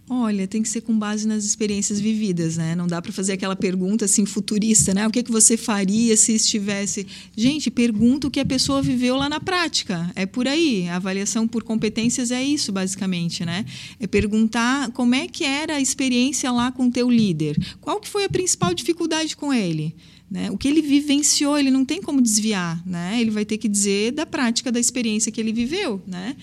[0.09, 2.75] Olha, tem que ser com base nas experiências vividas, né?
[2.75, 5.07] Não dá para fazer aquela pergunta assim futurista, né?
[5.07, 7.07] O que, que você faria se estivesse.
[7.35, 10.11] Gente, pergunta o que a pessoa viveu lá na prática.
[10.15, 10.87] É por aí.
[10.89, 13.65] A avaliação por competências é isso, basicamente, né?
[13.99, 17.57] É perguntar como é que era a experiência lá com o teu líder.
[17.81, 19.97] Qual que foi a principal dificuldade com ele?
[20.31, 20.51] Né?
[20.51, 23.19] O que ele vivenciou, ele não tem como desviar, né?
[23.21, 26.37] Ele vai ter que dizer da prática da experiência que ele viveu, né?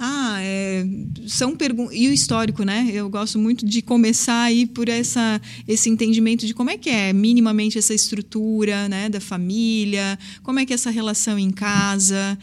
[0.00, 0.86] Ah, é,
[1.26, 1.96] são perguntas.
[1.96, 2.88] E o histórico, né?
[2.92, 7.12] Eu gosto muito de começar aí por essa, esse entendimento de como é que é
[7.12, 12.38] minimamente essa estrutura né, da família, como é que é essa relação em casa.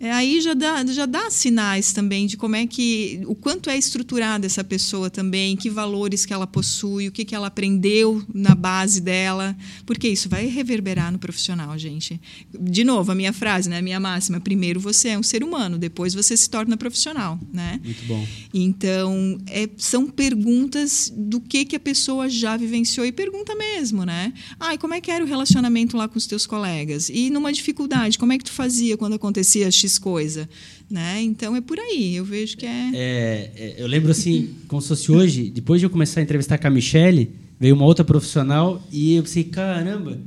[0.00, 3.76] É, aí já dá, já dá sinais também de como é que o quanto é
[3.76, 8.54] estruturada essa pessoa também, que valores que ela possui, o que, que ela aprendeu na
[8.54, 9.54] base dela,
[9.84, 12.18] porque isso vai reverberar no profissional, gente.
[12.58, 15.76] De novo, a minha frase, né, a minha máxima: primeiro você é um ser humano,
[15.76, 17.78] depois você se torna profissional, né?
[17.84, 18.26] Muito bom.
[18.54, 24.32] Então é, são perguntas do que que a pessoa já vivenciou e pergunta mesmo, né?
[24.58, 27.10] Ah, como é que era o relacionamento lá com os teus colegas?
[27.10, 30.48] E numa dificuldade, como é que tu fazia quando acontecia X coisa,
[30.90, 31.20] né?
[31.22, 32.90] Então é por aí, eu vejo que é...
[32.94, 33.50] é...
[33.56, 36.66] é eu lembro assim, como se fosse hoje, depois de eu começar a entrevistar com
[36.66, 40.18] a Michelle, veio uma outra profissional e eu pensei, caramba,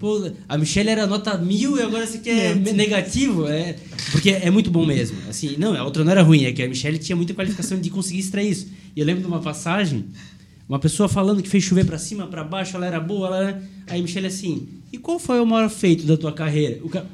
[0.00, 3.76] pô, a Michelle era nota mil e agora você quer é negativo, é,
[4.10, 5.16] porque é muito bom mesmo.
[5.28, 7.90] Assim, não, a outra não era ruim, é que a Michelle tinha muita qualificação de
[7.90, 8.68] conseguir extrair isso.
[8.96, 10.06] E eu lembro de uma passagem,
[10.68, 13.62] uma pessoa falando que fez chover para cima, para baixo, ela era boa, ela era...
[13.86, 16.80] aí a Michelle assim, e qual foi o maior feito da tua carreira?
[16.82, 17.04] O ca...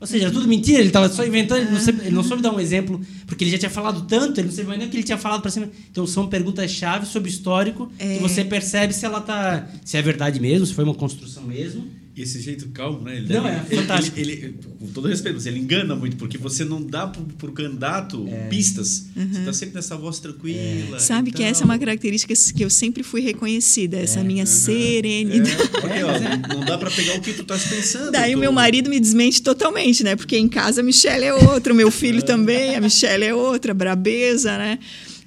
[0.00, 2.42] Ou seja, era tudo mentira, ele estava só inventando, ele não, soube, ele não soube
[2.42, 4.96] dar um exemplo, porque ele já tinha falado tanto, ele não sabia nem o que
[4.96, 5.68] ele tinha falado para cima.
[5.90, 8.16] Então são perguntas-chave sobre o histórico É.
[8.16, 9.68] que você percebe se ela tá.
[9.84, 11.84] se é verdade mesmo, se foi uma construção mesmo.
[12.18, 13.16] E esse jeito calmo, né?
[13.18, 14.18] Ele Não, deve- é ele- fantástico.
[14.18, 17.52] Ele, ele- com todo respeito, mas ele engana muito, porque você não dá pro, pro
[17.52, 18.48] candidato É.
[18.48, 19.04] pistas.
[19.14, 20.98] Você tá sempre nessa voz tranquila.
[20.98, 25.50] Sabe e que essa é uma característica que eu sempre fui reconhecida, essa minha serenidade.
[25.52, 28.10] É, porque, ó, não dá pra pegar o que tu estás pensando.
[28.10, 30.16] Daí o meu marido me desmente totalmente, né?
[30.16, 33.72] Porque em casa a Michelle é outra, o meu filho também, a Michelle é outra,
[33.72, 34.78] brabeza, né?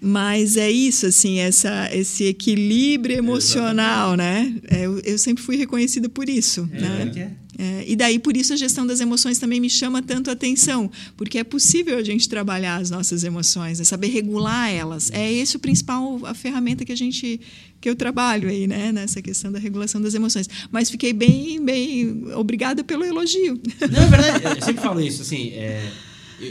[0.04, 4.52] Mas é isso, assim, essa, esse equilíbrio emocional, né?
[4.68, 7.12] É, eu, eu sempre fui reconhecida por isso, né?
[7.14, 7.32] que é.
[7.62, 10.90] É, e daí, por isso, a gestão das emoções também me chama tanto a atenção,
[11.16, 15.12] porque é possível a gente trabalhar as nossas emoções, é saber regular elas.
[15.12, 17.40] É esse o principal, a ferramenta que a gente,
[17.80, 20.50] que eu trabalho aí, né, nessa questão da regulação das emoções.
[20.72, 23.62] Mas fiquei bem, bem, obrigada pelo elogio.
[23.92, 25.92] Não, é verdade, eu sempre falo isso, assim, é,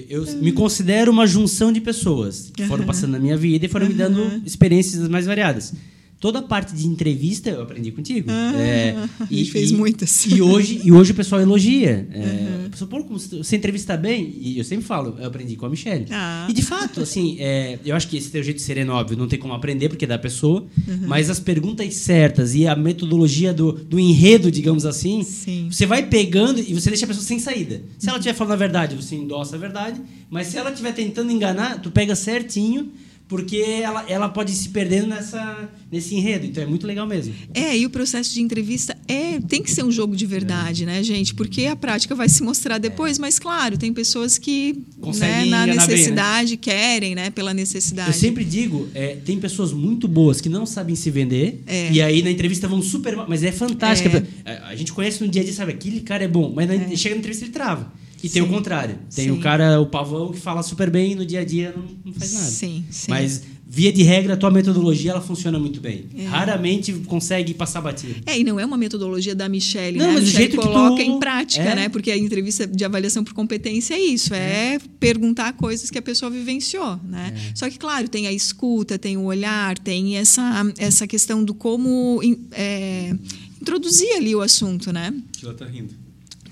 [0.09, 2.51] eu, eu me considero uma junção de pessoas.
[2.55, 5.73] Que foram passando na minha vida e foram me dando experiências mais variadas.
[6.21, 8.31] Toda a parte de entrevista eu aprendi contigo.
[8.31, 10.27] Ah, É, a gente fez muitas.
[10.27, 12.07] E hoje, e hoje o pessoal elogia.
[12.13, 15.71] É, pessoa, "Pô, como você entrevista bem, e eu sempre falo, eu aprendi com a
[15.71, 16.05] Michelle.
[16.11, 16.47] Ah.
[16.49, 19.27] E de fato, assim, é, eu acho que esse teu jeito de sereno, óbvio, não
[19.27, 21.01] tem como aprender, porque é da pessoa, Uhum.
[21.07, 25.69] mas as perguntas certas e a metodologia do, do enredo, digamos assim, Sim.
[25.71, 27.81] você vai pegando e você deixa a pessoa sem saída.
[27.99, 29.99] Se ela estiver falando a verdade, você endossa a verdade,
[30.29, 32.91] mas se ela estiver tentando enganar, tu pega certinho,
[33.31, 36.45] porque ela, ela pode ir se perdendo nessa, nesse enredo.
[36.47, 37.33] Então é muito legal mesmo.
[37.55, 41.01] É, e o processo de entrevista é tem que ser um jogo de verdade, né,
[41.03, 41.33] gente?
[41.33, 45.63] Porque a prática vai se mostrar depois, mas claro, tem pessoas que né, Conseguem na
[45.65, 45.87] enganar bem, né?
[45.87, 48.09] necessidade querem, né, pela necessidade.
[48.11, 51.93] Eu sempre digo, é, tem pessoas muito boas que não sabem se vender, É.
[51.93, 54.27] e aí na entrevista vão super mas é fantástica.
[54.45, 54.53] É.
[54.57, 56.97] A, a gente conhece no dia a dia, sabe, aquele cara é bom, mas na-
[56.97, 57.93] chega na entrevista ele trava.
[58.23, 58.53] E tem o Sim.
[58.53, 58.99] contrário.
[59.15, 59.31] Tem Sim.
[59.31, 62.13] o cara, o pavão, que fala super bem e no dia a dia não, não
[62.13, 62.47] faz nada.
[62.47, 63.11] Sim, sim.
[63.11, 66.07] Mas, via de regra, a tua metodologia ela funciona muito bem.
[66.19, 66.25] É.
[66.27, 68.17] Raramente consegue passar batido.
[68.27, 70.11] É, e não é uma metodologia da Michelle, Não, né?
[70.11, 71.75] A mas o Michelle jeito que coloca tu- em prática, é.
[71.75, 71.89] né?
[71.89, 76.31] Porque a entrevista de avaliação por competência é isso, é, perguntar coisas que a pessoa
[76.31, 77.33] vivenciou, né?
[77.35, 77.53] É.
[77.55, 80.43] Só que, claro, tem a escuta, tem o olhar, tem essa,
[80.77, 82.21] essa questão do como
[82.53, 83.15] é,
[83.63, 85.15] introduzir ali o assunto, né?
[85.43, 85.95] Ela tá rindo.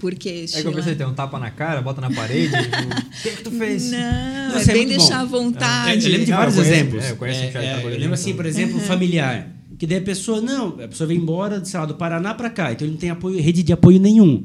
[0.00, 2.54] Porque, É que eu pensei, tem um tapa na cara, bota na parede.
[2.54, 3.90] o que, que tu fez?
[3.90, 5.44] Não, Não, é é bem deixar à bom.
[5.44, 6.04] vontade.
[6.06, 7.04] Eu lembro de vários eu conheço, exemplos.
[7.04, 9.50] é, eu conheço É, que já é, trabalhou eu lembro assim, por exemplo, familiar.
[9.78, 12.72] Que daí a pessoa, não, a pessoa vem embora, sei lá, do Paraná pra cá,
[12.72, 14.44] então ele não tem apoio, rede de apoio nenhum.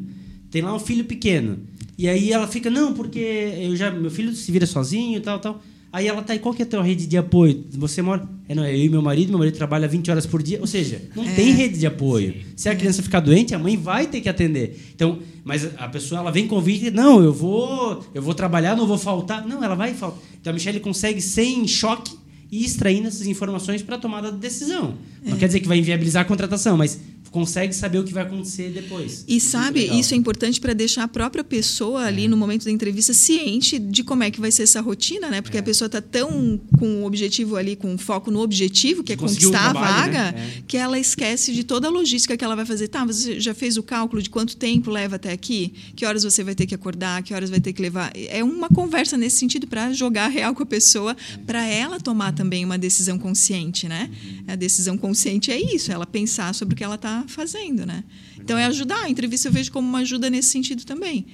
[0.51, 1.59] Tem lá um filho pequeno.
[1.97, 5.39] E aí ela fica, não, porque eu já, meu filho se vira sozinho e tal,
[5.39, 5.61] tal.
[5.93, 7.65] Aí ela tá, e qual que é a tua rede de apoio?
[7.73, 8.27] Você mora.
[8.49, 10.59] É, não, é eu e meu marido, meu marido trabalha 20 horas por dia.
[10.59, 11.33] Ou seja, não É.
[11.35, 12.33] tem rede de apoio.
[12.55, 14.75] Se a criança ficar doente, a mãe vai ter que atender.
[14.95, 18.97] Então, mas a pessoa ela vem convite, não, eu vou, eu vou trabalhar, não vou
[18.97, 19.47] faltar.
[19.47, 20.19] Não, ela vai faltar.
[20.41, 22.17] Então a Michelle consegue sem choque
[22.51, 24.95] e extraindo essas informações para tomada de decisão.
[25.23, 25.29] É.
[25.29, 26.99] Não quer dizer que vai inviabilizar a contratação, mas
[27.34, 29.26] consegue saber o que vai acontecer depois.
[29.27, 29.99] E Isso é sabe, legal.
[29.99, 34.03] isso é importante para deixar a própria pessoa ali no momento da entrevista ciente de
[34.03, 35.41] como é que vai ser essa rotina, né?
[35.41, 39.15] Porque a pessoa tá tão com o objetivo ali, com foco no objetivo, que é
[39.15, 40.53] Conseguiu conquistar a trabalho, vaga, né?
[40.60, 40.61] É.
[40.68, 42.88] que ela esquece de toda a logística que ela vai fazer.
[42.88, 45.73] Tá, você já fez o cálculo de quanto tempo leva até aqui?
[45.95, 47.23] Que horas você vai ter que acordar?
[47.23, 48.11] Que horas vai ter que levar?
[48.15, 52.64] É uma conversa nesse sentido para jogar real com a pessoa, para ela tomar também
[52.64, 54.11] uma decisão consciente, né?
[54.47, 58.03] A decisão consciente é isso, é ela pensar sobre o que ela está fazendo, né?
[58.39, 59.03] Então é ajudar.
[59.03, 61.25] A entrevista eu vejo como uma ajuda nesse sentido também,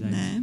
[0.00, 0.42] né?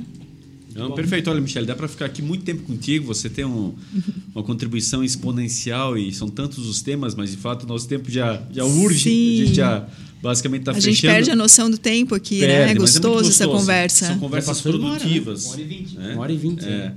[0.73, 1.30] Não, perfeito.
[1.30, 3.05] Olha, Michele, dá para ficar aqui muito tempo contigo.
[3.07, 3.73] Você tem um-
[4.35, 8.41] uma contribuição exponencial e são tantos os temas, mas de fato o nosso tempo já,
[8.51, 8.99] já urge.
[9.09, 9.41] Sim.
[9.41, 9.88] A gente já
[10.22, 10.93] basicamente está a fechando.
[10.95, 12.47] gente perde a noção do tempo aqui, né?
[12.47, 13.51] Perde, É mas gostoso, essa gostoso.
[13.61, 14.07] conversa.
[14.07, 14.72] São conversas né?
[14.72, 15.45] produtivas.
[15.45, 15.95] Uma hora e vinte.
[15.95, 16.13] né?
[16.13, 16.93] Uma hora e vinte, É.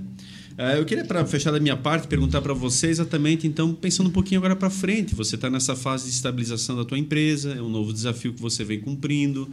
[0.60, 4.12] Ah, Eu queria, para fechar da minha parte, perguntar para você exatamente, então, pensando um
[4.12, 5.14] pouquinho agora para frente.
[5.14, 8.64] Você está nessa fase de estabilização da tua empresa, é um novo desafio que você
[8.64, 9.48] vem cumprindo,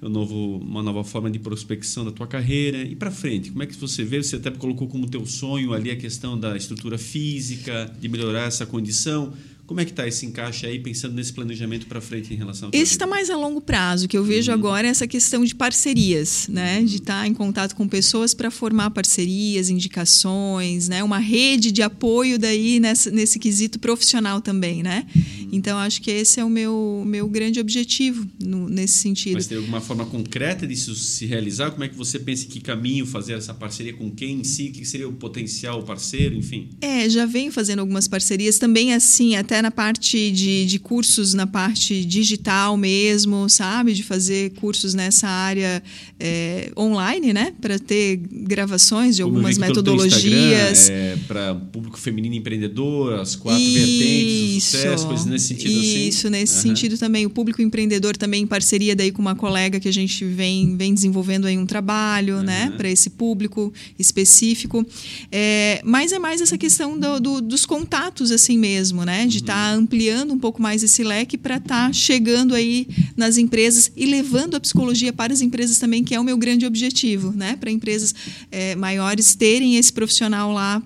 [0.00, 2.78] é um novo, uma nova forma de prospecção da tua carreira.
[2.78, 4.22] E para frente, como é que você vê?
[4.22, 8.64] Você até colocou como teu sonho ali a questão da estrutura física, de melhorar essa
[8.64, 9.34] condição.
[9.68, 12.70] Como é que está esse encaixe aí, pensando nesse planejamento para frente em relação a
[12.74, 14.06] Esse está mais a longo prazo.
[14.06, 16.82] O que eu vejo agora é essa questão de parcerias, né?
[16.82, 21.04] De estar em contato com pessoas para formar parcerias, indicações, né?
[21.04, 25.04] Uma rede de apoio daí nessa, nesse quesito profissional também, né?
[25.52, 29.34] Então, acho que esse é o meu, meu grande objetivo no, nesse sentido.
[29.34, 31.70] Mas tem alguma forma concreta disso se realizar?
[31.70, 34.68] Como é que você pensa que caminho fazer essa parceria com quem em si?
[34.68, 36.68] O que seria o potencial parceiro, enfim?
[36.80, 41.46] É, já venho fazendo algumas parcerias também, assim, até na parte de, de cursos, na
[41.46, 43.92] parte digital mesmo, sabe?
[43.92, 45.82] De fazer cursos nessa área
[46.18, 47.54] é, online, né?
[47.60, 50.90] Para ter gravações de algumas metodologias.
[50.90, 55.80] É, para público feminino empreendedor, as quatro isso, vertentes do sucesso, coisas nesse sentido isso,
[55.80, 56.08] assim.
[56.08, 56.62] Isso, nesse uhum.
[56.62, 57.24] sentido também.
[57.24, 60.92] O público empreendedor também em parceria daí com uma colega que a gente vem, vem
[60.92, 62.42] desenvolvendo aí um trabalho, uhum.
[62.42, 62.72] né?
[62.76, 64.84] Para esse público específico.
[65.30, 69.26] É, mas é mais essa questão do, do, dos contatos assim mesmo, né?
[69.26, 69.78] De estar uhum.
[69.78, 72.86] tá ampliando um pouco mais esse leque para estar tá chegando aí
[73.16, 76.66] nas empresas e levando a psicologia para as empresas também, que é o meu grande
[76.66, 77.56] objetivo, né?
[77.56, 78.14] Para empresas
[78.50, 80.82] é, maiores terem esse profissional lá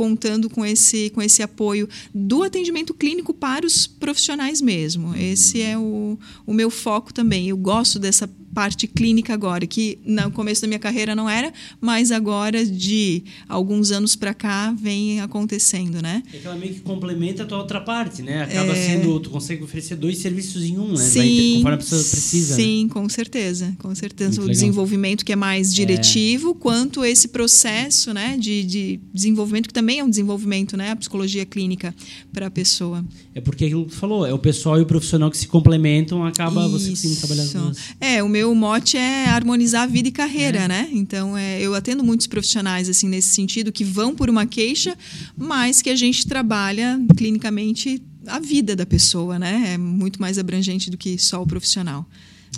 [0.00, 5.14] contando com esse, com esse apoio do atendimento clínico para os profissionais mesmo.
[5.14, 7.50] Esse é o, o meu foco também.
[7.50, 12.10] Eu gosto dessa parte clínica agora, que no começo da minha carreira não era, mas
[12.10, 16.22] agora de alguns anos para cá vem acontecendo, né?
[16.32, 18.42] É que ela meio que complementa a tua outra parte, né?
[18.42, 18.86] Acaba é...
[18.86, 20.96] sendo, tu consegue oferecer dois serviços em um, né?
[20.96, 22.56] Sim, conforme a pessoa precisa.
[22.56, 22.62] Né?
[22.62, 22.90] Sim, né?
[22.90, 24.30] com certeza, com certeza.
[24.30, 24.54] Muito o legal.
[24.54, 26.54] desenvolvimento que é mais diretivo, é.
[26.54, 31.46] quanto esse processo, né, de, de desenvolvimento que também é um desenvolvimento, né, a psicologia
[31.46, 31.94] clínica
[32.32, 33.04] para a pessoa.
[33.34, 36.24] É porque aquilo que tu falou, é o pessoal e o profissional que se complementam,
[36.24, 36.70] acaba Isso.
[36.70, 37.78] você conseguindo trabalhar as duas.
[38.00, 40.68] É, o meu meu mote é harmonizar vida e carreira, é.
[40.68, 40.88] né?
[40.92, 44.96] Então, é, eu atendo muitos profissionais assim nesse sentido que vão por uma queixa,
[45.36, 49.74] mas que a gente trabalha clinicamente a vida da pessoa, né?
[49.74, 52.08] É muito mais abrangente do que só o profissional.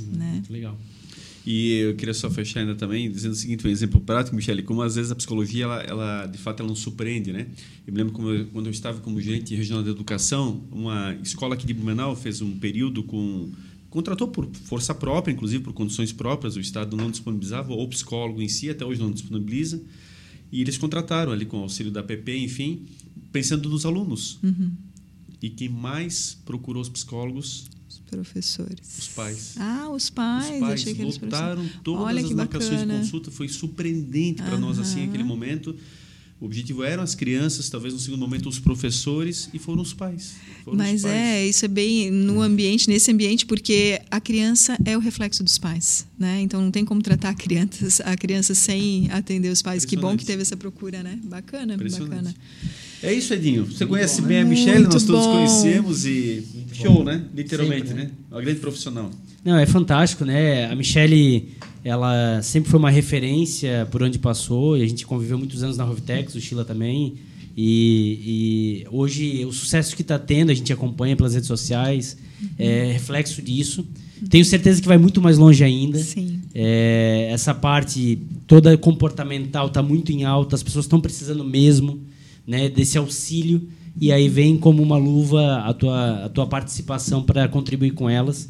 [0.01, 0.43] Hum, né?
[0.49, 0.79] Legal.
[1.45, 4.81] E eu queria só fechar ainda também dizendo o seguinte, um exemplo prático, Michele, como
[4.83, 7.49] às vezes a psicologia, ela, ela de fato, ela nos surpreende, né?
[7.85, 11.67] Eu me lembro eu, quando eu estava como gerente regional de educação, uma escola aqui
[11.67, 13.51] de Blumenau fez um período com
[13.93, 18.41] contratou por força própria, inclusive por condições próprias, o Estado não disponibilizava, ou o psicólogo
[18.41, 19.83] em si até hoje não disponibiliza,
[20.51, 22.87] e eles contrataram ali com o auxílio da PP, enfim,
[23.31, 24.39] pensando nos alunos.
[24.43, 24.73] Uhum.
[25.43, 27.69] E quem mais procurou os psicólogos?
[27.87, 28.99] Os professores.
[28.99, 29.57] Os pais.
[29.59, 30.55] Ah, os pais.
[30.55, 33.31] Os pais Achei lotaram todas Olha as marcações de consulta.
[33.31, 35.77] Foi surpreendente para nós assim aquele momento
[36.43, 40.33] o objetivo eram as crianças, talvez no segundo momento os professores e foram os pais.
[40.65, 41.15] Foram Mas os pais.
[41.15, 45.57] é, isso é bem no ambiente, nesse ambiente, porque a criança é o reflexo dos
[45.57, 46.41] pais, né?
[46.41, 49.85] Então não tem como tratar a criança, a criança sem atender os pais.
[49.85, 51.17] Que bom que teve essa procura, né?
[51.23, 52.35] Bacana, bacana.
[53.01, 53.65] É isso, Edinho.
[53.65, 54.43] Você Muito conhece bom, bem né?
[54.43, 55.33] a Michelle, nós todos bom.
[55.35, 57.25] conhecemos e Muito show, né?
[57.35, 58.11] Literalmente, Sempre, né?
[58.11, 58.17] né?
[58.31, 59.11] Uma grande profissional.
[59.45, 60.67] Não, é fantástico, né?
[60.67, 61.49] A Michelle
[61.85, 65.85] ela sempre foi uma referência por onde passou e a gente conviveu muitos anos na
[65.85, 67.15] Rovitex, o Sheila também.
[67.57, 72.17] E, e hoje o sucesso que está tendo, a gente acompanha pelas redes sociais,
[72.59, 73.87] é reflexo disso.
[74.31, 75.99] Tenho certeza que vai muito mais longe ainda.
[75.99, 76.41] Sim.
[76.55, 82.01] É, essa parte toda comportamental está muito em alta, as pessoas estão precisando mesmo
[82.47, 83.69] né, desse auxílio.
[84.01, 88.49] E aí vem como uma luva a tua, a tua participação para contribuir com elas.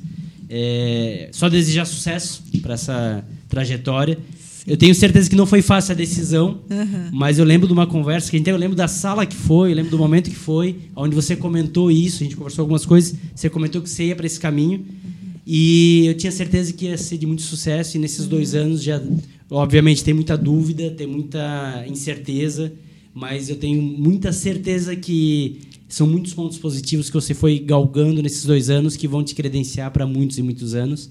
[0.48, 4.18] É, só desejar sucesso para essa trajetória.
[4.66, 7.10] Eu tenho certeza que não foi fácil a decisão, uhum.
[7.12, 9.90] mas eu lembro de uma conversa que eu lembro da sala que foi, eu lembro
[9.90, 13.82] do momento que foi, onde você comentou isso, a gente conversou algumas coisas, você comentou
[13.82, 15.30] que você ia para esse caminho uhum.
[15.44, 18.60] e eu tinha certeza que ia ser de muito sucesso e nesses dois uhum.
[18.60, 19.02] anos já,
[19.50, 22.72] obviamente, tem muita dúvida, tem muita incerteza,
[23.14, 28.44] mas eu tenho muita certeza que são muitos pontos positivos que você foi galgando nesses
[28.44, 31.10] dois anos que vão te credenciar para muitos e muitos anos.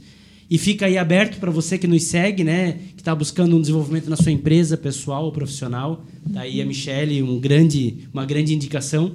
[0.49, 2.80] E fica aí aberto para você que nos segue, né?
[2.95, 6.06] Que está buscando um desenvolvimento na sua empresa, pessoal ou profissional.
[6.34, 9.14] Tá aí a Michelle, um grande, uma grande indicação.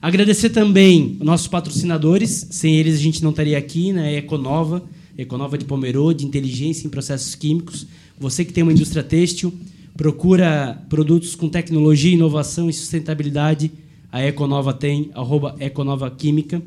[0.00, 2.46] Agradecer também nossos patrocinadores.
[2.50, 4.14] Sem eles a gente não estaria aqui, né?
[4.16, 4.84] Econova,
[5.18, 7.86] Econova de Pomerode, inteligência em processos químicos.
[8.20, 9.52] Você que tem uma indústria têxtil,
[9.96, 13.70] procura produtos com tecnologia, inovação e sustentabilidade
[14.16, 16.62] a Econova tem, arroba Econova Química.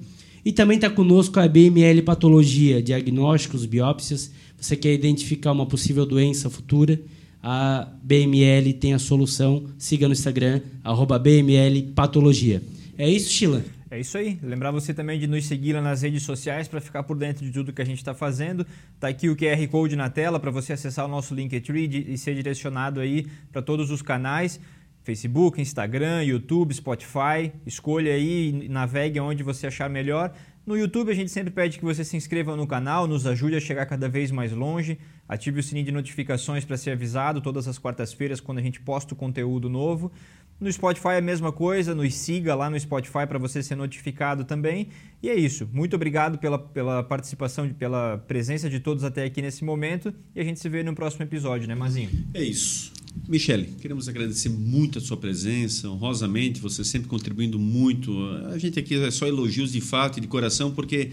[0.46, 4.32] E também está conosco a BML Patologia, diagnósticos, biópsias.
[4.60, 7.02] Você quer identificar uma possível doença futura?
[7.42, 9.64] A BML tem a solução.
[9.80, 12.62] Siga no Instagram, arroba BML Patologia.
[12.98, 13.64] É isso, Sheila?
[13.91, 14.40] É isso aí.
[14.44, 17.52] Lembrar você também de nos seguir lá nas redes sociais para ficar por dentro de
[17.52, 18.66] tudo que a gente está fazendo.
[18.99, 22.36] Tá aqui o QR Code na tela para você acessar o nosso Linktree e ser
[22.36, 24.60] direcionado aí para todos os canais.
[25.02, 27.52] Facebook, Instagram, YouTube, Spotify.
[27.66, 30.32] Escolha aí navegue onde você achar melhor.
[30.70, 33.60] No YouTube a gente sempre pede que você se inscreva no canal, nos ajude a
[33.60, 34.99] chegar cada vez mais longe.
[35.28, 39.16] Ative o sininho de notificações para ser avisado todas as quartas-feiras quando a gente posta
[39.16, 40.11] o conteúdo novo.
[40.60, 44.44] No Spotify é a mesma coisa, nos siga lá no Spotify para você ser notificado
[44.44, 44.90] também.
[45.23, 45.65] E é isso.
[45.72, 50.14] Muito obrigado pela, pela participação, pela presença de todos até aqui nesse momento.
[50.36, 52.10] E a gente se vê no próximo episódio, né, Mazinho?
[52.34, 52.91] É isso.
[53.26, 58.11] Michele, queremos agradecer muito a sua presença, honrosamente, você sempre contribuindo muito.
[58.52, 61.11] A gente aqui é só elogios de fato e de coração, porque,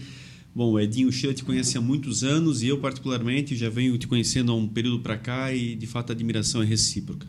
[0.53, 4.07] bom, o Edinho Xan te conhece há muitos anos e eu, particularmente, já venho te
[4.07, 7.25] conhecendo há um período para cá e, de fato, a admiração é recíproca.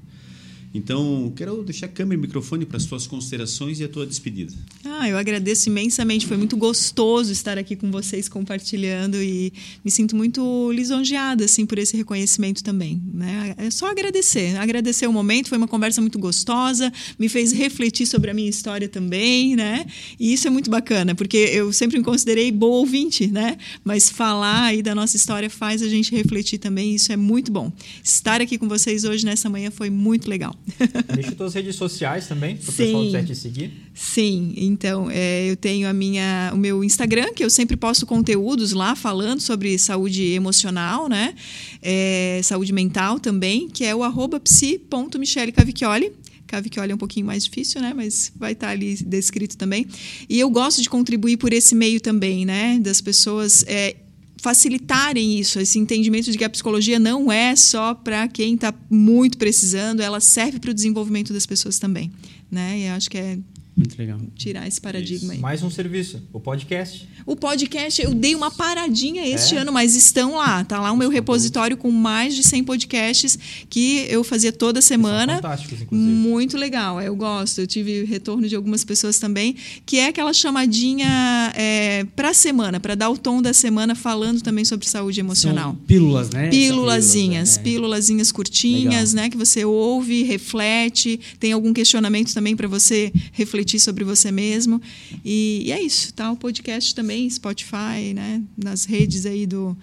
[0.74, 4.52] Então, quero deixar a câmera e microfone para as suas considerações e a tua despedida.
[4.84, 6.26] Ah, eu agradeço imensamente.
[6.26, 9.52] Foi muito gostoso estar aqui com vocês compartilhando e
[9.84, 13.00] me sinto muito lisonjeada assim por esse reconhecimento também.
[13.12, 13.54] Né?
[13.56, 15.48] É só agradecer, agradecer o momento.
[15.48, 19.86] Foi uma conversa muito gostosa, me fez refletir sobre a minha história também, né?
[20.18, 23.56] E isso é muito bacana, porque eu sempre me considerei boa ouvinte, né?
[23.84, 26.92] Mas falar aí da nossa história faz a gente refletir também.
[26.92, 27.72] E isso é muito bom.
[28.02, 30.54] Estar aqui com vocês hoje nessa manhã foi muito legal.
[31.14, 33.72] Deixa tuas redes sociais também, para o pessoal quiser te seguir.
[33.94, 38.72] Sim, então é, eu tenho a minha, o meu Instagram, que eu sempre posto conteúdos
[38.72, 41.34] lá falando sobre saúde emocional, né?
[41.82, 46.12] É, saúde mental também, que é o arroba psi.michelecavicchioli.
[46.46, 47.92] Cavicchioli é um pouquinho mais difícil, né?
[47.94, 49.86] Mas vai estar ali descrito também.
[50.28, 52.78] E eu gosto de contribuir por esse meio também, né?
[52.80, 53.94] Das pessoas é,
[54.40, 59.36] facilitarem isso, esse entendimento de que a psicologia não é só para quem está muito
[59.36, 62.10] precisando, ela serve para o desenvolvimento das pessoas também,
[62.50, 62.78] né?
[62.78, 63.38] E acho que é
[63.78, 64.18] muito legal.
[64.34, 65.38] Tirar esse paradigma aí.
[65.38, 67.08] Mais um serviço, o podcast.
[67.24, 69.58] O podcast, eu dei uma paradinha este é?
[69.58, 70.64] ano, mas estão lá.
[70.64, 73.38] Tá lá o meu repositório com mais de 100 podcasts
[73.70, 75.34] que eu fazia toda semana.
[75.34, 76.10] São fantásticos, inclusive.
[76.10, 77.60] Muito legal, eu gosto.
[77.60, 79.54] Eu tive retorno de algumas pessoas também,
[79.86, 84.42] que é aquela chamadinha é, para a semana, para dar o tom da semana falando
[84.42, 85.70] também sobre saúde emocional.
[85.70, 86.48] São pílulas, né?
[86.48, 87.62] Pílulazinhas, é.
[87.62, 89.24] pílulazinhas curtinhas, legal.
[89.24, 89.30] né?
[89.30, 94.80] Que você ouve, reflete, tem algum questionamento também para você refletir refletir sobre você mesmo.
[95.24, 96.32] E, e, é isso, tá?
[96.32, 98.42] O podcast também, Spotify, né?
[98.56, 99.76] Nas redes aí do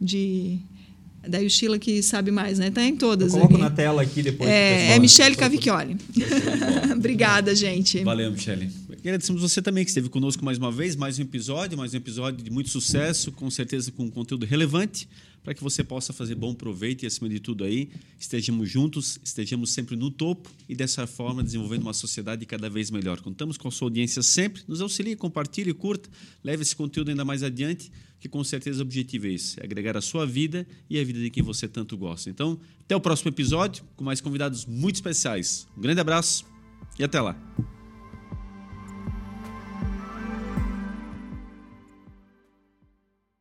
[0.00, 0.58] de
[1.26, 2.70] da Sheila que sabe mais, né?
[2.70, 3.32] Tá em todas.
[3.32, 3.62] Eu coloco aqui.
[3.62, 4.50] na tela aqui depois.
[4.50, 5.96] É, é Michele Cavicchioli.
[6.96, 8.02] Obrigada, gente.
[8.02, 8.68] Valeu, Michele.
[8.98, 12.42] Agradecemos você também que esteve conosco mais uma vez, mais um episódio, mais um episódio
[12.42, 15.08] de muito sucesso, com certeza com conteúdo relevante
[15.42, 19.72] para que você possa fazer bom proveito e, acima de tudo, aí estejamos juntos, estejamos
[19.72, 23.20] sempre no topo e, dessa forma, desenvolvendo uma sociedade cada vez melhor.
[23.20, 24.62] Contamos com a sua audiência sempre.
[24.68, 26.08] Nos auxilie, compartilhe, curta,
[26.42, 27.90] leve esse conteúdo ainda mais adiante,
[28.20, 31.18] que com certeza o objetivo é esse: é agregar a sua vida e a vida
[31.18, 32.30] de quem você tanto gosta.
[32.30, 35.66] Então, até o próximo episódio, com mais convidados muito especiais.
[35.76, 36.44] Um grande abraço
[36.98, 37.81] e até lá.